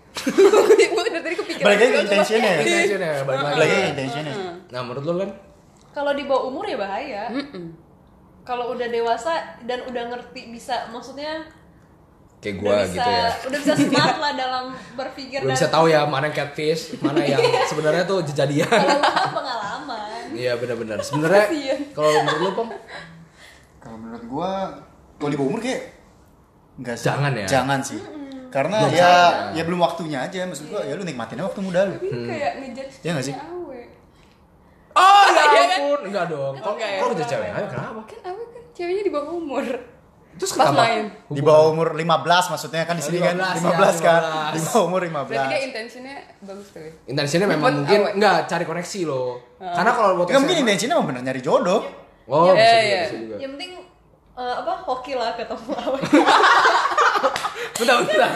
gue 0.77 1.01
dari 1.11 1.23
tadi 1.23 1.35
kepikiran. 1.39 1.65
Balik 1.65 1.79
lagi 1.81 1.97
intentionnya 2.05 2.51
ya. 2.51 2.61
Intentionnya 2.61 3.11
balik 3.25 3.57
lagi. 3.57 3.77
Intentionnya. 3.95 4.33
Nah 4.69 4.79
menurut 4.85 5.03
lu 5.03 5.13
kan? 5.17 5.29
Kalau 5.97 6.11
di 6.13 6.23
bawah 6.29 6.43
umur 6.53 6.63
ya 6.69 6.77
bahaya. 6.77 7.23
Mm-mm. 7.33 7.86
Kalau 8.47 8.71
udah 8.71 8.87
dewasa 8.87 9.33
dan 9.61 9.83
udah 9.83 10.03
ngerti 10.07 10.47
bisa, 10.49 10.87
maksudnya 10.87 11.43
Kayak 12.37 12.55
udah 12.55 12.63
gua 12.63 12.75
bisa, 12.79 12.93
gitu 12.93 13.09
ya. 13.11 13.27
udah 13.43 13.59
bisa 13.59 13.73
smart 13.75 14.17
lah 14.17 14.31
dalam 14.31 14.65
berpikir 14.93 15.41
Lu 15.41 15.49
dan 15.49 15.53
bisa 15.53 15.67
tahu 15.67 15.85
ya 15.87 16.05
mana 16.05 16.25
yang 16.25 16.37
catfish, 16.37 16.81
mana 16.97 17.19
yang 17.19 17.41
sebenarnya 17.65 18.03
tuh 18.03 18.21
kejadian. 18.23 18.69
kalau 18.69 18.87
lu 18.93 19.29
pengalaman. 19.33 20.21
Iya 20.31 20.53
benar-benar. 20.55 20.97
Sebenarnya 21.01 21.43
Kasian. 21.45 21.79
kalau 21.97 22.09
menurut 22.15 22.39
lu 22.39 22.49
pom 22.53 22.67
Kalau 23.77 23.97
menurut 23.97 24.23
gua 24.25 24.49
kalau 25.17 25.29
di 25.29 25.35
bawah 25.35 25.49
umur 25.49 25.59
kayak 25.59 25.81
enggak 26.77 26.95
sih. 26.95 27.05
Jangan 27.05 27.31
ya? 27.33 27.47
Jangan 27.49 27.79
sih. 27.81 27.99
Karena 28.47 28.77
Belum 28.79 28.93
ya 28.93 29.09
saatnya. 29.11 29.51
ya 29.51 29.63
belum 29.65 29.79
waktunya 29.81 30.17
aja 30.21 30.37
maksud 30.45 30.65
gua 30.67 30.81
ya 30.81 30.93
lu 30.93 31.03
nikmatinnya 31.03 31.43
waktu 31.43 31.59
muda 31.59 31.79
lu. 31.83 31.95
Tapi 31.95 32.07
kayak 32.31 32.51
ngejudge 32.61 32.95
Iya 33.01 33.11
nggak 33.11 33.25
sih? 33.25 33.35
awe. 33.35 33.66
Oh 34.97 35.23
ya 35.29 35.33
Iya 35.37 35.45
kan? 35.45 35.67
ampun, 35.71 35.99
enggak 36.03 36.25
dong. 36.27 36.53
Kok 36.55 36.71
Enggak 36.73 36.89
ya? 36.89 36.99
kok 36.99 37.07
udah 37.11 37.27
cewek? 37.27 37.49
Ayo 37.49 37.65
kenapa? 37.67 38.01
Kan 38.03 38.19
awe 38.25 38.43
kan 38.47 38.63
ceweknya 38.73 39.03
di 39.03 39.11
bawah 39.11 39.31
umur. 39.31 39.65
Terus 40.37 40.51
Pas 40.51 40.69
kenapa? 40.69 40.81
main. 40.83 41.03
Di 41.27 41.41
bawah 41.41 41.65
umur 41.67 41.87
15 41.91 42.05
maksudnya 42.47 42.81
kan 42.83 42.93
di 42.93 43.03
sini 43.03 43.17
kan 43.19 43.33
15, 43.33 43.57
15 43.57 43.73
ya, 43.73 44.01
kan. 44.03 44.21
15. 44.21 44.53
Di 44.53 44.59
bawah 44.63 44.83
umur 44.85 45.01
Berarti 45.01 45.33
dia 45.33 45.41
15. 45.57 45.67
intentionnya 45.67 46.15
bagus 46.41 46.67
tuh 46.69 46.81
ya. 46.83 46.91
Intensinya 47.07 47.47
memang 47.47 47.71
mungkin 47.75 47.99
awet. 48.03 48.13
enggak 48.13 48.37
cari 48.45 48.63
koneksi 48.63 48.99
loh. 49.03 49.29
Karena 49.57 49.91
kalau 49.91 50.09
buat 50.15 50.27
Ya 50.27 50.37
mungkin 50.37 50.57
intensinya 50.59 50.93
emang 50.95 51.07
bener 51.07 51.21
nyari 51.23 51.41
jodoh. 51.41 51.81
Oh, 52.27 52.43
Iya, 52.45 52.53
bisa 52.53 52.67
juga, 52.67 52.81
iya. 52.83 53.01
bisa 53.01 53.17
juga. 53.17 53.35
Yang 53.39 53.51
penting 53.55 53.71
eh, 54.37 54.55
apa 54.59 54.73
hoki 54.79 55.13
lah 55.13 55.29
ketemu 55.33 55.71
awet. 55.73 56.01
Bentar, 57.73 57.95
bentar. 58.03 58.31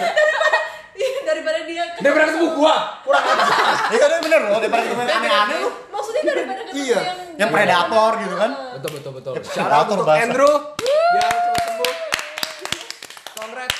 Daripada 1.32 1.60
dia 1.63 1.84
pernah 1.98 2.28
ketemu 2.28 2.48
gua. 2.54 2.76
Kurang 3.02 3.24
aja. 3.24 3.44
Iya 3.91 4.06
kan 4.06 4.20
bener 4.22 4.39
loh 4.44 4.58
daripada 4.58 4.82
ketemu 4.84 5.02
yang 5.02 5.17
aneh-aneh 5.17 5.58
lu. 5.58 5.70
Maksudnya 5.88 6.24
daripada 6.24 6.60
ketemu 6.62 6.76
Iya, 6.82 7.00
yang 7.00 7.17
yang 7.38 7.50
predator 7.50 8.12
gitu 8.17 8.36
kan. 8.36 8.52
Betul, 8.74 8.91
betul, 8.94 9.12
betul. 9.13 9.34
Ya, 9.34 9.41
predator 9.41 9.94
untuk 9.94 10.08
bahasa. 10.08 10.22
Andrew. 10.22 10.54
Biar 11.12 11.32
cepat 11.34 11.63
sembuh. 11.65 11.94
Congrats. 13.34 13.78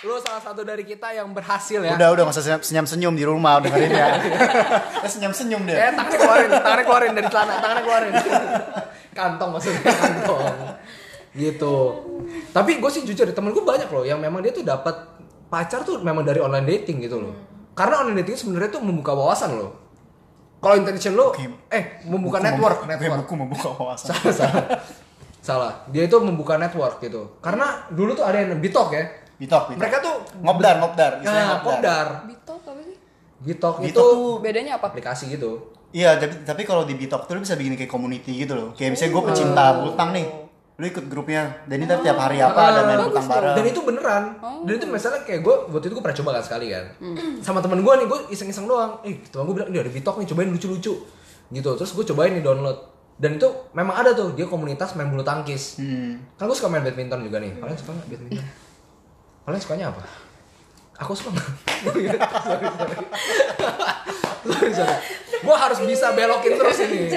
Lu 0.00 0.14
salah 0.20 0.42
satu 0.42 0.60
dari 0.62 0.84
kita 0.84 1.08
yang 1.10 1.28
berhasil 1.30 1.80
ya. 1.80 1.92
Udah 1.94 2.08
udah 2.10 2.22
nggak 2.22 2.36
usah 2.36 2.60
senyum-senyum 2.60 3.14
di 3.14 3.24
rumah 3.24 3.56
dengerin 3.58 3.88
ya. 3.90 4.08
Dia 5.02 5.08
senyum-senyum 5.10 5.62
Eh, 5.62 5.68
dia. 5.70 5.88
tangannya 5.90 6.18
keluarin, 6.18 6.48
tangannya 6.50 6.84
keluarin 6.84 7.12
dari 7.12 7.28
celana, 7.28 7.52
tangannya 7.58 7.82
keluarin. 7.82 8.12
Kantong 9.18 9.50
maksudnya 9.54 9.78
kantong. 9.86 10.56
Gitu. 11.34 11.74
Tapi 12.50 12.70
gue 12.78 12.90
sih 12.90 13.02
jujur, 13.02 13.30
temen 13.30 13.50
gue 13.50 13.62
banyak 13.62 13.86
loh 13.86 14.02
yang 14.02 14.18
memang 14.18 14.42
dia 14.42 14.50
tuh 14.50 14.62
dapat 14.62 15.13
pacar 15.54 15.86
tuh 15.86 16.02
memang 16.02 16.26
dari 16.26 16.42
online 16.42 16.66
dating 16.66 16.98
gitu 17.00 17.22
loh. 17.22 17.30
Karena 17.72 18.02
online 18.02 18.26
dating 18.26 18.34
sebenarnya 18.36 18.74
tuh 18.74 18.82
membuka 18.82 19.14
wawasan 19.14 19.54
loh. 19.54 19.70
Kalau 20.58 20.74
intention 20.74 21.14
lo, 21.14 21.30
eh 21.68 22.02
membuka 22.02 22.40
Buku 22.40 22.46
network, 22.48 22.78
membuka- 22.82 22.90
network. 22.90 23.18
Buku 23.22 23.34
membuka 23.38 23.68
wawasan. 23.76 24.06
salah, 24.10 24.34
salah. 24.34 24.64
salah. 25.38 25.72
Dia 25.92 26.08
itu 26.08 26.16
membuka 26.18 26.56
network 26.56 26.98
gitu. 26.98 27.38
Karena 27.38 27.86
dulu 27.92 28.16
tuh 28.16 28.24
ada 28.24 28.42
yang 28.42 28.58
bitok 28.58 28.88
ya. 28.90 29.04
Bitok, 29.36 29.62
bitok. 29.70 29.78
Mereka 29.78 29.96
tuh 30.00 30.14
ngobdar, 30.40 30.74
ngobdar. 30.80 31.12
Nah, 31.20 31.60
kopdar. 31.60 32.06
Bitok 32.24 32.58
apa 32.64 32.80
sih? 32.80 32.96
Bitok 33.44 33.74
Bitok 33.78 33.90
itu 33.92 34.00
tuh- 34.00 34.38
Bedanya 34.40 34.80
apa? 34.80 34.88
aplikasi 34.88 35.28
gitu. 35.28 35.70
Iya, 35.94 36.18
tapi, 36.18 36.42
tapi 36.42 36.62
kalau 36.64 36.82
di 36.82 36.96
Bitok 36.96 37.28
tuh 37.28 37.36
lu 37.36 37.44
bisa 37.44 37.54
bikin 37.54 37.76
kayak 37.76 37.86
community 37.86 38.42
gitu 38.42 38.56
loh. 38.56 38.68
Kayak 38.74 38.96
misalnya 38.96 39.12
gue 39.14 39.22
pecinta 39.30 39.64
butang 39.78 40.10
nih. 40.10 40.26
Lu 40.74 40.84
ikut 40.90 41.06
grupnya. 41.06 41.54
Dan 41.70 41.78
ini 41.78 41.86
ntar 41.86 42.02
tiap 42.02 42.18
hari 42.18 42.42
apa 42.42 42.58
ada 42.58 42.82
main 42.82 42.98
bagus 42.98 43.14
butang 43.14 43.26
dong. 43.26 43.34
bareng. 43.38 43.54
Dan 43.54 43.64
itu 43.70 43.80
beneran. 43.86 44.24
Dan 44.66 44.72
itu 44.74 44.86
misalnya 44.90 45.20
kayak 45.22 45.40
gue 45.46 45.54
waktu 45.70 45.86
itu 45.86 45.94
gue 45.94 46.04
pernah 46.04 46.18
coba 46.18 46.30
kan 46.40 46.42
sekali 46.42 46.66
kan. 46.74 46.84
Sama 47.40 47.58
temen 47.62 47.78
gue 47.80 47.92
nih 47.94 48.06
gue 48.10 48.18
iseng-iseng 48.34 48.66
doang. 48.66 48.98
Eh 49.06 49.22
temen 49.30 49.46
gue 49.46 49.54
bilang 49.54 49.68
ini 49.70 49.78
ada 49.78 49.92
Bitok 49.92 50.18
nih 50.18 50.26
cobain 50.34 50.50
lucu-lucu. 50.50 50.94
Gitu. 51.54 51.70
Terus 51.78 51.90
gue 51.94 52.04
cobain 52.10 52.34
nih 52.34 52.42
download. 52.42 52.78
Dan 53.14 53.38
itu 53.38 53.46
memang 53.70 53.94
ada 53.94 54.10
tuh 54.10 54.34
dia 54.34 54.50
komunitas 54.50 54.98
main 54.98 55.06
bulu 55.06 55.22
tangkis. 55.22 55.78
Hmm. 55.78 56.18
Kan 56.34 56.50
gue 56.50 56.56
suka 56.58 56.66
main 56.66 56.82
badminton 56.82 57.22
juga 57.22 57.38
nih. 57.38 57.54
Kalian 57.62 57.78
suka 57.78 57.90
nggak 57.94 58.08
badminton? 58.10 58.46
Kalian 59.46 59.60
sukanya 59.62 59.86
apa? 59.94 60.02
Aku 61.02 61.10
suka 61.14 61.30
sorry, 61.86 62.06
sorry. 62.10 62.66
sorry, 64.42 64.70
sorry. 64.74 64.96
Gue 65.44 65.56
harus 65.58 65.78
bisa 65.84 66.06
belokin 66.16 66.52
terus 66.56 66.78
ini 66.82 67.12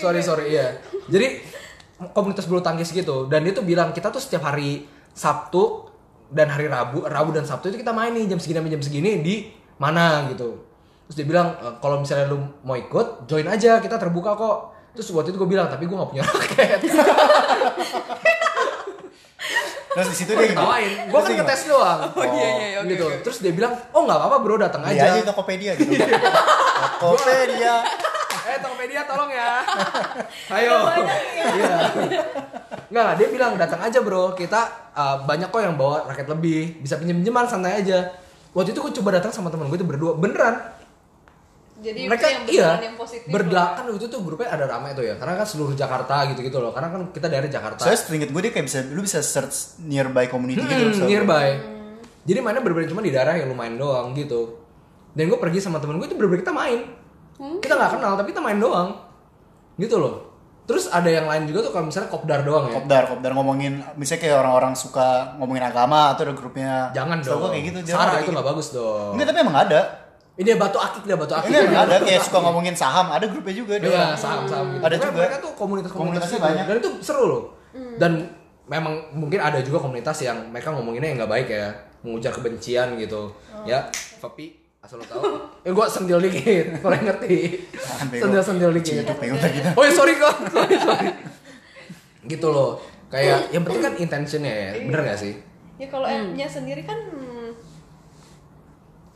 sorry 0.00 0.20
sorry 0.24 0.44
iya 0.56 0.80
jadi 1.12 1.44
komunitas 2.16 2.48
bulu 2.48 2.64
tangkis 2.64 2.90
gitu. 2.90 3.28
Dan 3.28 3.44
dia 3.44 3.52
tuh 3.52 3.64
bilang 3.64 3.92
kita 3.92 4.08
tuh 4.08 4.20
setiap 4.22 4.48
hari 4.48 4.88
Sabtu 5.12 5.86
dan 6.30 6.48
hari 6.48 6.70
Rabu 6.70 7.04
Rabu 7.04 7.30
dan 7.34 7.44
Sabtu 7.44 7.68
itu 7.68 7.82
kita 7.82 7.92
main 7.92 8.14
nih 8.14 8.30
jam 8.30 8.38
segini 8.38 8.56
sampai 8.62 8.72
jam 8.72 8.82
segini 8.82 9.10
di 9.20 9.34
mana 9.76 10.24
gitu. 10.30 10.56
Terus 11.10 11.16
dia 11.18 11.26
bilang 11.26 11.58
"E, 11.58 11.66
kalau 11.82 11.98
misalnya 11.98 12.30
lu 12.30 12.38
mau 12.62 12.78
ikut 12.78 13.26
join 13.26 13.44
aja 13.50 13.82
kita 13.82 13.98
terbuka 13.98 14.38
kok. 14.38 14.58
Terus 14.94 15.10
waktu 15.10 15.34
itu 15.34 15.38
gue 15.38 15.50
bilang 15.50 15.66
tapi 15.66 15.86
gue 15.86 15.94
gak 15.98 16.10
punya 16.10 16.22
raket. 16.30 16.80
Terus 19.90 20.06
di 20.14 20.16
situ 20.22 20.30
dia 20.38 20.54
ketawain. 20.54 21.10
gue 21.10 21.18
kan 21.18 21.30
ngetes 21.34 21.62
doang. 21.66 22.00
Oh 22.14 22.24
iya 22.24 22.46
iya 22.46 22.66
iya, 22.70 22.78
oke 22.78 22.94
gitu. 22.94 23.04
oke. 23.10 23.16
terus 23.26 23.38
dia 23.42 23.50
bilang 23.50 23.74
oh 23.90 24.06
nggak 24.06 24.18
apa-apa 24.22 24.36
bro 24.38 24.54
datang? 24.54 24.86
Beli 24.86 25.02
aja. 25.02 25.18
aja 25.18 25.18
di 25.18 25.26
Tokopedia 25.26 25.72
gitu. 25.74 25.92
Tokopedia. 27.02 27.74
Eh 28.50 28.58
Tokopedia 28.58 29.02
tolong 29.06 29.30
ya. 29.30 29.62
Ayo. 30.58 30.76
Iya. 31.54 31.76
Nggak 32.90 33.08
dia 33.22 33.28
bilang 33.30 33.52
datang 33.54 33.80
aja 33.86 33.98
bro. 34.02 34.34
Kita 34.34 34.90
uh, 34.94 35.16
banyak 35.22 35.48
kok 35.48 35.62
yang 35.62 35.78
bawa 35.78 36.10
raket 36.10 36.26
lebih. 36.26 36.82
Bisa 36.82 36.98
pinjam 36.98 37.22
pinjaman 37.22 37.46
santai 37.46 37.80
aja. 37.80 38.10
Waktu 38.50 38.74
itu 38.74 38.80
gue 38.82 38.92
coba 38.98 39.22
datang 39.22 39.30
sama 39.30 39.48
temen 39.48 39.70
gue 39.70 39.78
itu 39.78 39.86
berdua. 39.86 40.18
Beneran. 40.18 40.58
Jadi 41.80 42.12
mereka 42.12 42.28
yang 42.28 42.44
iya 42.44 42.76
yang 42.76 42.92
positif 43.00 43.32
berdelakan 43.32 43.88
waktu 43.88 44.04
itu 44.12 44.18
grupnya 44.20 44.52
ada 44.52 44.68
ramai 44.68 44.92
tuh 44.92 45.06
ya. 45.06 45.16
Karena 45.16 45.40
kan 45.40 45.46
seluruh 45.48 45.72
Jakarta 45.72 46.28
gitu 46.34 46.44
gitu 46.44 46.58
loh. 46.58 46.74
Karena 46.74 46.92
kan 46.92 47.02
kita 47.14 47.30
daerah 47.30 47.48
Jakarta. 47.48 47.86
Soalnya 47.86 48.00
seinget 48.04 48.30
gue 48.34 48.40
dia 48.42 48.52
kayak 48.52 48.66
bisa 48.68 48.78
lu 48.90 49.00
bisa 49.00 49.22
search 49.24 49.80
nearby 49.80 50.28
community 50.28 50.60
gitu. 50.60 50.74
Hmm, 50.76 50.92
setahu 50.92 51.08
gue. 51.08 51.14
nearby. 51.14 51.48
Jadi 52.20 52.38
mainnya 52.44 52.60
bener-bener 52.60 52.88
cuma 52.92 53.00
di 53.00 53.12
daerah 53.14 53.38
yang 53.38 53.48
lumayan 53.48 53.80
doang 53.80 54.12
gitu. 54.12 54.60
Dan 55.16 55.26
gue 55.32 55.38
pergi 55.40 55.58
sama 55.64 55.80
temen 55.80 55.96
gue 55.96 56.06
itu 56.06 56.14
bener-bener 56.18 56.44
kita 56.44 56.52
main 56.52 56.99
kita 57.40 57.72
nggak 57.72 57.90
kenal 57.96 58.12
tapi 58.14 58.28
kita 58.30 58.40
main 58.40 58.60
doang 58.60 58.92
gitu 59.74 59.96
loh 59.96 60.14
terus 60.68 60.86
ada 60.86 61.08
yang 61.10 61.26
lain 61.26 61.50
juga 61.50 61.66
tuh 61.66 61.72
kalau 61.74 61.90
misalnya 61.90 62.06
kopdar 62.12 62.40
doang 62.46 62.70
ya 62.70 62.78
Kopdar, 62.78 63.02
kopdar 63.10 63.32
ngomongin 63.34 63.82
misalnya 63.98 64.22
kayak 64.22 64.36
orang-orang 64.38 64.70
suka 64.76 65.34
ngomongin 65.40 65.66
agama 65.66 66.14
atau 66.14 66.22
ada 66.28 66.34
grupnya. 66.36 66.94
jangan 66.94 67.18
dong 67.18 67.42
gue 67.42 67.50
kayak 67.58 67.64
gitu. 67.74 67.78
Sarah 67.90 68.14
kayak 68.14 68.22
itu 68.22 68.22
gitu. 68.22 68.34
nggak 68.38 68.46
bagus 68.54 68.66
dong 68.70 69.10
Enggak, 69.18 69.26
tapi 69.34 69.38
emang 69.42 69.58
ada. 69.66 69.80
ini 70.38 70.44
dia 70.46 70.56
batu 70.56 70.78
akik 70.78 71.02
dia 71.10 71.16
batu 71.18 71.34
akik 71.34 71.48
Ini 71.50 71.56
emang 71.66 71.84
ada 71.90 71.96
kayak 72.00 72.22
suka 72.22 72.38
ngomongin 72.38 72.72
saham, 72.78 73.06
ada 73.10 73.26
grupnya 73.26 73.54
juga 73.56 73.74
dia. 73.82 73.90
Iya, 73.90 74.06
saham-saham 74.14 74.66
gitu. 74.72 74.82
Ada 74.86 74.96
juga. 74.96 75.20
Mereka 75.20 75.36
tuh 75.42 75.52
komunitas-komunitas 75.58 75.98
Komunitasnya 75.98 76.38
gitu. 76.38 76.46
banyak. 76.48 76.64
Dan 76.70 76.76
itu 76.78 76.90
seru 77.02 77.24
loh. 77.26 77.42
Dan 77.98 78.12
memang 78.64 78.94
mungkin 79.12 79.36
ada 79.42 79.58
juga 79.60 79.82
komunitas 79.82 80.16
yang 80.22 80.38
mereka 80.48 80.70
ngomonginnya 80.70 81.08
yang 81.12 81.18
nggak 81.26 81.32
baik 81.34 81.48
ya, 81.50 81.66
mengujar 82.06 82.30
kebencian 82.32 82.94
gitu. 82.96 83.34
Ya, 83.66 83.90
Fapi, 84.22 84.59
asal 84.80 84.96
lo 84.96 85.04
tahu. 85.04 85.20
Eh 85.60 85.72
gua 85.76 85.86
sentil 85.86 86.18
dikit, 86.18 86.66
yang 86.82 87.04
ngerti. 87.04 87.68
Sentil-sentil 88.16 88.72
dikit. 88.72 89.04
Kita. 89.04 89.76
Oh 89.76 89.84
ya 89.84 89.92
sorry 89.92 90.16
kok, 90.16 90.34
sorry 90.56 90.76
sorry. 90.80 91.08
gitu 92.24 92.48
loh. 92.48 92.80
Kayak 93.10 93.50
yang 93.52 93.62
penting 93.66 93.82
kan 93.82 93.94
intentionnya 93.98 94.54
ya, 94.54 94.70
bener 94.86 95.00
gak 95.02 95.18
sih? 95.18 95.34
ya 95.80 95.88
kalau 95.88 96.04
app-nya 96.04 96.44
sendiri 96.44 96.84
kan 96.84 96.92
hmm, 97.08 97.56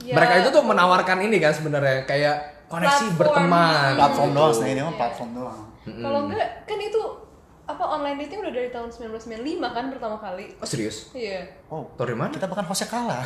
ya, 0.00 0.16
Mereka 0.16 0.32
itu 0.40 0.48
tuh 0.48 0.64
menawarkan 0.64 1.20
ini 1.20 1.36
kan 1.36 1.52
sebenarnya 1.52 2.08
kayak 2.08 2.66
koneksi 2.72 3.12
Platform. 3.12 3.20
berteman. 3.20 3.92
Platform 4.00 4.28
gitu. 4.32 4.38
doang, 4.40 4.52
sebenarnya 4.56 4.76
dia 4.80 4.84
mah 4.88 4.96
platform 4.96 5.30
doang. 5.36 5.60
kalau 5.84 6.20
enggak 6.24 6.48
kan 6.64 6.78
itu 6.80 7.02
apa 7.64 7.80
online 7.82 8.20
dating 8.20 8.38
udah 8.38 8.52
dari 8.52 8.68
tahun 8.68 8.92
1995 8.92 9.40
kan 9.66 9.84
pertama 9.88 10.16
kali 10.16 10.52
Oh 10.54 10.64
serius? 10.64 11.08
iya 11.10 11.48
Oh, 11.66 11.88
Tau 11.90 12.04
dari 12.04 12.12
mana? 12.12 12.28
kita 12.28 12.44
bahkan 12.44 12.64
hostnya 12.64 12.86
kalah. 12.86 13.24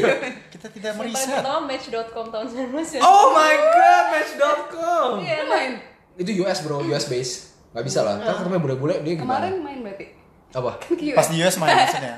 kita 0.54 0.66
tidak 0.68 0.94
yang 0.94 0.98
meriset. 1.00 1.26
pertama 1.36 1.58
match.com 1.66 2.26
tahun 2.28 2.46
1995 2.70 3.02
Oh 3.02 3.26
my 3.32 3.54
god, 3.68 4.04
match.com. 4.08 5.08
iya 5.20 5.42
Lu 5.42 5.50
main? 5.50 5.72
Itu 6.14 6.30
US 6.40 6.62
bro, 6.62 6.86
US 6.86 7.06
base. 7.06 7.32
Gak 7.70 7.82
bisa 7.82 8.00
lah. 8.00 8.18
Kan 8.18 8.34
ketemu 8.40 8.58
bule-bule 8.60 8.94
dia 9.00 9.14
gimana? 9.14 9.46
Kemarin 9.46 9.58
main 9.60 9.78
berarti? 9.80 10.06
Apa? 10.50 10.70
Kan. 10.76 11.14
Pas 11.14 11.26
di 11.26 11.36
US 11.38 11.56
main 11.56 11.74
maksudnya. 11.82 12.14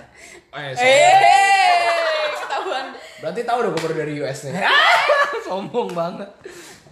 Eh, 0.51 0.73
sorry. 0.73 0.93
Eh, 0.93 1.77
ketahuan. 2.37 2.87
Berarti 3.19 3.41
tahu 3.43 3.59
dong 3.61 3.73
gue 3.73 3.83
baru 3.83 3.95
dari 3.99 4.13
US 4.19 4.39
nih. 4.45 4.53
Sombong 5.47 5.89
banget. 5.91 6.29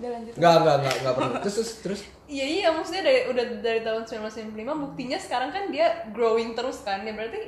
Udah 0.01 0.11
lanjut. 0.11 0.33
Nggak, 0.35 0.55
nggak, 0.57 0.77
nggak. 0.81 1.15
Terus, 1.41 1.55
terus, 1.55 1.71
terus. 1.85 2.01
Iya 2.25 2.47
iya 2.47 2.69
maksudnya 2.71 3.03
dari 3.03 3.27
udah 3.27 3.45
dari 3.61 3.81
tahun 3.81 4.03
1995 4.03 4.55
buktinya 4.81 5.19
sekarang 5.19 5.51
kan 5.51 5.69
dia 5.69 5.87
growing 6.11 6.55
terus 6.55 6.81
kan 6.81 7.03
ya 7.03 7.13
berarti 7.13 7.41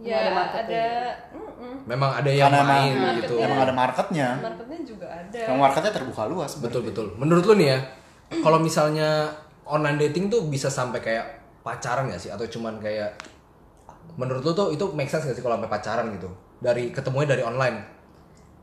ya 0.00 0.16
Ada 0.16 0.22
ada, 0.22 0.32
marketnya. 0.32 0.88
mm-mm, 1.30 1.74
Memang 1.84 2.10
ada 2.14 2.30
yang 2.30 2.48
Karena 2.48 2.64
main 2.64 2.92
Marketnya. 2.94 3.18
gitu. 3.20 3.34
emang 3.38 3.60
ada 3.60 3.74
marketnya. 3.74 4.28
marketnya 4.40 4.78
juga 4.82 5.06
ada. 5.06 5.40
Yang 5.44 5.58
marketnya 5.60 5.92
terbuka 5.92 6.22
luas. 6.24 6.52
Betul, 6.56 6.82
betul. 6.82 7.06
Menurut 7.14 7.44
lu 7.44 7.54
nih 7.54 7.68
ya, 7.68 7.78
kalau 8.40 8.56
misalnya 8.56 9.28
online 9.62 10.00
dating 10.00 10.26
tuh 10.26 10.48
bisa 10.48 10.72
sampai 10.72 10.98
kayak 10.98 11.26
pacaran 11.60 12.08
gak 12.08 12.16
sih? 12.18 12.30
Atau 12.30 12.48
cuman 12.48 12.80
kayak 12.80 13.12
menurut 14.14 14.40
lu 14.42 14.52
tuh 14.52 14.68
itu 14.70 14.84
make 14.92 15.08
sense 15.08 15.24
gak 15.24 15.36
sih 15.36 15.44
kalau 15.44 15.60
sampai 15.60 15.68
pacaran 15.68 16.06
gitu? 16.14 16.30
Dari 16.58 16.88
ketemunya 16.88 17.28
dari 17.28 17.42
online. 17.42 17.76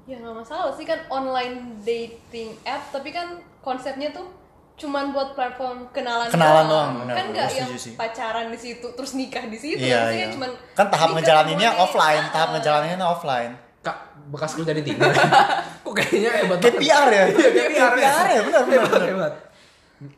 Ya 0.09 0.17
nggak 0.17 0.35
masalah 0.35 0.73
sih 0.73 0.83
kan 0.83 0.97
online 1.07 1.77
dating 1.79 2.57
app 2.65 2.89
tapi 2.89 3.13
kan 3.13 3.27
konsepnya 3.61 4.09
tuh 4.09 4.25
cuman 4.73 5.11
buat 5.11 5.35
platform 5.35 5.91
kenalan 5.91 6.31
Kenalan 6.31 6.65
doang, 6.65 6.89
benar, 6.97 7.13
kan 7.13 7.25
nggak 7.29 7.49
yang 7.53 7.69
sih. 7.75 7.93
pacaran 7.93 8.47
di 8.47 8.57
situ 8.57 8.87
terus 8.89 9.11
nikah 9.13 9.45
di 9.45 9.53
situ 9.53 9.77
Iya, 9.77 10.01
Maksudnya 10.01 10.25
iya. 10.25 10.33
cuman 10.33 10.49
Kan 10.73 10.87
tahap 10.87 11.09
ngejalaninnya 11.13 11.69
offline, 11.77 12.23
tahap 12.31 12.49
Ah, 12.49 12.53
ngejalaninnya 12.55 12.97
offline. 13.03 13.51
Kak, 13.79 13.97
bekas 14.27 14.55
kerja 14.55 14.71
di 14.71 14.81
Tinder. 14.81 15.11
Kok 15.83 15.93
kayaknya 15.93 16.31
hebat 16.33 16.57
Kayak 16.57 16.75
PR 16.79 17.05
ya? 17.07 17.23
Iya, 17.29 17.49
kayak 17.51 17.69
PR 17.69 17.93
ya. 17.93 18.09
PR 18.09 18.27
ya, 18.27 18.41
benar 18.41 18.61
benar. 18.63 18.71
Hebat, 18.73 18.89
benar. 18.89 19.07
hebat. 19.07 19.33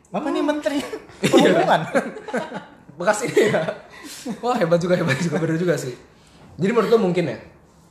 Mama 0.08 0.28
nih 0.30 0.42
menteri 0.42 0.78
perhubungan. 1.20 1.80
Bekas 2.94 3.18
ini 3.24 3.42
ya. 3.50 3.60
Wah, 4.38 4.54
hebat 4.54 4.78
juga, 4.78 4.94
hebat 4.94 5.18
juga, 5.18 5.36
bener 5.36 5.58
juga 5.58 5.74
sih. 5.74 5.92
Jadi 6.54 6.70
menurut 6.70 6.88
lu 6.88 6.98
mungkin 7.02 7.24
ya? 7.26 7.38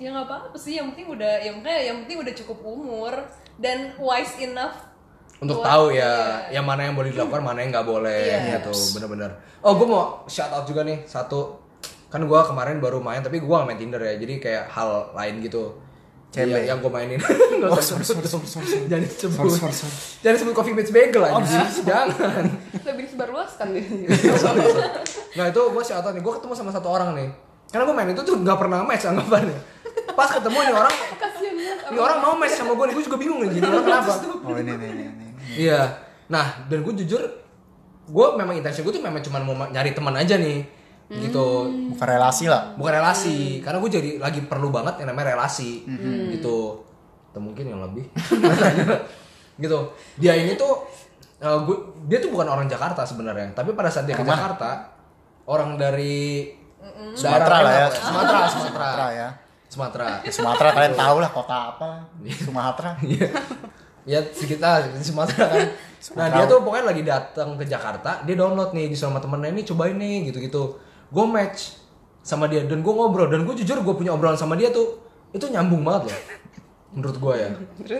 Ya 0.01 0.09
nggak 0.09 0.25
apa-apa 0.25 0.57
sih 0.57 0.73
yang 0.75 0.89
penting 0.89 1.07
udah 1.07 1.33
yang 1.39 1.61
kayak 1.61 1.83
yang 1.85 1.97
penting 2.01 2.17
udah 2.19 2.33
cukup 2.33 2.57
umur 2.59 3.13
dan 3.55 3.93
wise 3.95 4.33
enough 4.39 4.73
Untuk 5.37 5.57
buat- 5.57 5.67
tahu 5.67 5.85
ya, 5.91 6.05
iya. 6.49 6.57
yang 6.57 6.65
mana 6.65 6.85
yang 6.85 6.93
boleh 6.93 7.09
dilakukan, 7.09 7.41
mana 7.41 7.59
yang 7.59 7.69
nggak 7.69 7.85
boleh 7.87 8.21
Iya. 8.29 8.61
gitu, 8.61 8.73
bener-bener. 8.93 9.29
Oh, 9.61 9.73
gue 9.73 9.85
mau 9.85 10.01
shout 10.25 10.49
out 10.49 10.65
juga 10.65 10.81
nih 10.81 11.01
satu. 11.03 11.57
Kan 12.07 12.21
gue 12.23 12.39
kemarin 12.43 12.77
baru 12.77 12.97
main, 12.97 13.21
tapi 13.21 13.37
gue 13.37 13.49
gak 13.49 13.63
main 13.63 13.73
Tinder 13.75 13.97
ya, 13.99 14.17
jadi 14.17 14.37
kayak 14.37 14.63
hal 14.69 14.89
lain 15.11 15.39
gitu. 15.39 15.81
CB. 16.29 16.45
Yang, 16.47 16.63
yang 16.63 16.77
gue 16.79 16.91
mainin. 16.91 17.17
Nggak 17.57 17.67
Oh, 17.67 17.79
sorry, 17.79 18.03
sebut. 18.03 18.21
sorry, 18.23 18.45
sorry, 18.45 18.67
sorry. 18.69 18.85
Jangan 18.85 19.03
disebut. 19.03 19.35
Sorry, 19.35 19.51
sorry, 19.51 19.75
sorry. 19.75 19.93
Jangan 20.19 20.35
disebut 20.37 20.53
Coffee 20.53 20.75
Beach 20.75 20.91
Bagel 20.91 21.23
aja. 21.25 21.61
Jangan. 21.89 22.43
Lebih 22.83 23.01
disebarluaskan 23.03 23.67
deh. 23.75 23.85
Nah 25.33 25.45
itu 25.47 25.61
gue 25.65 25.83
shout 25.83 25.99
out 25.99 26.11
nih, 26.11 26.21
gue 26.21 26.33
ketemu 26.33 26.53
sama 26.53 26.69
satu 26.69 26.87
orang 26.87 27.17
nih. 27.17 27.29
Karena 27.67 27.83
gue 27.83 27.95
main 27.95 28.09
itu 28.09 28.21
tuh 28.21 28.35
gak 28.39 28.57
pernah 28.57 28.83
match 28.83 29.05
anggapannya. 29.05 29.57
Pas 30.11 30.29
ketemu 30.29 30.57
nih 30.59 30.73
orang, 30.73 30.95
ini 31.87 31.99
orang 31.99 32.17
mau 32.19 32.33
match 32.33 32.55
sama 32.55 32.73
gue 32.73 32.85
nih, 32.85 32.93
gue 32.93 33.05
juga 33.05 33.17
bingung 33.17 33.39
nih, 33.41 33.59
orang 33.59 33.83
kenapa? 33.83 34.11
Oh 34.45 34.55
ini 34.55 34.71
nih 34.71 34.87
ini. 34.87 35.03
ini. 35.05 35.25
Iya. 35.59 35.81
Nah, 36.27 36.45
dan 36.65 36.79
gue 36.79 36.93
jujur, 36.97 37.21
gue 38.03 38.27
memang 38.35 38.53
intensi 38.53 38.79
gue 38.79 38.89
tuh 38.89 38.99
memang 38.99 39.19
cuma 39.19 39.39
mau 39.39 39.53
ma- 39.53 39.69
nyari 39.69 39.91
teman 39.91 40.13
aja 40.13 40.35
nih, 40.35 40.63
gitu. 41.11 41.67
Bukan 41.91 42.07
relasi 42.07 42.47
lah. 42.47 42.71
Bukan 42.73 42.93
relasi, 42.93 43.35
karena 43.59 43.77
gue 43.77 43.91
jadi 43.91 44.09
lagi 44.17 44.41
perlu 44.41 44.69
banget 44.69 44.97
yang 44.97 45.09
namanya 45.09 45.35
relasi, 45.35 45.83
gitu. 46.31 46.81
Atau 47.29 47.41
mungkin 47.41 47.63
yang 47.65 47.79
lebih, 47.81 48.07
gitu. 49.63 49.79
Dia 50.17 50.33
ini 50.35 50.55
tuh, 50.55 50.87
eh, 51.37 51.57
gue, 51.61 51.77
dia 52.05 52.17
tuh 52.17 52.29
bukan 52.29 52.47
orang 52.47 52.67
Jakarta 52.67 53.03
sebenarnya, 53.03 53.51
tapi 53.51 53.71
pada 53.71 53.87
saat 53.87 54.03
dia 54.03 54.15
ke 54.15 54.19
Orang 54.19 54.29
mana? 54.29 54.39
Jakarta, 54.39 54.69
orang 55.45 55.71
dari 55.75 56.47
Sumatera 57.11 57.57
lah 57.59 57.73
ya. 57.73 57.87
Sumatera, 57.89 58.39
Sumatera, 58.47 58.67
Sumatera 58.71 59.07
ya. 59.11 59.29
Sumatera. 59.71 60.19
Sumatera 60.27 60.69
kalian 60.75 60.95
tahu 60.99 61.17
lah 61.23 61.31
kota 61.31 61.57
apa. 61.71 61.89
Sumatera. 62.43 62.99
Iya. 62.99 63.27
ya 64.03 64.19
sekitar 64.33 64.91
di 64.91 64.99
Sumatera 64.99 65.47
kan. 65.47 65.67
Nah 66.19 66.27
dia 66.27 66.43
tuh 66.49 66.59
pokoknya 66.65 66.85
lagi 66.91 67.03
datang 67.07 67.55
ke 67.55 67.63
Jakarta, 67.63 68.25
dia 68.27 68.35
download 68.35 68.75
nih 68.75 68.91
di 68.91 68.97
sama 68.99 69.23
temennya 69.23 69.55
ini 69.55 69.63
cobain 69.63 69.95
nih 69.95 70.27
gitu-gitu. 70.33 70.75
Gue 71.07 71.25
match 71.29 71.79
sama 72.19 72.51
dia 72.51 72.67
dan 72.67 72.83
gue 72.83 72.93
ngobrol 72.93 73.31
dan 73.31 73.47
gue 73.47 73.55
jujur 73.63 73.79
gue 73.79 73.95
punya 73.95 74.11
obrolan 74.11 74.37
sama 74.37 74.53
dia 74.59 74.69
tuh 74.69 75.01
itu 75.33 75.47
nyambung 75.49 75.81
banget 75.81 76.11
loh 76.11 76.19
menurut 76.91 77.17
gue 77.17 77.33
ya. 77.39 77.49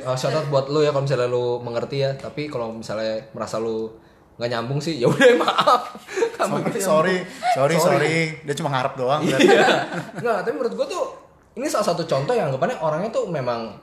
Uh, 0.03 0.17
shout 0.19 0.35
out 0.35 0.51
buat 0.51 0.67
lo 0.67 0.83
ya 0.83 0.91
kalau 0.91 1.07
misalnya 1.07 1.31
lo 1.31 1.63
mengerti 1.63 2.03
ya. 2.03 2.11
Tapi 2.19 2.51
kalau 2.51 2.75
misalnya 2.75 3.23
merasa 3.31 3.55
lo 3.63 3.95
nggak 4.35 4.49
nyambung 4.51 4.83
sih 4.83 4.99
ya 4.99 5.07
udah 5.07 5.39
maaf. 5.47 5.95
Kamu 6.35 6.67
Sorry, 6.75 6.81
sorry, 6.81 7.21
sorry, 7.55 7.75
sorry. 7.77 8.15
Dia 8.43 8.55
cuma 8.57 8.73
ngarep 8.75 8.93
doang. 8.99 9.21
Iya. 9.23 9.87
Nggak, 10.19 10.37
tapi 10.43 10.53
menurut 10.57 10.73
gue 10.75 10.87
tuh 10.91 11.20
ini 11.55 11.67
salah 11.67 11.91
satu 11.91 12.07
contoh 12.07 12.31
yang 12.31 12.51
anggapannya 12.51 12.79
orangnya 12.79 13.11
tuh 13.11 13.27
memang 13.27 13.75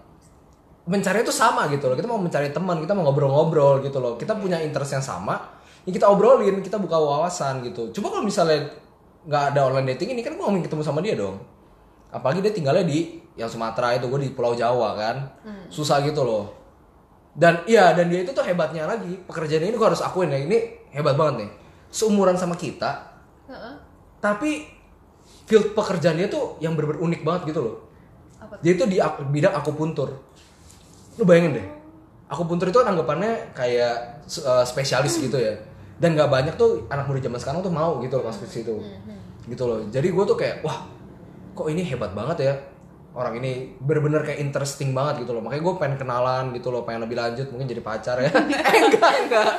mencari 0.89 1.21
itu 1.21 1.33
sama 1.35 1.69
gitu 1.69 1.89
loh. 1.93 1.97
Kita 1.97 2.09
mau 2.09 2.17
mencari 2.17 2.49
teman, 2.49 2.81
kita 2.81 2.97
mau 2.97 3.05
ngobrol-ngobrol 3.09 3.85
gitu 3.85 4.01
loh. 4.01 4.17
Kita 4.17 4.33
punya 4.41 4.57
interest 4.61 4.97
yang 4.97 5.05
sama, 5.05 5.37
ya 5.85 5.93
kita 5.93 6.09
obrolin, 6.09 6.65
kita 6.65 6.81
buka 6.81 6.97
wawasan 6.97 7.61
gitu. 7.61 7.93
Coba 7.93 8.17
kalau 8.17 8.25
misalnya 8.25 8.73
nggak 9.29 9.45
ada 9.53 9.61
online 9.69 9.93
dating 9.93 10.17
ini 10.17 10.25
kan 10.25 10.33
gue 10.33 10.41
ngomongin 10.41 10.65
ketemu 10.65 10.83
sama 10.83 11.05
dia 11.05 11.13
dong. 11.13 11.37
Apalagi 12.09 12.41
dia 12.41 12.53
tinggalnya 12.57 12.89
di 12.89 13.21
yang 13.37 13.53
Sumatera 13.53 13.93
itu, 14.01 14.09
gue 14.09 14.21
di 14.25 14.33
Pulau 14.33 14.57
Jawa 14.57 14.97
kan, 14.97 15.17
susah 15.69 16.01
gitu 16.01 16.25
loh. 16.25 16.57
Dan 17.37 17.69
iya, 17.69 17.93
dan 17.93 18.09
dia 18.09 18.25
itu 18.25 18.33
tuh 18.33 18.43
hebatnya 18.43 18.89
lagi, 18.89 19.15
pekerjaan 19.29 19.69
ini 19.69 19.77
gue 19.77 19.87
harus 19.87 20.01
akuin 20.01 20.33
ya, 20.33 20.41
ini 20.41 20.89
hebat 20.91 21.15
banget 21.15 21.45
nih. 21.45 21.51
Seumuran 21.93 22.35
sama 22.41 22.57
kita, 22.57 23.13
tapi 24.25 24.65
field 25.49 25.73
pekerjaan 25.73 26.21
dia 26.21 26.29
tuh 26.29 26.61
yang 26.61 26.77
bener-bener 26.77 27.01
unik 27.01 27.21
banget 27.25 27.43
gitu 27.57 27.61
loh. 27.65 27.77
Apa 28.37 28.61
tuh? 28.61 28.63
Dia 28.69 28.73
tuh 28.77 28.87
di 28.87 29.01
bidang 29.33 29.55
akupuntur. 29.57 30.13
Lu 31.17 31.25
bayangin 31.25 31.57
deh. 31.57 31.67
Akupuntur 32.29 32.69
itu 32.69 32.77
kan 32.77 32.93
anggapannya 32.93 33.57
kayak 33.57 34.29
uh, 34.45 34.65
spesialis 34.69 35.17
gitu 35.17 35.41
ya. 35.41 35.57
Dan 35.97 36.13
nggak 36.15 36.29
banyak 36.29 36.55
tuh 36.61 36.85
anak 36.93 37.09
muda 37.09 37.25
zaman 37.25 37.41
sekarang 37.41 37.61
tuh 37.65 37.73
mau 37.73 37.97
gitu 38.05 38.21
loh 38.21 38.29
masuk 38.29 38.45
ke 38.45 38.61
situ. 38.61 38.77
Gitu 39.49 39.65
loh. 39.65 39.81
Jadi 39.89 40.13
gue 40.13 40.25
tuh 40.29 40.37
kayak 40.37 40.61
wah, 40.61 40.85
kok 41.57 41.67
ini 41.73 41.81
hebat 41.81 42.13
banget 42.13 42.45
ya. 42.45 42.55
Orang 43.17 43.41
ini 43.41 43.75
bener-bener 43.81 44.21
kayak 44.21 44.45
interesting 44.45 44.93
banget 44.93 45.25
gitu 45.25 45.33
loh. 45.33 45.41
Makanya 45.41 45.65
gue 45.65 45.75
pengen 45.81 45.97
kenalan 45.97 46.45
gitu 46.53 46.69
loh, 46.69 46.85
pengen 46.85 47.09
lebih 47.09 47.17
lanjut, 47.17 47.49
mungkin 47.49 47.67
jadi 47.67 47.81
pacar 47.81 48.21
ya. 48.21 48.31
eh, 48.69 48.79
enggak, 48.85 49.13
enggak. 49.25 49.51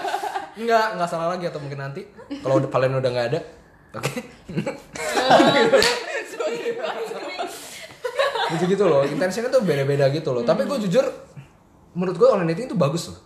Enggak, 0.54 0.86
enggak 0.96 1.10
salah 1.10 1.34
lagi 1.34 1.50
atau 1.50 1.60
mungkin 1.60 1.82
nanti 1.82 2.06
kalau 2.46 2.62
kalian 2.70 3.02
udah 3.02 3.10
nggak 3.10 3.28
ada. 3.34 3.42
Oke. 3.90 4.22
gitu 8.50 8.64
gitu 8.66 8.86
loh 8.90 9.06
intensinya 9.06 9.50
tuh 9.50 9.62
beda-beda 9.62 10.10
gitu 10.10 10.34
loh. 10.34 10.42
Tapi 10.42 10.66
gue 10.66 10.78
jujur 10.90 11.06
menurut 11.94 12.18
gue 12.18 12.28
online 12.30 12.54
dating 12.54 12.74
itu 12.74 12.78
bagus 12.78 13.14
loh. 13.14 13.20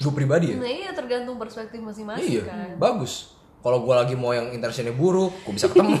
Gue 0.00 0.12
pribadi 0.12 0.52
ya. 0.52 0.56
Nah 0.56 0.68
iya 0.68 0.90
tergantung 0.92 1.36
perspektif 1.36 1.80
masing-masing 1.80 2.24
iya 2.24 2.42
kan. 2.44 2.76
bagus. 2.80 3.36
Kalau 3.62 3.78
gue 3.86 3.94
lagi 3.94 4.14
mau 4.18 4.34
yang 4.34 4.50
intensinya 4.50 4.90
buruk 4.90 5.32
gue 5.44 5.52
bisa 5.54 5.68
ketemu. 5.70 5.96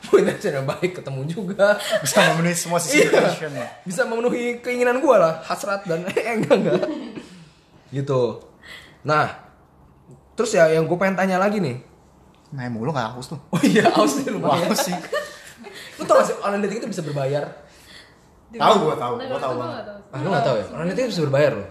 Mau 0.00 0.16
intensinya 0.16 0.64
baik 0.64 0.96
ketemu 0.96 1.28
juga. 1.28 1.76
Bisa 2.00 2.24
memenuhi 2.32 2.56
semua 2.56 2.80
sisi 2.80 3.04
Iya. 3.04 3.20
ya. 3.36 3.66
bisa 3.84 4.08
memenuhi 4.08 4.64
keinginan 4.64 4.96
gue 4.96 5.12
lah. 5.12 5.44
Hasrat 5.44 5.84
dan 5.84 6.08
eh 6.16 6.40
enggak 6.40 6.56
enggak. 6.56 6.80
Gitu. 7.92 8.40
Nah 9.04 9.28
terus 10.32 10.56
ya 10.56 10.72
yang 10.72 10.88
gue 10.88 10.96
pengen 10.96 11.20
tanya 11.20 11.36
lagi 11.36 11.60
nih 11.60 11.84
Nah, 12.50 12.66
mulu 12.66 12.90
gak 12.90 13.14
haus 13.14 13.26
tuh. 13.28 13.38
oh 13.54 13.60
iya 13.60 13.86
aus 13.88 14.12
sih 14.12 14.26
Wah, 14.26 14.34
lumayan 14.56 14.68
haus 14.68 14.82
sih. 14.82 14.96
lu 15.96 16.02
tau 16.02 16.18
gak 16.18 16.26
sih 16.26 16.36
online 16.40 16.62
dating 16.64 16.78
itu 16.80 16.88
bisa 16.90 17.02
berbayar 17.02 17.44
Tahu 18.50 18.74
gua 18.82 18.96
tahu, 18.96 19.14
Nah, 19.14 19.26
gua 19.28 19.38
tahu 19.38 19.54
banget. 19.54 19.70
nggak 19.70 19.86
tahu. 19.86 19.98
ah 20.10 20.18
lu 20.18 20.28
gak 20.28 20.42
tau 20.42 20.54
ya 20.54 20.64
online 20.68 20.90
dating 20.90 21.06
bisa 21.08 21.22
berbayar 21.22 21.52
loh 21.54 21.68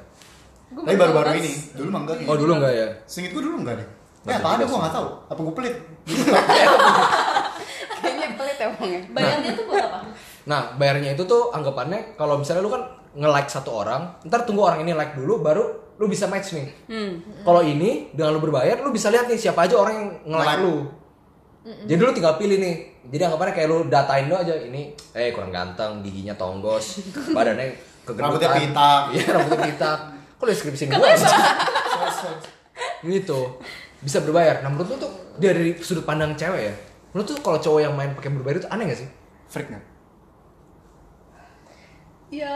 Gua 0.70 0.82
Tapi 0.82 0.96
baru 0.96 1.12
baru-baru 1.12 1.28
tahu, 1.28 1.40
ini, 1.42 1.52
dulu 1.74 1.90
mah 1.90 2.00
enggak. 2.00 2.16
oh 2.24 2.36
dulu 2.38 2.52
enggak 2.56 2.74
ya 2.74 2.88
Singit 3.06 3.32
gua 3.32 3.42
dulu 3.42 3.56
enggak 3.60 3.76
deh. 3.76 3.88
Ya, 4.22 4.32
apa 4.32 4.40
tahu 4.40 4.52
ada 4.52 4.58
juga 4.58 4.70
gua 4.70 4.80
gak 4.80 4.94
tahu. 4.94 5.08
Apa 5.26 5.40
gua 5.42 5.54
pelit? 5.56 5.76
Kayaknya 8.00 8.28
pelit 8.34 8.58
ya 8.58 8.66
emangnya. 8.70 9.02
Bayarnya 9.10 9.52
tuh 9.52 9.64
buat 9.66 9.84
apa? 9.84 9.98
Nah, 10.46 10.62
bayarnya 10.76 11.10
itu 11.14 11.24
tuh 11.26 11.52
anggapannya 11.52 12.16
kalau 12.16 12.38
misalnya 12.38 12.62
lu 12.62 12.72
kan 12.72 12.84
nge-like 13.12 13.50
satu 13.50 13.72
orang, 13.76 14.16
ntar 14.24 14.46
tunggu 14.46 14.62
orang 14.62 14.80
ini 14.80 14.94
like 14.94 15.14
dulu 15.14 15.42
baru 15.42 15.66
lu 16.00 16.06
bisa 16.08 16.32
match 16.32 16.56
nih. 16.56 16.68
Hmm. 16.88 17.20
Kalau 17.44 17.60
ini 17.60 18.16
dengan 18.16 18.40
lu 18.40 18.42
berbayar 18.42 18.80
lu 18.80 18.96
bisa 18.96 19.12
lihat 19.12 19.28
nih 19.28 19.36
siapa 19.36 19.68
aja 19.68 19.76
orang 19.76 19.94
yang 19.94 20.08
nge-like 20.32 20.64
lu. 20.64 20.76
Jadi 21.86 22.00
lu 22.00 22.14
tinggal 22.16 22.40
pilih 22.40 22.58
nih. 22.58 22.76
Jadi 23.12 23.22
anggapannya 23.28 23.54
kayak 23.54 23.68
lu 23.68 23.78
datain 23.92 24.32
lu 24.32 24.36
aja 24.40 24.56
ini 24.56 24.96
eh 25.12 25.36
kurang 25.36 25.52
ganteng, 25.52 26.00
giginya 26.00 26.34
tonggos, 26.40 27.04
badannya 27.36 27.76
kegendutan. 28.08 28.32
Rambutnya 28.32 28.50
pitak. 28.56 29.02
Iya, 29.12 29.26
rambutnya 29.36 29.60
pitak. 29.68 30.00
Kok 30.40 30.44
lu 30.48 30.52
deskripsiin 30.56 30.90
gua? 30.96 31.10
gitu. 33.12 33.40
Bisa 34.00 34.24
berbayar. 34.24 34.64
Nah, 34.64 34.72
menurut 34.72 34.96
lu 34.96 34.98
tuh 35.04 35.12
dari 35.36 35.76
sudut 35.84 36.08
pandang 36.08 36.32
cewek 36.40 36.62
ya. 36.72 36.74
Menurut 37.12 37.28
tuh 37.28 37.38
kalau 37.44 37.60
cowok 37.60 37.82
yang 37.84 37.94
main 37.98 38.16
pakai 38.16 38.32
berbayar 38.32 38.64
itu 38.64 38.70
aneh 38.72 38.86
gak 38.88 39.00
sih? 39.04 39.10
Freak 39.50 39.68
nggak? 39.74 39.86
Ya 42.30 42.56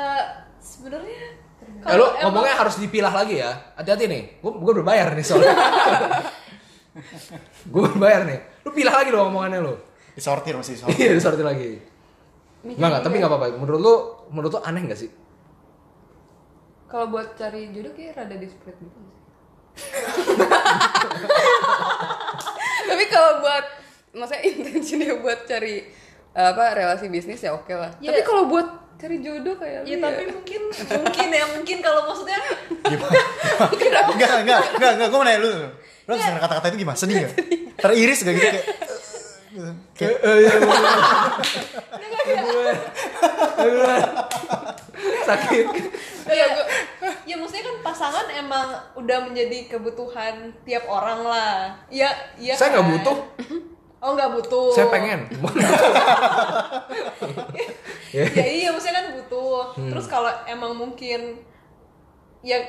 sebenarnya 0.61 1.42
Eh, 1.83 1.95
lu 1.99 2.05
ngomongnya 2.23 2.55
harus 2.63 2.79
dipilah 2.79 3.11
lagi 3.11 3.43
ya. 3.43 3.51
Hati-hati 3.75 4.07
nih. 4.07 4.39
Gue 4.39 4.51
gue 4.55 4.73
berbayar 4.79 5.11
nih 5.11 5.25
soalnya. 5.25 5.51
gue 7.73 7.81
berbayar 7.91 8.23
nih. 8.23 8.39
Lu 8.63 8.71
pilah 8.71 9.03
lagi 9.03 9.11
lo 9.11 9.27
ngomongannya 9.27 9.59
lo. 9.59 9.75
Disortir 10.15 10.55
masih 10.55 10.79
disortir. 10.79 10.95
Iya, 10.95 11.11
disortir 11.19 11.43
lagi. 11.43 11.83
Enggak 12.63 12.87
enggak, 12.87 13.03
tapi 13.03 13.15
enggak 13.19 13.31
apa-apa. 13.35 13.59
Menurut 13.59 13.81
lu 13.83 13.95
menurut 14.31 14.51
lu 14.55 14.59
aneh 14.63 14.81
enggak 14.87 14.99
sih? 15.03 15.11
Kalau 16.87 17.11
buat 17.11 17.35
cari 17.35 17.73
jodoh 17.73 17.91
kayak 17.91 18.15
rada 18.15 18.35
desperate 18.37 18.79
gitu 18.79 18.99
sih. 19.01 19.11
Tapi 22.93 23.03
kalau 23.09 23.41
buat 23.41 23.65
maksudnya 24.13 24.41
intensinya 24.45 25.17
buat 25.17 25.49
cari 25.49 25.89
eh, 26.37 26.47
apa 26.53 26.77
relasi 26.77 27.09
bisnis 27.09 27.41
ya 27.41 27.57
oke 27.57 27.73
lah. 27.73 27.89
Ya. 27.97 28.13
Tapi 28.13 28.21
kalau 28.21 28.45
buat 28.45 28.82
cari 29.03 29.19
jodoh 29.19 29.55
kayak 29.59 29.83
Ya 29.83 29.99
lu 29.99 30.03
tapi 30.07 30.23
mungkin 30.31 30.61
mungkin 30.71 31.27
ya 31.27 31.45
mungkin 31.51 31.77
kalau 31.83 32.01
maksudnya 32.07 32.39
Enggak, 32.83 34.31
enggak, 34.47 34.61
enggak, 34.79 34.91
enggak, 34.95 35.07
gue 35.11 35.17
mau 35.19 35.25
nanya 35.27 35.39
lu. 35.43 35.53
Lu 36.07 36.11
denger 36.15 36.39
kata-kata 36.39 36.67
itu 36.71 36.77
gimana? 36.87 36.95
Sedih 36.95 37.15
gak? 37.27 37.31
Teriris 37.83 38.23
gak 38.23 38.33
gitu 38.35 38.47
kayak 38.47 38.65
kayak 39.93 40.17
sakit 45.23 45.65
ya, 46.25 46.45
ya 47.27 47.35
maksudnya 47.37 47.63
kan 47.69 47.75
pasangan 47.85 48.25
emang 48.33 48.67
udah 48.97 49.17
menjadi 49.29 49.69
kebutuhan 49.69 50.49
tiap 50.65 50.89
orang 50.89 51.21
lah. 51.21 51.77
Ya, 51.93 52.09
iya 52.41 52.57
saya 52.57 52.73
nggak 52.73 52.85
kan? 52.85 52.91
butuh 52.97 53.17
Oh 54.03 54.11
nggak 54.19 54.35
butuh. 54.35 54.75
saya 54.75 54.87
pengen. 54.91 55.19
Ya 58.13 58.45
iya 58.45 58.69
maksudnya 58.69 59.01
kan 59.01 59.07
butuh. 59.17 59.73
Hmm. 59.73 59.89
Terus 59.89 60.05
kalau 60.05 60.29
emang 60.45 60.77
mungkin 60.77 61.41
ya 62.45 62.61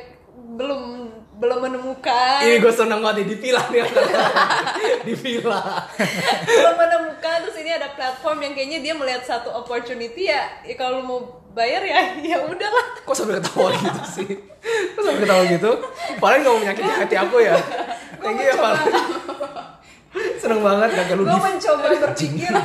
belum 0.57 1.13
belum 1.37 1.59
menemukan. 1.69 2.41
Ini 2.41 2.65
gue 2.65 2.73
seneng 2.73 3.05
banget 3.05 3.21
nih 3.21 3.27
dipilah 3.37 3.67
nih. 3.69 3.85
Dipilah 5.13 5.85
belum 6.49 6.77
menemukan 6.81 7.37
terus 7.45 7.61
ini 7.61 7.77
ada 7.77 7.93
platform 7.93 8.41
yang 8.41 8.53
kayaknya 8.57 8.79
dia 8.81 8.95
melihat 8.97 9.21
satu 9.21 9.53
opportunity 9.53 10.33
ya, 10.33 10.65
ya 10.65 10.81
kalau 10.81 11.03
lu 11.03 11.05
mau 11.05 11.21
bayar 11.53 11.85
ya 11.85 12.01
ya 12.25 12.39
udahlah 12.49 13.05
kok 13.05 13.13
sambil 13.13 13.37
ketawa 13.37 13.69
gitu 13.77 14.03
sih? 14.09 14.29
Kok 14.97 15.03
sambil 15.05 15.21
ketawa 15.29 15.43
gitu? 15.45 15.71
Paling 16.25 16.41
nggak 16.41 16.55
mau 16.57 16.61
menyakiti 16.65 16.93
hati 17.05 17.17
aku 17.21 17.37
ya. 17.45 17.55
Thank 18.25 18.41
you 18.41 18.49
ya 18.49 18.57
Pak 18.57 18.75
seneng 20.45 20.61
banget 20.61 20.89
gak 20.93 21.17
lu 21.17 21.25
gue 21.25 21.41
mencoba 21.41 21.87
berpikir. 22.05 22.53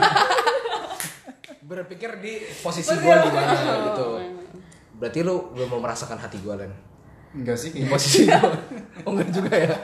Berpikir 1.69 2.11
di 2.17 2.33
posisi 2.65 2.89
gue 2.91 3.13
gimana 3.13 3.53
gitu. 3.93 4.07
berarti 4.99 5.19
lu 5.21 5.53
belum 5.53 5.69
mau 5.69 5.79
merasakan 5.79 6.17
hati 6.19 6.41
gue 6.41 6.51
Len? 6.51 6.73
Enggak 7.29 7.55
sih 7.55 7.69
di 7.71 7.85
posisi 7.85 8.25
gue 8.25 8.35
oh 9.05 9.13
enggak 9.13 9.29
juga 9.31 9.53
ya? 9.53 9.75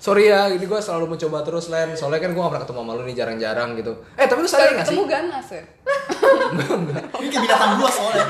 Sorry 0.00 0.32
ya 0.32 0.48
ini 0.48 0.64
gue 0.64 0.80
selalu 0.80 1.14
mencoba 1.14 1.44
terus 1.44 1.68
Len. 1.68 1.92
Soalnya 1.94 2.24
kan 2.24 2.32
gue 2.32 2.40
gak 2.40 2.48
pernah 2.48 2.64
ketemu 2.64 2.80
sama 2.80 2.92
lu 2.96 3.02
nih 3.04 3.14
jarang-jarang 3.14 3.70
gitu. 3.76 3.92
Eh 4.16 4.24
tapi 4.24 4.40
lu 4.40 4.48
sadar 4.48 4.72
gak 4.72 4.88
sih? 4.88 4.96
ketemu 4.96 5.04
ganas 5.04 5.46
ya. 5.52 5.62
Ini 7.12 7.28
kayak 7.28 7.42
binatang 7.44 7.72
buas 7.76 7.92
soalnya. 7.94 8.26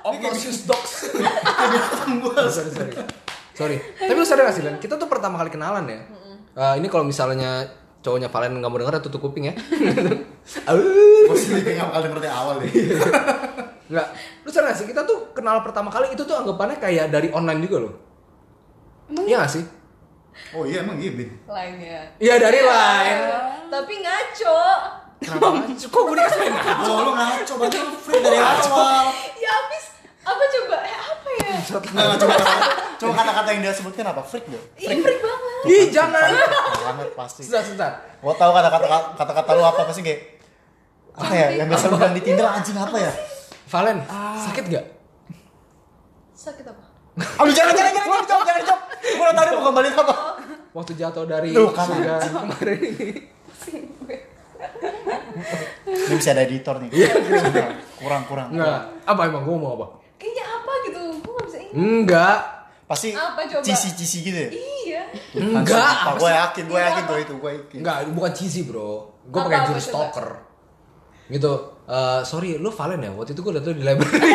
Obnoxious 0.00 0.58
dogs. 0.64 0.92
Kayak 1.12 1.68
binatang 1.70 2.12
buas 2.24 2.48
sorry 2.48 2.70
sorry 2.72 2.92
sorry. 3.52 3.76
Tapi 4.00 4.16
lu 4.16 4.24
sadar 4.24 4.48
gak 4.48 4.56
sih 4.56 4.64
Len? 4.64 4.80
Kita 4.80 4.96
tuh 4.96 5.12
pertama 5.12 5.36
kali 5.36 5.52
kenalan 5.52 5.84
ya. 5.86 6.00
Eh, 6.56 6.74
ini 6.80 6.88
kalau 6.88 7.04
misalnya 7.04 7.68
cowoknya 8.00 8.28
Valen 8.32 8.60
nggak 8.60 8.70
mau 8.72 8.80
denger 8.80 8.94
tutup 9.04 9.20
kuping 9.28 9.52
ya. 9.52 9.54
Gue 11.28 11.36
sih 11.36 11.60
kayak 11.60 11.84
gak 11.84 11.86
bakal 11.92 12.00
denger 12.08 12.18
dari 12.24 12.32
awal 12.32 12.54
deh. 12.58 12.70
Nggak. 13.90 14.06
Lu 14.46 14.48
sadar 14.54 14.70
gak 14.70 14.78
sih 14.78 14.86
kita 14.86 15.02
tuh 15.02 15.34
kenal 15.34 15.60
pertama 15.66 15.90
kali 15.90 16.14
itu 16.14 16.22
tuh 16.22 16.38
anggapannya 16.38 16.78
kayak 16.78 17.10
dari 17.10 17.28
online 17.34 17.60
juga 17.66 17.76
loh. 17.86 17.94
Iya 19.26 19.42
gak 19.44 19.52
sih? 19.52 19.64
Oh 20.54 20.62
iya 20.64 20.80
emang 20.80 20.96
iya 20.96 21.10
Bin 21.12 21.30
lain 21.44 21.74
ya 21.82 22.00
iya. 22.22 22.34
dari 22.38 22.60
line. 22.62 23.22
Tapi 23.68 23.94
ngaco. 24.00 24.62
Kenapa? 25.20 25.48
Kok 25.76 26.02
gue 26.08 26.16
dikasih 26.16 26.38
main 26.40 26.54
ngaco? 26.54 26.90
Oh 26.90 27.00
lu 27.04 27.12
ngaco 27.12 27.52
berarti 27.60 27.76
lu 27.82 27.92
free 27.98 28.22
dari 28.24 28.38
awal. 28.40 29.04
Ya 29.36 29.50
habis 29.50 29.84
apa 30.20 30.42
coba 30.44 30.76
eh 30.80 30.96
apa 30.96 31.28
ya 31.32 31.48
Nggak, 31.70 31.82
nggak, 31.86 32.18
coba 32.18 32.34
Coba 33.00 33.12
kata-kata 33.16 33.48
yang 33.50 33.60
dia 33.62 33.72
sebutkan 33.72 34.04
apa? 34.04 34.20
Freak 34.20 34.44
gak? 34.44 34.60
Ih, 34.76 34.92
freak 34.94 35.18
banget 35.18 35.62
ih 35.66 35.84
jangan 35.88 36.20
Banget 36.82 37.08
pasti 37.14 37.40
sebentar 37.40 37.64
sebentar 37.64 37.92
Gue 38.16 38.34
tau 38.34 38.50
kata-kata 38.50 38.86
kata-kata 39.14 39.50
lu 39.54 39.62
apa 39.62 39.80
pasti 39.84 40.00
kayak 40.00 40.20
apa 41.10 41.32
ya 41.32 41.48
yang 41.54 41.66
biasa 41.66 41.84
lu 41.86 41.96
bilang 41.96 42.12
di 42.12 42.22
Tinder 42.22 42.46
anjing 42.46 42.74
apa 42.74 42.96
ya? 42.96 43.12
Valen 43.66 43.98
sakit 44.40 44.64
gak 44.68 44.86
sakit 46.32 46.64
apa 46.66 46.82
Aduh 47.36 47.52
jangan 47.52 47.72
jangan 47.72 47.92
jangan 47.92 48.08
jangan 48.08 48.24
jawab 48.26 48.44
jangan 48.44 48.62
jawab. 48.64 48.80
Gue 49.00 49.20
udah 49.20 49.34
tahu 49.34 49.44
dia 49.44 49.54
mau 49.54 49.64
kembali 49.66 49.88
apa. 49.90 50.14
waktu 50.70 50.92
jatuh 50.94 51.24
dari 51.24 51.50
Tuh, 51.50 51.68
kan. 51.70 51.82
surga 51.84 52.14
kemarin 52.22 52.78
ini 52.80 53.08
Ini 55.80 56.14
bisa 56.14 56.30
ada 56.30 56.42
editor 56.42 56.76
nih. 56.78 56.90
Kurang 57.96 58.22
kurang. 58.24 58.48
enggak 58.50 58.80
apa 59.02 59.20
emang 59.24 59.42
gue 59.42 59.56
mau 59.56 59.72
apa 59.74 59.86
kayaknya 60.20 60.44
apa 60.46 60.72
gitu 60.84 61.00
gue 61.16 61.32
gak 61.32 61.46
bisa 61.46 61.58
ingat. 61.58 61.74
Enggak. 61.74 62.38
Pasti 62.84 63.08
Apa 63.10 63.40
coba? 63.44 63.62
cisi-cisi 63.62 64.18
gitu 64.20 64.36
ya? 64.36 64.50
iya. 64.50 65.02
Enggak. 65.32 65.78
apa 66.04 66.18
Gue 66.18 66.28
yakin, 66.28 66.64
gue 66.66 66.80
yakin 66.80 67.02
tuh 67.04 67.18
itu, 67.18 67.34
gue 67.36 67.50
yakin. 67.56 67.78
enggak 67.80 67.96
bukan 68.10 68.30
cheesy 68.30 68.62
bro. 68.62 69.14
Gue 69.24 69.40
pakai 69.40 69.60
jurus 69.64 69.86
stalker. 69.86 70.28
Gitu. 71.26 71.52
Eh, 71.86 72.20
sorry 72.22 72.54
lu 72.54 72.68
Valen 72.68 73.00
ya? 73.00 73.10
Waktu 73.10 73.32
itu 73.32 73.40
gue 73.40 73.52
liat 73.52 73.64
lu 73.64 73.72
di 73.72 73.82
library. 73.82 74.18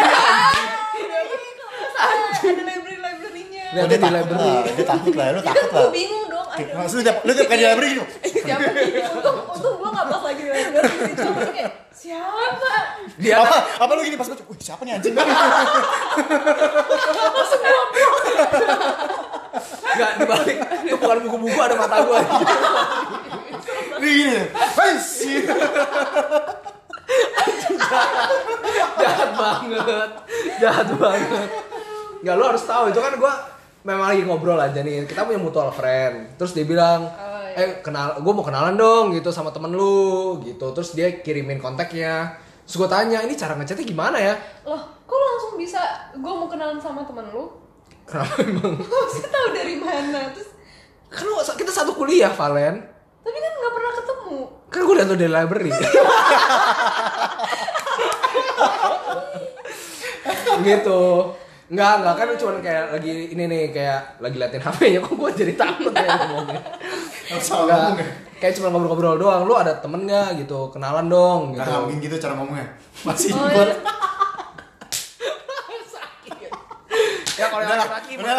Ada 2.35 2.61
library 2.61 2.97
librarynya. 2.97 3.63
Lihat 3.73 3.83
Oh, 3.83 3.89
di 3.89 3.97
takut 3.97 4.13
library. 4.13 4.47
lah, 4.47 4.63
dia 4.65 4.85
takut 4.85 5.13
lah, 5.13 5.25
lu 5.27 5.41
takut 5.41 5.69
lah. 5.69 5.81
gue 5.81 5.91
bingung 5.93 6.25
dong. 6.25 6.47
Ada 6.47 6.71
Maksud 6.73 6.95
lu 6.95 7.03
tiap, 7.03 7.17
kayak 7.23 7.59
di 7.59 7.65
library 7.65 7.89
gitu. 7.91 8.03
siapa 8.39 8.63
untung 9.11 9.35
gue 9.51 9.74
pas 10.09 10.21
lagi 10.23 10.41
di 10.41 10.49
cuma 11.17 11.41
kayak 11.49 11.71
siapa? 11.95 12.73
Di 13.17 13.29
atas. 13.31 13.49
Apa? 13.79 13.85
Apa 13.85 13.91
lu 13.97 14.01
gini 14.05 14.17
pas 14.17 14.27
gue, 14.27 14.37
wih 14.37 14.59
siapa 14.61 14.81
nih 14.85 14.93
anjing? 14.99 15.13
enggak 19.95 20.11
di 20.19 20.25
balik. 20.27 20.57
Tumpukan 20.91 21.17
buku-buku 21.23 21.59
ada 21.59 21.75
mata 21.79 22.03
gue 22.03 22.19
Ini 23.95 24.09
gini, 24.11 24.39
hei 24.51 24.93
jahat 28.99 29.29
banget. 29.37 30.09
Jahat 30.59 30.89
banget. 30.97 31.49
Nggak 32.25 32.35
lu 32.35 32.43
harus 32.43 32.63
tahu. 32.65 32.83
Itu 32.91 32.99
kan 32.99 33.13
gue 33.15 33.33
memang 33.85 34.05
lagi 34.11 34.21
ngobrol 34.25 34.59
aja 34.59 34.79
nih. 34.81 35.05
Kita 35.05 35.23
punya 35.23 35.39
mutual 35.39 35.69
friend. 35.71 36.35
Terus 36.35 36.51
dia 36.51 36.65
bilang 36.67 37.07
eh 37.55 37.79
kenal 37.79 38.19
gue 38.19 38.33
mau 38.35 38.43
kenalan 38.43 38.75
dong 38.75 39.15
gitu 39.15 39.31
sama 39.31 39.55
temen 39.55 39.71
lu 39.71 40.43
gitu. 40.43 40.75
Terus 40.75 40.91
dia 40.91 41.23
kirimin 41.23 41.57
kontaknya. 41.57 42.35
Terus 42.67 42.75
gue 42.83 42.89
tanya 42.91 43.23
ini 43.23 43.33
cara 43.39 43.55
ngechatnya 43.55 43.85
gimana 43.87 44.19
ya? 44.19 44.35
Loh 44.67 44.81
kok 45.07 45.15
lu 45.15 45.25
langsung 45.25 45.53
bisa? 45.55 45.79
Gue 46.19 46.33
mau 46.35 46.51
kenalan 46.51 46.75
sama 46.77 47.07
temen 47.07 47.31
lu. 47.31 47.47
Kenapa 48.03 48.35
emang? 48.43 48.75
Maksudnya 48.91 49.29
tahu 49.31 49.47
dari 49.55 49.75
mana? 49.79 50.19
Terus 50.35 50.51
kan 51.07 51.23
lu, 51.23 51.39
kita 51.39 51.71
satu 51.71 51.95
kuliah 51.95 52.35
Valen. 52.35 52.75
Tapi 53.23 53.39
kan 53.39 53.53
nggak 53.55 53.73
pernah 53.73 53.91
ketemu. 53.95 54.39
Kan 54.67 54.79
gue 54.83 54.95
liat 54.99 55.07
lu 55.07 55.15
dari 55.15 55.31
library. 55.31 55.71
Gitu 60.55 61.03
Enggak, 61.65 61.93
enggak 61.97 62.13
kan 62.13 62.27
cuma 62.37 62.51
kayak 62.61 62.83
lagi 62.93 63.13
ini 63.33 63.43
nih 63.45 63.73
kayak 63.73 64.21
lagi 64.21 64.37
liatin 64.37 64.61
HP-nya 64.61 64.99
kok 65.01 65.13
gue 65.13 65.29
jadi 65.33 65.53
takut 65.57 65.89
ya 65.91 66.09
ngomongnya. 66.13 66.61
Salah 67.41 67.65
Enggak, 67.65 67.79
ngomong 67.81 67.97
ya? 67.97 68.05
kayak 68.37 68.53
cuma 68.53 68.67
ngobrol-ngobrol 68.69 69.17
doang. 69.17 69.41
Lu 69.43 69.57
ada 69.57 69.73
temen 69.75 70.05
nggak 70.05 70.45
gitu? 70.45 70.69
Kenalan 70.69 71.09
dong 71.09 71.41
gitu. 71.51 71.65
Karena 71.65 71.81
mungkin 71.81 71.97
gitu 71.99 72.15
cara 72.21 72.33
ngomongnya. 72.37 72.67
Masih 73.01 73.33
Oh, 73.33 73.49
buat 73.49 73.69
ya 77.35 77.45
kalau 77.49 77.61
yang 77.61 77.67
Udah 77.67 77.75
lah, 77.75 77.87
laki-laki 77.91 78.13
ya. 78.15 78.37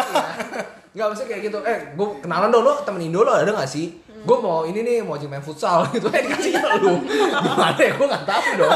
Enggak 0.95 1.05
maksudnya 1.11 1.29
kayak 1.29 1.43
gitu. 1.45 1.57
Eh, 1.61 1.77
gue 1.93 2.07
kenalan 2.23 2.49
dong 2.49 2.63
lu 2.63 2.73
temen 2.81 3.01
Indo 3.03 3.21
lo 3.21 3.31
ada 3.35 3.51
nggak 3.51 3.67
sih? 3.67 3.87
Gue 4.17 4.37
mau 4.41 4.63
ini 4.63 4.81
nih 4.81 5.05
mau 5.05 5.13
ajak 5.13 5.29
main 5.29 5.43
futsal 5.43 5.83
gitu. 5.93 6.07
Eh 6.09 6.21
dikasih 6.23 6.57
lu. 6.79 6.95
Gimana 7.43 7.75
ya? 7.75 7.91
Gue 7.93 8.07
nggak 8.07 8.23
tahu 8.23 8.45
dong. 8.57 8.71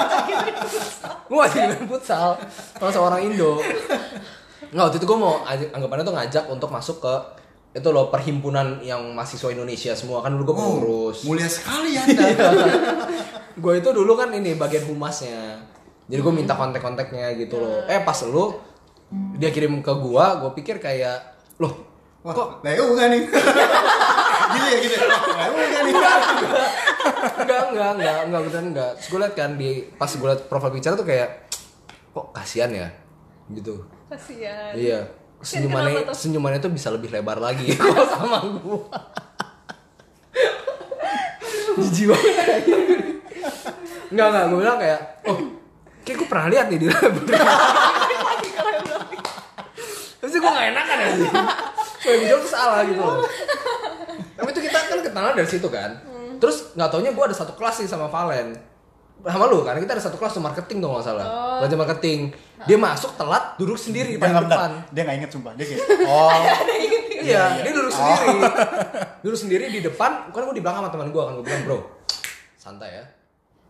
gue 1.31 1.39
ajak 1.39 1.61
main 1.71 1.87
futsal 1.87 2.35
sama 2.75 2.91
seorang 2.91 3.23
Indo. 3.25 3.63
Nggak 4.71 4.83
waktu 4.87 4.97
itu 5.03 5.05
gue 5.07 5.19
mau 5.19 5.35
anggapannya 5.47 6.03
tuh 6.07 6.15
ngajak 6.15 6.43
untuk 6.47 6.69
masuk 6.71 6.97
ke 7.03 7.15
itu 7.71 7.87
loh 7.87 8.11
perhimpunan 8.11 8.83
yang 8.83 9.15
mahasiswa 9.15 9.47
Indonesia 9.47 9.95
semua 9.95 10.19
kan 10.19 10.35
dulu 10.35 10.51
gue 10.51 10.55
pengurus. 10.59 11.23
mulia 11.23 11.47
sekali 11.47 11.95
Anda. 11.95 12.27
gue 13.63 13.73
itu 13.79 13.89
dulu 13.95 14.11
kan 14.19 14.27
ini 14.35 14.59
bagian 14.59 14.91
humasnya 14.91 15.55
jadi 16.11 16.19
gue 16.19 16.33
minta 16.35 16.51
kontak-kontaknya 16.51 17.31
gitu 17.39 17.63
loh 17.63 17.87
eh 17.87 18.03
pas 18.03 18.19
lu 18.27 18.51
dia 19.39 19.51
kirim 19.51 19.79
ke 19.83 19.91
gua 19.99 20.39
gue 20.43 20.51
pikir 20.55 20.79
kayak 20.79 21.19
loh 21.59 21.91
Wah, 22.21 22.37
kok 22.37 22.61
lah 22.61 22.69
enggak 22.77 23.07
nih. 23.17 23.23
gitu 24.53 24.67
ya 24.69 24.77
gitu. 24.77 24.93
ya. 24.93 25.05
Lah 25.09 25.21
enggak 25.49 25.81
nih. 25.81 25.93
enggak 27.41 27.61
enggak 27.73 27.91
enggak 27.97 28.17
enggak 28.29 28.41
beneran 28.45 28.65
enggak 28.69 28.91
terus 28.99 29.07
gue 29.09 29.19
liat 29.25 29.33
kan 29.33 29.51
di 29.57 29.69
pas 29.97 30.11
gue 30.11 30.27
liat 30.29 30.41
profil 30.45 30.69
picture 30.69 30.93
tuh 30.93 31.07
kayak 31.07 31.49
kok 32.13 32.29
kasihan 32.29 32.69
ya 32.69 32.87
gitu 33.49 33.81
kasihan. 34.11 34.75
Iya. 34.75 34.99
Senyumannya 35.41 36.05
tuh? 36.05 36.13
senyumannya 36.13 36.59
tuh 36.61 36.69
bisa 36.69 36.93
lebih 36.93 37.09
lebar 37.09 37.41
lagi 37.41 37.73
kalau 37.79 38.05
sama 38.05 38.37
gua. 38.61 38.85
Jijik 41.81 42.11
banget 42.11 42.61
enggak 44.11 44.27
enggak 44.27 44.43
gue 44.51 44.59
bilang 44.59 44.77
kayak 44.77 44.99
oh 45.23 45.37
kayak 46.03 46.17
gue 46.19 46.27
pernah 46.27 46.47
lihat 46.51 46.65
nih 46.67 46.79
di 46.83 46.87
library 46.91 47.39
terus 50.19 50.31
gue 50.35 50.51
gak 50.51 50.67
enak 50.75 50.83
kan 50.83 50.97
ya 50.99 52.13
dijawab 52.19 52.41
tuh 52.43 52.51
salah 52.51 52.81
gitu 52.85 52.99
loh. 53.01 53.23
Tapi 54.35 54.49
itu 54.51 54.61
kita 54.67 54.77
kan 54.89 54.99
kenalan 55.05 55.33
dari 55.37 55.49
situ 55.49 55.69
kan. 55.69 56.01
Terus 56.41 56.73
gak 56.73 56.89
taunya 56.91 57.13
gue 57.13 57.23
ada 57.23 57.33
satu 57.33 57.53
kelas 57.55 57.81
nih 57.81 57.89
sama 57.89 58.09
Valen 58.11 58.70
sama 59.21 59.45
lu 59.45 59.61
karena 59.61 59.79
kita 59.83 59.93
ada 59.93 60.03
satu 60.03 60.17
kelas 60.17 60.33
tuh 60.33 60.43
marketing 60.43 60.81
tuh 60.81 60.89
nggak 60.89 61.05
salah. 61.05 61.25
Belajar 61.61 61.77
marketing. 61.77 62.19
Dia 62.65 62.77
masuk 62.77 63.13
telat 63.13 63.53
duduk 63.57 63.77
sendiri 63.77 64.15
di 64.15 64.19
paling 64.21 64.33
depan. 64.33 64.49
bentar. 64.49 64.71
Dia 64.89 65.01
nggak 65.05 65.17
inget 65.21 65.31
sumpah. 65.33 65.53
Dia 65.53 65.65
kayak, 65.69 65.81
oh, 66.09 66.29
iya 67.21 67.43
dia 67.61 67.71
duduk 67.73 67.93
sendiri. 67.93 68.37
Duduk 69.25 69.37
sendiri 69.37 69.63
di 69.69 69.79
depan. 69.85 70.33
Kan 70.33 70.41
gue 70.49 70.55
di 70.57 70.63
belakang 70.65 70.81
sama 70.81 70.89
teman 70.89 71.13
gue 71.13 71.21
kan 71.21 71.33
gue 71.37 71.45
bilang 71.45 71.63
bro 71.69 71.79
santai 72.57 72.89
ya. 72.97 73.05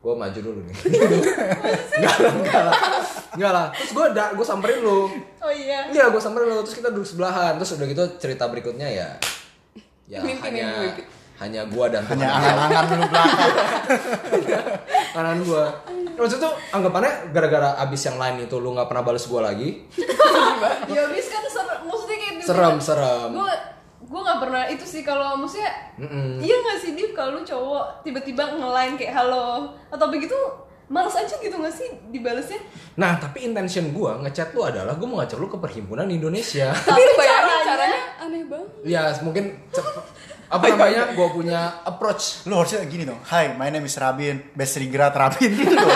Gue 0.01 0.13
maju 0.15 0.39
dulu 0.39 0.59
nih. 0.65 0.75
Nggak 2.01 2.15
lah 2.17 2.33
nggak 2.41 2.63
lah. 2.65 2.75
Nggak 3.37 3.51
lah. 3.53 3.67
Terus 3.75 3.91
gue 3.93 4.05
da, 4.17 4.25
gue 4.33 4.45
samperin 4.47 4.79
lu. 4.81 5.11
Oh 5.43 5.51
iya. 5.51 5.91
Iya 5.91 6.09
gue 6.09 6.21
samperin 6.23 6.47
lu. 6.49 6.63
Terus 6.63 6.77
kita 6.79 6.89
duduk 6.89 7.05
sebelahan. 7.05 7.59
Terus 7.61 7.75
udah 7.77 7.85
gitu 7.85 8.03
cerita 8.17 8.47
berikutnya 8.47 8.87
ya 8.87 9.09
ya 10.11 10.19
Mimpi, 10.19 10.43
hanya 10.43 10.67
mimpi. 10.91 11.03
Hanya 11.41 11.65
gue 11.65 11.85
dan 11.89 12.05
hanya 12.05 12.27
angan-angan 12.31 12.85
dulu 12.87 13.03
belakang. 13.09 13.51
kanan 15.15 15.39
gue 15.41 15.65
maksud 16.13 16.37
tuh 16.37 16.53
anggapannya 16.69 17.33
gara-gara 17.33 17.81
abis 17.81 18.01
yang 18.05 18.15
lain 18.15 18.45
itu 18.45 18.55
lu 18.55 18.71
nggak 18.71 18.85
pernah 18.85 19.03
balas 19.03 19.25
gue 19.25 19.41
lagi? 19.41 19.69
Ya 20.87 21.01
abis 21.03 21.25
kan 21.27 21.41
serem 21.43 21.79
maksudnya 21.83 22.15
kayak 22.15 22.33
gitu 22.37 22.47
serem 22.47 22.75
serem. 22.77 23.29
Gue 23.33 23.53
gue 24.03 24.21
nggak 24.21 24.39
pernah 24.39 24.63
itu 24.67 24.83
sih 24.83 25.01
kalau 25.01 25.33
maksudnya 25.35 25.71
Mm-mm. 25.97 26.37
iya 26.37 26.53
nggak 26.53 26.77
sih 26.77 26.91
Div 26.93 27.11
kalau 27.11 27.35
lu 27.35 27.41
cowok 27.41 28.03
tiba-tiba 28.03 28.43
ngelain 28.53 28.93
kayak 28.93 29.15
halo 29.15 29.71
atau 29.87 30.05
begitu 30.07 30.35
males 30.85 31.15
aja 31.15 31.31
gitu 31.31 31.55
nggak 31.55 31.71
sih 31.71 31.87
dibalesnya 32.09 32.59
nah 32.93 33.15
tapi 33.15 33.41
intention 33.41 33.89
gue 33.89 34.11
ngechat 34.21 34.51
lu 34.51 34.61
adalah 34.61 34.93
gue 34.93 35.07
mau 35.07 35.17
ngajak 35.17 35.39
lu 35.39 35.47
ke 35.47 35.57
perhimpunan 35.57 36.05
Indonesia. 36.05 36.75
Tapi 36.75 36.99
lu 36.99 37.13
bayangin 37.15 37.41
caranya- 37.41 37.65
caranya 37.65 38.01
aneh 38.19 38.43
banget. 38.45 38.69
ya 38.83 39.01
mungkin 39.21 39.43
apa 40.51 40.67
namanya? 40.67 41.15
gue 41.15 41.27
punya 41.31 41.79
approach. 41.87 42.43
Lu 42.43 42.59
harusnya 42.59 42.83
gini 42.83 43.07
dong. 43.07 43.23
Hai, 43.23 43.55
my 43.55 43.71
name 43.71 43.87
is 43.87 43.95
Rabin. 43.95 44.51
Best 44.51 44.75
Rigrat 44.75 45.15
Rabin. 45.15 45.47
Gitu 45.47 45.71
dong. 45.71 45.87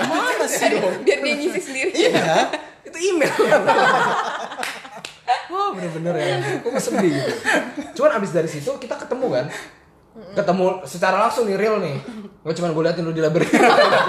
Gimana 0.00 0.44
sih? 0.48 0.80
Dong? 0.80 1.04
Biar 1.04 1.20
dia 1.20 1.34
ngisi 1.36 1.60
sendiri. 1.60 1.92
Iya. 1.92 2.48
itu 2.88 2.98
email. 3.12 3.28
Wah 5.52 5.68
bener-bener 5.76 6.14
ya. 6.16 6.40
Gue 6.64 6.80
sedih 6.80 7.12
gitu? 7.12 7.32
Cuman 8.00 8.16
abis 8.16 8.32
dari 8.32 8.48
situ 8.48 8.72
kita 8.80 8.96
ketemu 8.96 9.28
kan? 9.28 9.46
Ketemu 10.32 10.64
secara 10.88 11.20
langsung 11.20 11.44
nih 11.44 11.60
real 11.60 11.84
nih. 11.84 12.00
Gak 12.40 12.56
cuma 12.56 12.72
gue 12.72 12.82
liatin 12.88 13.04
lu 13.04 13.12
di 13.12 13.20
library 13.20 13.44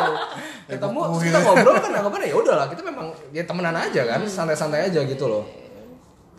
Ketemu 0.72 0.99
terus 1.12 1.24
kita 1.28 1.39
ngobrol 1.43 1.76
kan 1.76 1.91
anggapannya 1.91 2.32
ya 2.32 2.39
udahlah. 2.39 2.72
Kita 2.72 2.88
memang 2.88 3.12
ya 3.36 3.43
temenan 3.43 3.76
aja 3.76 4.08
kan 4.08 4.24
santai-santai 4.24 4.88
aja 4.88 5.04
gitu 5.04 5.28
loh 5.28 5.61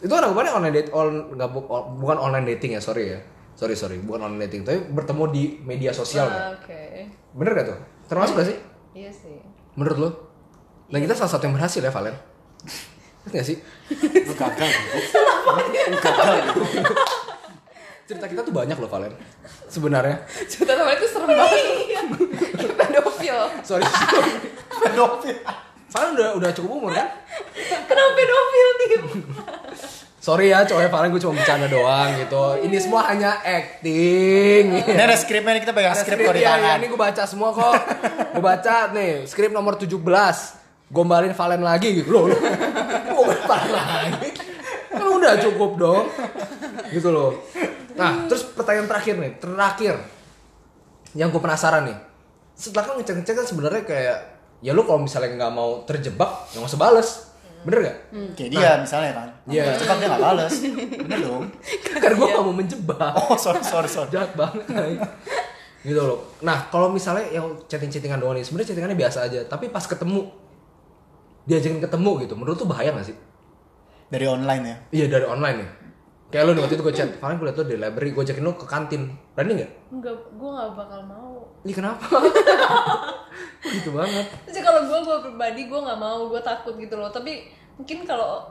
itu 0.03 0.11
kan 0.11 0.21
anggapannya 0.21 0.53
online 0.53 0.75
date 0.75 0.91
on, 0.91 1.11
nggak 1.31 1.51
bukan 1.95 2.19
online 2.19 2.47
dating 2.49 2.75
ya 2.75 2.83
sorry 2.83 3.15
ya. 3.15 3.21
Sorry 3.53 3.73
sorry 3.73 4.01
bukan 4.01 4.25
online 4.25 4.49
dating 4.49 4.63
tapi 4.63 4.83
bertemu 4.89 5.25
di 5.31 5.43
media 5.63 5.93
sosial 5.93 6.27
Ah, 6.27 6.51
kan 6.53 6.59
oke. 6.59 6.83
Bener 7.33 7.53
gak 7.55 7.67
tuh? 7.69 7.79
Termasuk 8.07 8.35
gak 8.35 8.49
sih? 8.49 8.59
Iya 8.93 9.09
sih. 9.09 9.39
Menurut 9.73 9.97
lo? 9.97 10.09
Nah 10.89 10.99
kita 10.99 11.13
salah 11.13 11.31
satu 11.31 11.47
yang 11.47 11.55
berhasil 11.55 11.79
ya 11.79 11.89
Valen. 11.89 12.17
Ngerti 13.23 13.35
gak 13.35 13.47
sih? 13.47 13.57
Lu 14.29 14.35
gagal. 14.35 14.69
Lu 15.89 15.97
gagal. 15.97 16.29
cerita 18.03 18.27
kita 18.27 18.43
tuh 18.43 18.53
banyak 18.53 18.75
loh 18.75 18.91
Valen. 18.91 19.13
Sebenarnya. 19.69 20.17
Cerita 20.45 20.75
sama 20.75 20.93
itu 20.93 21.07
serem 21.07 21.29
banget. 21.29 21.61
Kayak 22.53 22.75
pedofil. 22.81 23.39
sorry. 23.63 23.85
Pedofil. 24.73 25.37
Valen 25.93 26.11
udah 26.17 26.29
udah 26.41 26.51
cukup 26.57 26.71
umur 26.81 26.93
kan? 26.97 27.09
Kenapa 27.89 28.11
pedofil 28.17 28.69
nih 28.81 28.89
sorry 30.23 30.55
ya 30.55 30.63
cowoknya 30.63 30.91
Valen 30.95 31.11
gue 31.11 31.21
cuma 31.21 31.35
bercanda 31.35 31.67
doang 31.67 32.15
gitu. 32.15 32.45
Ini 32.63 32.77
semua 32.79 33.11
hanya 33.11 33.43
acting. 33.43 34.87
Ini 34.87 35.03
ada 35.03 35.19
skripnya 35.19 35.59
nih 35.59 35.63
kita 35.67 35.75
pegang 35.75 35.99
skrip 35.99 36.23
kok 36.23 36.35
di 36.39 36.47
ya, 36.47 36.47
ya, 36.47 36.53
tangan. 36.55 36.77
ini 36.79 36.87
gue 36.87 37.01
baca 37.03 37.23
semua 37.27 37.51
kok. 37.51 37.75
Gue 38.33 38.43
baca 38.43 38.75
nih 38.95 39.27
skrip 39.27 39.51
nomor 39.51 39.75
17 39.75 39.99
gombalin 40.95 41.35
Valen 41.35 41.63
lagi 41.67 41.89
gitu. 41.91 42.09
Loh 42.15 42.25
loh. 42.31 42.41
gombalin 43.19 43.45
Valen 43.51 43.73
lagi. 43.75 44.29
Kan 44.95 45.07
udah 45.11 45.33
cukup 45.43 45.71
dong. 45.75 46.07
Gitu 46.95 47.09
loh. 47.11 47.35
Nah 47.99 48.31
terus 48.31 48.47
pertanyaan 48.47 48.87
terakhir 48.87 49.19
nih 49.19 49.33
terakhir. 49.43 49.95
Yang 51.19 51.29
gue 51.35 51.43
penasaran 51.43 51.83
nih. 51.91 51.99
Setelah 52.55 52.85
kan 52.87 52.95
ngecek 53.03 53.15
ngecek 53.21 53.35
kan 53.43 53.47
sebenarnya 53.51 53.83
kayak 53.83 54.19
ya 54.63 54.73
lu 54.73 54.87
kalau 54.87 55.03
misalnya 55.03 55.35
nggak 55.37 55.53
mau 55.53 55.83
terjebak 55.85 56.31
nggak 56.55 56.65
usah 56.65 56.81
bales 56.81 57.11
bener 57.63 57.79
gak? 57.79 57.99
Kayak 58.35 58.51
dia 58.59 58.71
misalnya 58.75 59.11
kan. 59.15 59.29
Iya. 59.47 59.79
Cepat 59.79 60.03
dia 60.03 60.11
nggak 60.11 60.19
balas. 60.27 60.51
Bener 60.99 61.19
dong. 61.23 61.47
Karena 62.03 62.15
gue 62.19 62.27
gak 62.35 62.43
mau 62.43 62.55
menjebak 62.59 63.15
Oh, 63.15 63.39
sorry, 63.39 63.63
sorry, 63.63 63.87
sorry. 63.87 64.11
jahat 64.11 64.35
banget 64.35 64.67
gitu 65.83 65.99
loh 65.99 66.19
nah 66.47 66.71
kalau 66.71 66.87
misalnya 66.95 67.27
yang 67.35 67.47
chatting 67.67 67.91
chattingan 67.91 68.23
doang 68.23 68.39
nih 68.39 68.47
sebenarnya 68.47 68.71
chattingannya 68.71 68.99
biasa 68.99 69.19
aja 69.27 69.41
tapi 69.51 69.67
pas 69.69 69.83
ketemu 69.83 70.31
diajakin 71.43 71.83
ketemu 71.83 72.11
gitu 72.23 72.35
menurut 72.39 72.55
tuh 72.55 72.71
bahaya 72.71 72.95
gak 72.95 73.11
sih 73.11 73.17
Dari 74.13 74.27
online 74.31 74.63
ya. 74.63 74.77
iya 74.95 75.07
dari 75.11 75.27
online 75.27 75.59
ya 75.59 75.69
kayak 76.31 76.45
lo 76.47 76.51
nih 76.55 76.63
waktu 76.63 76.75
itu 76.79 76.85
gue 76.87 76.95
chat 76.95 77.11
paling 77.19 77.37
gue 77.37 77.47
liat 77.51 77.59
lo 77.59 77.65
di 77.67 77.77
library 77.77 78.11
gue 78.15 78.23
ajakin 78.23 78.45
lo 78.47 78.55
ke 78.55 78.67
kantin 78.71 79.11
berani 79.33 79.53
nggak 79.65 79.73
Enggak, 79.93 80.17
gue 80.33 80.49
gak 80.53 80.71
bakal 80.73 81.01
mau 81.05 81.33
ini 81.63 81.73
kenapa 81.73 82.05
gitu 83.77 83.91
banget 83.95 84.27
Terus 84.45 84.61
kalau 84.61 84.81
gue, 84.85 84.99
gue 84.99 85.19
pribadi 85.31 85.63
gue 85.69 85.81
nggak 85.81 86.01
mau, 86.01 86.29
gue 86.29 86.41
takut 86.43 86.75
gitu 86.77 86.95
loh. 86.99 87.09
Tapi 87.09 87.49
mungkin 87.79 88.05
kalau 88.05 88.45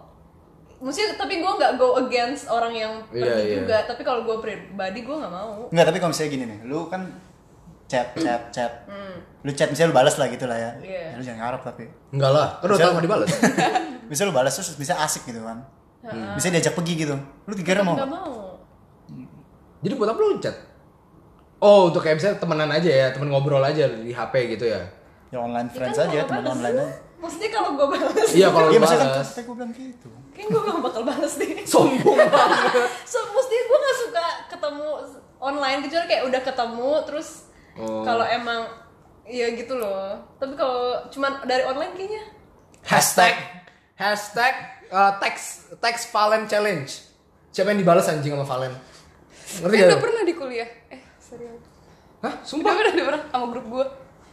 Maksudnya, 0.81 1.13
tapi 1.13 1.37
gue 1.37 1.51
nggak 1.61 1.77
go 1.77 1.93
against 2.01 2.49
orang 2.49 2.73
yang 2.73 2.93
Iya, 3.13 3.21
pergi 3.21 3.41
iya. 3.45 3.55
juga. 3.61 3.77
Tapi 3.85 4.01
kalau 4.01 4.25
gue 4.25 4.37
pribadi 4.41 5.05
gue 5.05 5.13
nggak 5.13 5.29
mau. 5.29 5.69
Enggak, 5.69 5.85
tapi 5.93 5.97
kalau 6.01 6.09
misalnya 6.09 6.31
gini 6.33 6.45
nih, 6.49 6.59
lu 6.65 6.89
kan 6.89 7.01
chat, 7.85 8.17
chat, 8.17 8.49
chat. 8.49 8.89
Hmm. 8.89 9.21
Lu 9.45 9.53
chat 9.53 9.69
misalnya 9.69 9.93
lu 9.93 9.97
balas 10.01 10.17
lah 10.17 10.25
gitu 10.33 10.49
lah 10.49 10.57
ya. 10.57 10.71
Iya. 10.81 11.01
Ya, 11.13 11.13
Lu 11.13 11.21
jangan 11.21 11.39
ngarep 11.45 11.61
tapi. 11.61 11.85
enggak 12.09 12.31
lah 12.33 12.47
kan 12.57 12.65
udah 12.65 12.77
tau 12.81 12.91
gak 12.97 13.05
dibales 13.05 13.29
Misalnya 14.09 14.29
lu 14.33 14.35
balas 14.41 14.53
terus 14.57 14.73
bisa 14.73 14.93
asik 15.05 15.29
gitu 15.29 15.45
kan. 15.45 15.61
Bisa 16.33 16.49
diajak 16.49 16.73
pergi 16.73 16.93
gitu. 17.05 17.13
Lu 17.45 17.53
kira 17.53 17.85
mau? 17.85 17.93
Nggak 17.93 18.09
nggak? 18.09 18.25
mau. 18.25 18.33
jadi 19.85 19.93
buat 19.97 20.09
apa 20.13 20.17
lo 20.17 20.37
chat 20.41 20.55
oh 21.61 21.87
untuk 21.87 22.01
kayak 22.01 22.17
misalnya 22.17 22.37
temenan 22.37 22.69
aja 22.69 22.89
ya 22.89 23.07
temen 23.09 23.29
ngobrol 23.29 23.61
aja 23.61 23.85
di 23.87 24.09
HP 24.09 24.33
gitu 24.51 24.67
ya 24.67 24.81
Ya 25.29 25.39
online 25.39 25.65
Ya 25.65 25.73
friends 25.73 25.95
kan 25.95 26.05
aja, 26.05 26.19
balas, 26.25 26.51
online 26.51 26.75
aja. 26.75 26.85
Maksudnya 27.15 27.49
kalau 27.49 27.69
gue 27.71 27.87
balas, 27.87 28.27
iya 28.31 28.47
kalau 28.49 28.67
Iya, 28.67 28.75
kan 28.75 28.83
balas 28.83 29.29
kata 29.29 29.39
gue 29.41 29.55
bilang 29.55 29.71
gitu. 29.71 30.09
kayak 30.31 30.47
gue 30.49 30.61
gak 30.61 30.79
bakal 30.81 31.01
balas 31.03 31.33
deh. 31.33 31.49
sombong 31.63 32.17
banget 32.27 32.89
So, 33.03 33.17
maksudnya 33.25 33.61
gue 33.63 33.77
gak 33.79 33.97
suka 34.01 34.25
ketemu 34.49 34.87
online 35.39 35.79
kecuali 35.81 36.05
kayak 36.05 36.23
udah 36.27 36.41
ketemu 36.41 36.91
terus 37.03 37.29
Oh. 37.71 38.03
kalau 38.03 38.27
emang 38.27 38.67
ya 39.23 39.47
gitu 39.49 39.73
loh. 39.73 40.19
Tapi 40.35 40.53
kalau 40.53 41.07
cuman 41.07 41.45
dari 41.45 41.63
online 41.63 41.95
kayaknya 41.95 42.23
hashtag 42.83 43.31
hashtag 43.95 44.53
uh, 44.89 45.15
text 45.17 45.47
text 45.77 46.09
Valen 46.09 46.45
challenge 46.45 47.07
siapa 47.47 47.69
yang 47.69 47.79
dibalas 47.79 48.05
anjing 48.05 48.31
sama 48.31 48.43
Valen 48.43 48.73
ngerti 49.53 49.71
Kan 49.71 49.79
gak? 49.79 49.87
udah 49.87 50.01
pernah 50.01 50.21
di 50.21 50.33
kuliah. 50.33 50.69
Eh, 50.87 51.00
serius. 51.31 51.63
Hah? 52.19 52.33
Udah 52.33 52.43
Sumpah? 52.43 52.73
pernah, 52.73 52.91
udah 52.91 53.05
pernah 53.07 53.21
sama 53.25 53.45
grup 53.49 53.65
gue. 53.67 53.85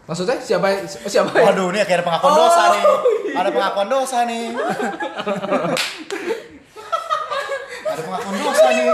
Maksudnya 0.04 0.36
siapa 0.38 0.66
siapa 0.88 1.30
yang- 1.30 1.46
Waduh, 1.46 1.66
ini 1.68 1.78
kayak 1.80 2.00
ada 2.00 2.06
pengakuan 2.06 2.32
Oh, 2.32 2.38
dosa 2.42 2.62
nih. 2.66 2.80
iya. 2.80 3.36
Ada 3.36 3.50
pengakuan 3.50 3.88
dosa 3.88 4.18
nih. 4.24 4.44
ada 7.86 8.02
pengakuan 8.02 8.34
dosa 8.36 8.66
nih. 8.70 8.86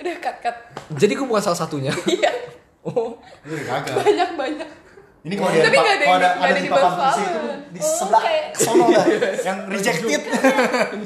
Udah 0.00 0.14
cut 0.18 0.36
cut. 0.40 0.56
Jadi 0.92 1.12
gue 1.12 1.26
bukan 1.26 1.42
salah 1.42 1.58
satunya. 1.58 1.92
Iya. 2.10 2.30
oh. 2.82 3.20
Lu 3.44 3.54
gagal. 3.58 3.94
Banyak 3.96 4.30
banyak. 4.34 4.68
Ini 5.20 5.34
kalau 5.36 5.50
nggak 5.50 5.60
ada 5.60 5.76
kalau 5.76 5.84
ada, 5.84 6.00
nggak 6.00 6.16
ada 6.16 6.28
ada 6.40 6.52
di 6.56 6.64
papan 6.64 6.80
bawah 6.80 6.96
puisi 6.96 7.20
itu 7.20 7.40
di 7.70 7.78
Oh, 7.78 7.92
sebelah 7.92 8.22
sono 8.54 8.84
dah 8.88 9.04
yang 9.46 9.58
rejected. 9.68 10.20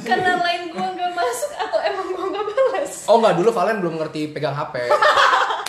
karena 0.01 0.33
lain 0.39 0.63
gue 0.71 0.87
gak 0.95 1.11
masuk 1.13 1.51
atau 1.53 1.79
emang 1.83 2.07
gue 2.09 2.27
gak 2.31 2.45
balas. 2.47 2.93
Oh 3.05 3.19
enggak, 3.19 3.35
dulu 3.35 3.51
Valen 3.51 3.77
belum 3.83 3.95
ngerti 3.99 4.31
pegang 4.31 4.55
HP. 4.55 4.87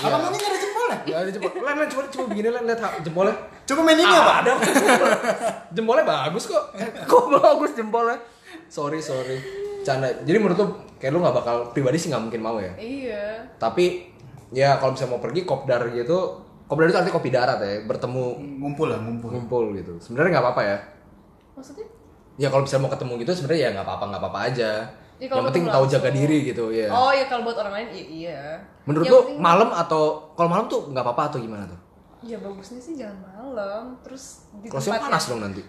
Iya. 0.06 0.16
Abang 0.16 0.30
ini 0.30 0.38
nggak 0.38 0.48
ada 0.48 0.60
jempolnya. 0.60 0.98
Ya 1.04 1.16
ada 1.18 1.30
jempol. 1.30 1.52
Len, 1.58 1.76
Len, 1.76 1.88
coba 1.88 2.02
coba 2.08 2.24
begini 2.28 2.48
Len, 2.50 2.64
lihat 2.64 2.80
ha- 2.80 2.98
jempolnya. 3.00 3.36
Coba 3.64 3.80
main 3.82 3.98
ini 3.98 4.06
apa? 4.08 4.34
ada. 4.40 4.52
jempolnya 5.72 6.04
bagus 6.04 6.44
kok. 6.46 6.64
Kok 7.10 7.24
bagus 7.32 7.72
jempolnya? 7.74 8.18
Sorry, 8.68 9.00
sorry. 9.00 9.38
Canda. 9.82 10.10
Jadi 10.22 10.38
menurut 10.38 10.58
lu 10.58 10.68
kayak 10.98 11.12
lu 11.12 11.20
nggak 11.20 11.36
bakal 11.36 11.56
pribadi 11.70 11.98
sih 11.98 12.10
nggak 12.10 12.24
mungkin 12.24 12.42
mau 12.42 12.58
ya. 12.58 12.74
Iya. 12.76 13.26
Tapi 13.56 14.10
ya 14.52 14.78
kalau 14.78 14.94
misalnya 14.94 15.14
mau 15.14 15.22
pergi 15.22 15.42
kopdar 15.44 15.82
gitu, 15.90 16.18
kopdar 16.66 16.88
itu 16.88 16.98
artinya 16.98 17.14
kopi 17.14 17.30
darat 17.30 17.60
ya, 17.60 17.84
bertemu 17.84 18.24
Ngumpul 18.58 18.88
lah, 18.88 19.00
ngumpul. 19.00 19.30
ngumpul 19.30 19.64
gitu. 19.74 19.98
Sebenarnya 20.00 20.32
nggak 20.32 20.46
apa-apa 20.46 20.62
ya. 20.64 20.78
Maksudnya? 21.54 21.86
Ya 22.36 22.48
kalau 22.50 22.64
misalnya 22.64 22.84
mau 22.84 22.92
ketemu 22.92 23.14
gitu 23.22 23.32
sebenarnya 23.34 23.62
ya 23.62 23.70
nggak 23.74 23.86
apa-apa 23.86 24.06
nggak 24.08 24.22
apa-apa 24.22 24.40
aja. 24.44 24.72
Ya, 25.16 25.32
kalau 25.32 25.40
Yang 25.42 25.48
penting 25.56 25.66
tahu 25.72 25.86
jaga 25.88 26.12
diri 26.12 26.44
gitu 26.44 26.76
ya. 26.76 26.92
Oh 26.92 27.08
ya 27.08 27.24
kalau 27.32 27.48
buat 27.48 27.56
orang 27.56 27.72
lain 27.72 27.88
iya. 27.92 28.04
iya. 28.12 28.60
Menurut 28.84 29.08
penting- 29.08 29.40
malam 29.40 29.72
atau 29.72 30.36
kalau 30.36 30.52
malam 30.52 30.68
tuh 30.68 30.92
nggak 30.92 31.00
apa-apa 31.02 31.24
atau 31.32 31.40
gimana 31.40 31.64
tuh? 31.64 31.80
Ya 32.20 32.36
bagusnya 32.44 32.84
sih 32.84 33.00
jangan 33.00 33.24
malam. 33.24 33.96
Terus 34.04 34.52
di 34.60 34.68
Kalau 34.68 34.84
siang 34.84 35.00
tempat 35.00 35.08
panas 35.08 35.22
yang- 35.22 35.32
dong 35.32 35.42
nanti. 35.42 35.62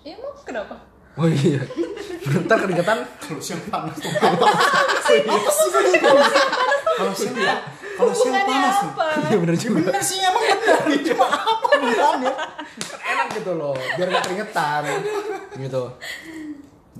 Iya 0.00 0.16
emang 0.20 0.32
kenapa? 0.44 0.76
Oh 1.16 1.24
iya. 1.26 1.60
Bentar 2.20 2.60
keringetan. 2.60 2.98
Kalau 3.18 3.40
siang 3.40 3.62
panas 3.66 3.96
tuh 3.96 4.10
Kalau 4.10 4.36
siang 7.16 7.60
kalau 8.00 8.16
siang 8.16 8.32
panas? 8.44 8.76
Iya 9.28 9.36
bener 9.36 9.52
juga. 9.56 9.92
Bener 9.92 10.00
sih 10.00 10.16
emang 10.20 10.40
bener 10.40 10.80
nih, 10.88 11.00
cuma 11.12 11.28
apa 11.28 11.68
bulannya? 11.76 12.32
Enak 12.96 13.28
gitu 13.36 13.52
loh, 13.56 13.76
biar 13.76 14.08
gak 14.08 14.24
keringetan. 14.24 14.82
Gitu. 15.52 15.82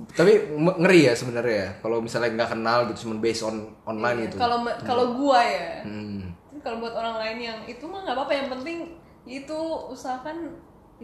Tapi 0.09 0.31
ngeri 0.57 0.99
ya 1.07 1.13
sebenarnya 1.13 1.55
ya. 1.55 1.69
Kalau 1.81 1.97
misalnya 2.01 2.29
nggak 2.33 2.51
kenal 2.57 2.79
gitu, 2.89 3.07
cuma 3.07 3.21
based 3.21 3.43
on 3.45 3.69
online 3.85 4.29
gitu. 4.29 4.37
Kalau 4.41 4.65
kalau 4.81 5.05
gua 5.15 5.39
ya. 5.43 5.85
Hmm. 5.85 6.33
Tapi 6.49 6.59
kalau 6.63 6.77
buat 6.81 6.95
orang 6.97 7.15
lain 7.21 7.37
yang 7.41 7.59
itu 7.69 7.83
mah 7.85 8.05
nggak 8.05 8.15
apa-apa 8.17 8.33
yang 8.33 8.47
penting 8.49 8.77
itu 9.25 9.59
usahakan 9.91 10.57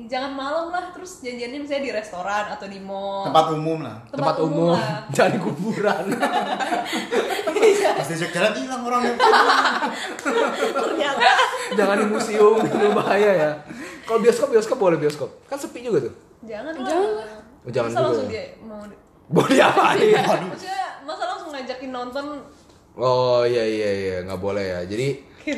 jangan 0.05 0.37
malam 0.37 0.69
lah 0.69 0.93
terus 0.93 1.25
janjiannya 1.25 1.57
misalnya 1.57 1.89
di 1.89 1.93
restoran 1.93 2.45
atau 2.53 2.69
di 2.69 2.77
mall 2.77 3.25
Tempat 3.25 3.45
umum 3.57 3.81
lah. 3.81 3.97
Tempat 4.13 4.35
umum, 4.45 4.77
lah. 4.77 5.01
jangan 5.15 5.31
di 5.33 5.39
kuburan. 5.41 6.03
Pas 7.97 8.05
diajak 8.05 8.29
jalan 8.29 8.53
hilang 8.53 8.81
orangnya. 8.85 9.15
ternyata 10.85 11.25
jangan 11.73 11.95
di 11.97 12.05
museum, 12.13 12.61
itu 12.61 12.89
bahaya 12.93 13.31
ya. 13.33 13.51
Kalau 14.05 14.21
bioskop, 14.21 14.53
bioskop 14.53 14.77
boleh 14.77 15.01
bioskop. 15.01 15.29
Kan 15.49 15.57
sepi 15.57 15.81
juga 15.81 16.05
tuh. 16.05 16.13
jangan 16.45 16.77
lah 16.77 17.46
Oh, 17.67 17.69
jangan 17.69 17.89
masa 17.89 17.99
langsung 18.01 18.25
ya. 18.25 18.31
dia 18.31 18.45
mau 18.61 18.79
di- 18.81 18.95
Boleh 19.27 19.53
diapain? 19.53 20.07
maksudnya 20.47 20.79
masa 21.03 21.23
langsung 21.27 21.49
ngajakin 21.51 21.91
nonton 21.91 22.25
Oh 22.95 23.43
iya 23.43 23.61
iya 23.61 23.89
iya 23.93 24.15
nggak 24.23 24.39
boleh 24.39 24.63
ya. 24.63 24.79
Jadi 24.83 25.07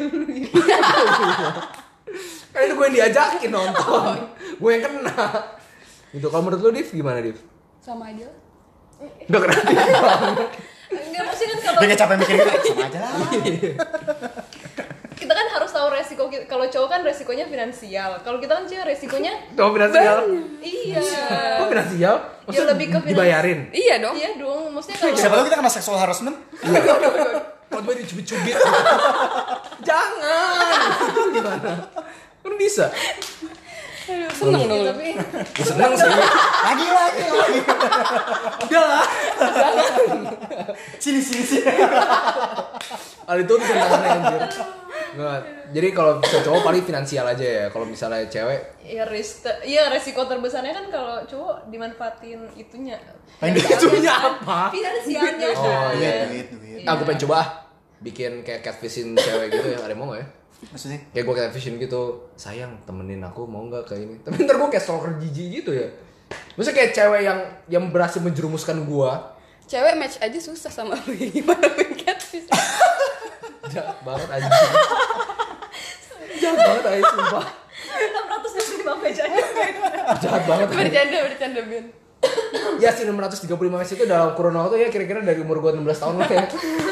kan 2.49 2.59
itu 2.59 2.73
gue 2.73 2.83
yang 2.83 2.95
diajakin 2.99 3.49
nonton, 3.49 4.15
gue 4.55 4.69
yang 4.71 4.83
kena. 4.83 5.21
Gitu. 6.09 6.25
Kalau 6.25 6.43
menurut 6.43 6.59
lu 6.59 6.71
Div 6.71 6.89
gimana 6.89 7.21
Div? 7.21 7.37
Sama 7.79 8.09
aja. 8.09 8.25
Gak 9.23 9.39
kreatif 9.39 9.65
banget. 9.71 10.49
enggak 10.89 11.23
mesti 11.23 11.43
kan 11.45 11.57
kalau 11.63 11.79
Dia 11.79 11.95
capek 11.95 12.15
mikir 12.17 12.35
gitu, 12.35 12.49
sama 12.65 12.83
aja 12.83 12.99
lah. 12.99 13.13
tahu 15.79 15.87
resiko 15.89 16.23
kalau 16.43 16.67
cowok 16.67 16.89
kan 16.89 16.99
resikonya 17.01 17.47
finansial 17.47 18.19
kalau 18.19 18.35
kita 18.37 18.51
kan 18.51 18.67
cewek 18.67 18.85
resikonya 18.85 19.31
Tuh 19.55 19.71
finansial. 19.71 20.17
iya 20.59 20.99
Kok 21.55 21.67
finansial? 21.69 22.15
Ya, 22.49 22.61
lebih 22.65 22.87
ke 22.89 22.97
dibayarin. 23.05 23.59
Iya 23.69 23.95
dong. 24.01 24.13
iya 24.13 24.35
dong 24.35 24.73
maksudnya 24.73 24.97
kalau 24.99 25.15
Siapa 25.15 25.33
tahu 25.33 25.45
kita 25.47 25.57
kena 25.57 25.71
sexual 25.71 25.97
harassment? 25.97 26.35
Kalau 27.69 27.85
gue 27.85 28.01
dicubit-cubit. 28.01 28.57
Jangan. 29.79 30.73
Itu 31.05 31.21
gimana? 31.29 31.71
Kan 32.41 32.53
bisa. 32.57 32.89
Aduh, 34.09 34.25
seneng 34.33 34.65
dong. 34.65 34.81
Iya, 34.81 34.89
tapi 34.89 35.07
Ya, 35.13 35.63
seneng 35.69 35.91
sih. 35.93 36.09
Lagi 36.65 36.87
lagi 36.89 37.23
lagi. 37.29 37.59
Udah 38.65 38.83
lah. 38.89 39.05
Sini 40.97 41.21
sini 41.21 41.43
sini. 41.45 41.61
Hal 43.29 43.37
itu 43.45 43.53
tuh 43.53 43.65
anjir. 43.69 44.41
Nggak. 45.09 45.41
Jadi 45.69 45.87
kalau 45.93 46.17
bisa 46.17 46.41
cowok 46.41 46.61
paling 46.65 46.81
finansial 46.81 47.25
aja 47.29 47.45
ya. 47.45 47.65
Kalau 47.69 47.85
misalnya 47.85 48.25
cewek 48.25 48.81
ya 48.89 49.05
ris 49.05 49.45
iya 49.61 49.93
resiko 49.93 50.25
terbesarnya 50.25 50.73
kan 50.73 50.85
kalau 50.89 51.21
cowok 51.29 51.69
dimanfaatin 51.69 52.41
itunya 52.57 52.97
duit. 53.37 53.61
Itunya 53.61 54.13
apa? 54.13 54.73
finansialnya 54.73 55.47
Oh, 55.53 55.61
kan. 55.61 55.93
Duit 55.93 56.17
duit 56.25 56.47
duit. 56.81 56.89
Ah, 56.89 56.97
gue 56.97 57.05
pengen 57.05 57.21
coba 57.29 57.35
ah. 57.37 57.47
bikin 58.01 58.41
kayak 58.41 58.65
catfishin 58.65 59.13
cewek 59.13 59.53
gitu 59.53 59.77
ya. 59.77 59.79
Ada 59.85 59.93
yang 59.93 60.01
mau 60.01 60.09
gak 60.09 60.25
ya? 60.25 60.27
Maksudnya? 60.73 60.99
Kayak 61.13 61.25
gue 61.29 61.35
catfishin 61.37 61.75
gitu. 61.79 62.01
Sayang, 62.35 62.81
temenin 62.83 63.21
aku 63.23 63.47
mau 63.47 63.63
nggak 63.69 63.87
kayak 63.87 64.01
ini? 64.09 64.15
Tapi 64.25 64.43
ntar 64.43 64.57
gue 64.59 64.69
kayak 64.73 64.83
stalker 64.83 65.11
jijik 65.21 65.63
gitu 65.63 65.71
ya. 65.71 65.87
Maksudnya 66.57 66.75
kayak 66.75 66.91
cewek 66.97 67.21
yang 67.23 67.39
yang 67.71 67.83
berhasil 67.93 68.19
menjerumuskan 68.19 68.83
gue. 68.83 69.11
Cewek 69.69 69.93
match 70.01 70.17
aja 70.17 70.39
susah 70.41 70.73
sama 70.73 70.97
lu 71.05 71.13
gimana 71.13 71.65
lu 71.77 71.85
catfish. 71.93 72.49
Jahat 73.69 73.97
banget 74.01 74.27
anjing. 74.29 74.51
Jahat 76.35 76.57
banget 76.57 76.83
aja 76.85 77.03
sumpah. 77.07 77.45
625 77.79 79.01
meja 79.01 79.23
Jahat 80.19 80.43
banget. 80.43 80.67
bercanda 80.69 81.17
bercanda 81.23 81.61
Ben. 81.63 81.85
Ya 82.75 82.91
sih 82.91 83.07
635 83.07 83.47
match 83.69 83.93
itu 83.93 84.03
dalam 84.03 84.35
kurun 84.35 84.51
waktu 84.53 84.75
ya 84.77 84.89
kira-kira 84.89 85.19
dari 85.21 85.39
umur 85.39 85.59
gue 85.61 85.71
16 85.73 85.87
tahun 85.95 86.15
lah 86.17 86.27
ya. 86.27 86.43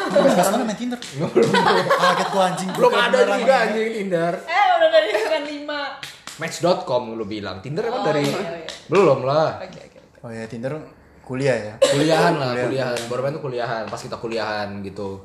Sampai 0.08 0.30
sekarang 0.32 0.64
main 0.64 0.78
Tinder. 0.78 1.00
Kaget 1.00 2.28
gua 2.30 2.44
anjing. 2.46 2.70
Belum 2.72 2.92
ada 2.92 3.18
juga 3.28 3.56
anjing 3.62 3.88
Tinder. 3.94 4.34
eh 4.40 4.66
udah 4.74 4.90
dari 4.90 5.08
bukan 5.14 5.44
5 5.44 6.40
Match.com 6.40 7.04
lu 7.14 7.26
bilang. 7.26 7.60
Tinder 7.60 7.84
emang 7.84 7.98
Oh, 7.98 8.06
dari 8.06 8.24
iya, 8.24 8.40
iya. 8.62 8.70
belum 8.88 9.26
lah. 9.26 9.58
oke 9.60 9.80
oke 9.82 10.00
Oh 10.22 10.30
ya 10.30 10.46
Tinder 10.46 10.74
kuliah 11.22 11.58
ya. 11.58 11.74
Kuliahan 11.78 12.34
lah, 12.38 12.56
kuliahan. 12.56 13.00
Baru 13.08 13.20
main 13.20 13.34
tuh 13.34 13.44
kuliahan, 13.44 13.84
pas 13.84 14.00
kita 14.00 14.16
kuliahan 14.16 14.80
gitu. 14.80 15.20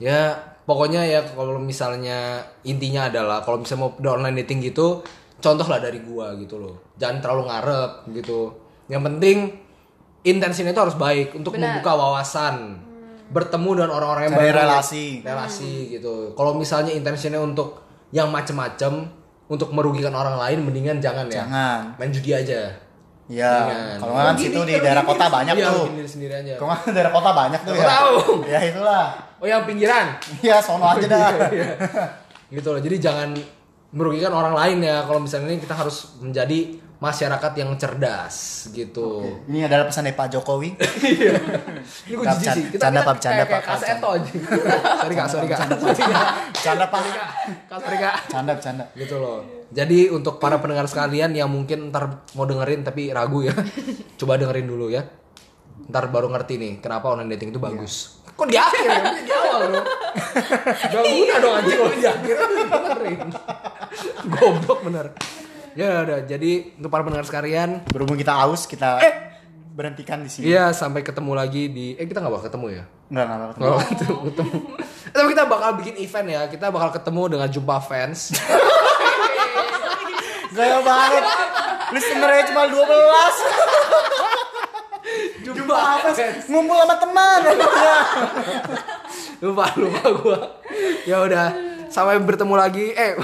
Ya, 0.00 0.34
pokoknya 0.70 1.02
ya 1.02 1.20
kalau 1.26 1.58
misalnya 1.58 2.38
intinya 2.62 3.10
adalah 3.10 3.42
kalau 3.42 3.58
misalnya 3.58 3.90
mau 3.90 3.90
udah 3.98 4.12
online 4.22 4.46
dating 4.46 4.62
gitu, 4.70 5.02
contoh 5.42 5.66
lah 5.66 5.82
dari 5.82 5.98
gua 6.06 6.38
gitu 6.38 6.62
loh. 6.62 6.94
Jangan 6.94 7.18
terlalu 7.18 7.42
ngarep 7.50 7.92
gitu. 8.14 8.54
Yang 8.86 9.02
penting 9.10 9.38
intensinya 10.22 10.70
itu 10.70 10.82
harus 10.86 10.94
baik 10.94 11.34
untuk 11.34 11.58
Benar. 11.58 11.82
membuka 11.82 11.98
wawasan. 11.98 12.86
Bertemu 13.30 13.70
dengan 13.82 13.90
orang-orang 13.94 14.22
yang 14.30 14.34
baru. 14.38 14.58
relasi. 14.62 15.22
relasi 15.26 15.98
gitu. 15.98 16.34
Kalau 16.38 16.54
misalnya 16.54 16.94
intensinya 16.94 17.42
untuk 17.42 17.82
yang 18.10 18.30
macem-macem 18.30 19.06
untuk 19.50 19.74
merugikan 19.74 20.14
orang 20.14 20.38
lain 20.38 20.66
mendingan 20.66 20.98
jangan 21.02 21.26
ya. 21.30 21.46
Jangan. 21.46 21.80
Main 21.98 22.10
judi 22.14 22.30
aja. 22.30 22.89
Iya. 23.30 23.54
Mendingan. 23.62 23.96
Kalau 24.02 24.12
nggak 24.12 24.26
kan 24.26 24.36
situ 24.36 24.58
di 24.66 24.74
daerah 24.74 25.04
kota 25.06 25.24
banyak 25.30 25.54
Iya, 25.54 25.66
tuh. 25.70 25.84
diri 25.94 26.10
sendiri 26.10 26.34
aja. 26.34 26.52
Kalau 26.58 26.68
nggak 26.74 26.90
daerah 26.90 27.12
kota 27.14 27.30
banyak 27.30 27.60
tuh 27.62 27.74
ya. 27.78 27.86
tahu. 27.86 28.14
Ya 28.50 28.60
itulah. 28.66 29.06
Oh 29.38 29.46
yang 29.46 29.62
pinggiran. 29.62 30.06
Iya, 30.42 30.56
sono 30.58 30.84
aja 30.84 31.06
dah. 31.06 31.30
Iya. 31.54 31.68
gitu 32.50 32.68
loh. 32.74 32.80
Jadi 32.82 32.96
jangan 32.98 33.28
merugikan 33.94 34.34
orang 34.34 34.58
lain 34.58 34.78
ya. 34.82 35.06
Kalau 35.06 35.22
misalnya 35.22 35.54
ini 35.54 35.62
kita 35.62 35.78
harus 35.78 36.18
menjadi 36.18 36.58
masyarakat 37.00 37.52
yang 37.56 37.70
cerdas 37.80 38.66
gitu. 38.74 39.24
Ini 39.48 39.70
adalah 39.70 39.88
pesan 39.88 40.10
dari 40.10 40.18
Pak 40.18 40.26
Jokowi. 40.34 40.74
Iya. 41.00 41.32
Ini 42.10 42.12
gue 42.12 42.26
jijik 42.26 42.50
sih. 42.52 42.64
bercanda, 42.76 43.00
Pak, 43.00 43.14
bercanda, 43.16 43.42
kayak, 43.46 43.62
Pak, 43.64 43.78
kayak 43.80 43.98
aja. 44.04 44.32
sorry 45.00 45.14
kak, 45.14 45.26
sorry 45.30 45.46
kak. 45.48 45.58
Canda 46.60 46.86
Pak. 46.90 47.00
Sorry, 47.00 47.10
Kak. 47.70 47.78
Sorry 47.80 47.98
kak. 48.02 48.14
Canda, 48.28 48.52
canda. 48.60 48.84
Gitu 48.92 49.16
loh. 49.16 49.59
Jadi 49.70 50.10
untuk 50.10 50.42
para 50.42 50.58
pendengar 50.58 50.90
sekalian 50.90 51.30
yang 51.30 51.46
mungkin 51.46 51.94
ntar 51.94 52.26
mau 52.34 52.42
dengerin 52.42 52.82
tapi 52.82 53.14
ragu 53.14 53.46
ya, 53.46 53.54
coba 54.20 54.34
dengerin 54.34 54.66
dulu 54.66 54.90
ya. 54.90 55.06
Ntar 55.86 56.10
baru 56.10 56.26
ngerti 56.28 56.58
nih 56.58 56.72
kenapa 56.78 57.14
online 57.14 57.34
dating 57.34 57.54
itu 57.54 57.62
bagus. 57.62 58.18
Kok 58.34 58.48
di 58.48 58.58
akhir 58.58 58.82
ya? 58.82 59.00
Di 59.26 59.30
awal 59.30 59.58
dong. 59.68 59.86
Gak 60.92 61.02
guna 61.04 61.34
dong 61.38 61.54
anjing 61.54 61.76
kalau 61.76 61.92
di 61.92 62.06
akhir 62.06 62.36
dengerin. 62.66 63.20
Goblok 64.26 64.80
bener. 64.82 65.06
Ya 65.78 66.02
udah, 66.02 66.18
jadi 66.26 66.74
untuk 66.74 66.90
para 66.90 67.06
pendengar 67.06 67.26
sekalian, 67.30 67.86
Berhubung 67.86 68.18
kita 68.18 68.34
aus, 68.34 68.66
kita 68.66 68.98
berhentikan 69.70 70.18
di 70.18 70.28
sini. 70.28 70.50
iya 70.50 70.74
sampai 70.74 71.00
ketemu 71.00 71.30
lagi 71.30 71.70
di 71.70 71.94
eh 71.94 72.04
kita 72.04 72.18
nggak 72.18 72.34
bakal 72.34 72.46
ketemu 72.50 72.66
ya? 72.74 72.84
Enggak. 73.06 73.26
Nggak 73.54 73.70
bakal 73.70 73.86
ketemu, 73.86 74.18
ketemu. 74.34 74.58
Eh, 75.06 75.14
Tapi 75.14 75.28
kita 75.30 75.44
bakal 75.46 75.70
bikin 75.78 75.94
event 75.98 76.26
ya. 76.26 76.42
Kita 76.50 76.66
bakal 76.68 76.90
ketemu 76.90 77.22
dengan 77.28 77.48
jumpa 77.48 77.76
fans. 77.78 78.34
Gaya 80.50 80.78
banget. 80.82 81.24
Listenernya 81.94 82.42
cuma 82.50 82.62
12. 82.66 82.86
jumpa 85.46 85.74
Apa 85.74 86.08
sih? 86.12 86.28
Ngumpul 86.50 86.76
sama 86.84 86.96
teman. 87.00 87.40
Ya. 87.48 87.96
lupa 89.40 89.72
lupa 89.80 90.04
gua 90.20 90.38
ya 91.08 91.24
udah 91.24 91.48
sampai 91.88 92.20
bertemu 92.20 92.54
lagi 92.60 92.92
eh 92.92 93.16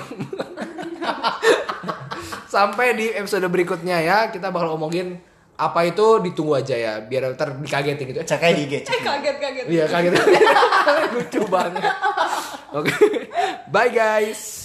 sampai 2.56 2.96
di 2.96 3.06
episode 3.12 3.44
berikutnya 3.52 4.00
ya 4.00 4.18
kita 4.32 4.48
bakal 4.48 4.74
ngomongin 4.74 5.20
apa 5.56 5.88
itu 5.88 6.20
ditunggu 6.24 6.56
aja 6.56 6.76
ya 6.76 6.92
biar 7.04 7.36
ntar 7.36 7.52
dikagetin 7.60 8.12
gitu 8.12 8.20
Cek 8.24 8.40
aja 8.44 8.56
di 8.56 8.64
IG. 8.64 8.74
cek. 8.84 9.00
kaget 9.04 9.36
kaget 9.40 9.64
iya 9.68 9.84
kaget 9.88 10.12
lucu 11.16 11.40
banget 11.48 11.84
oke 12.72 12.96
bye 13.68 13.92
guys 13.92 14.64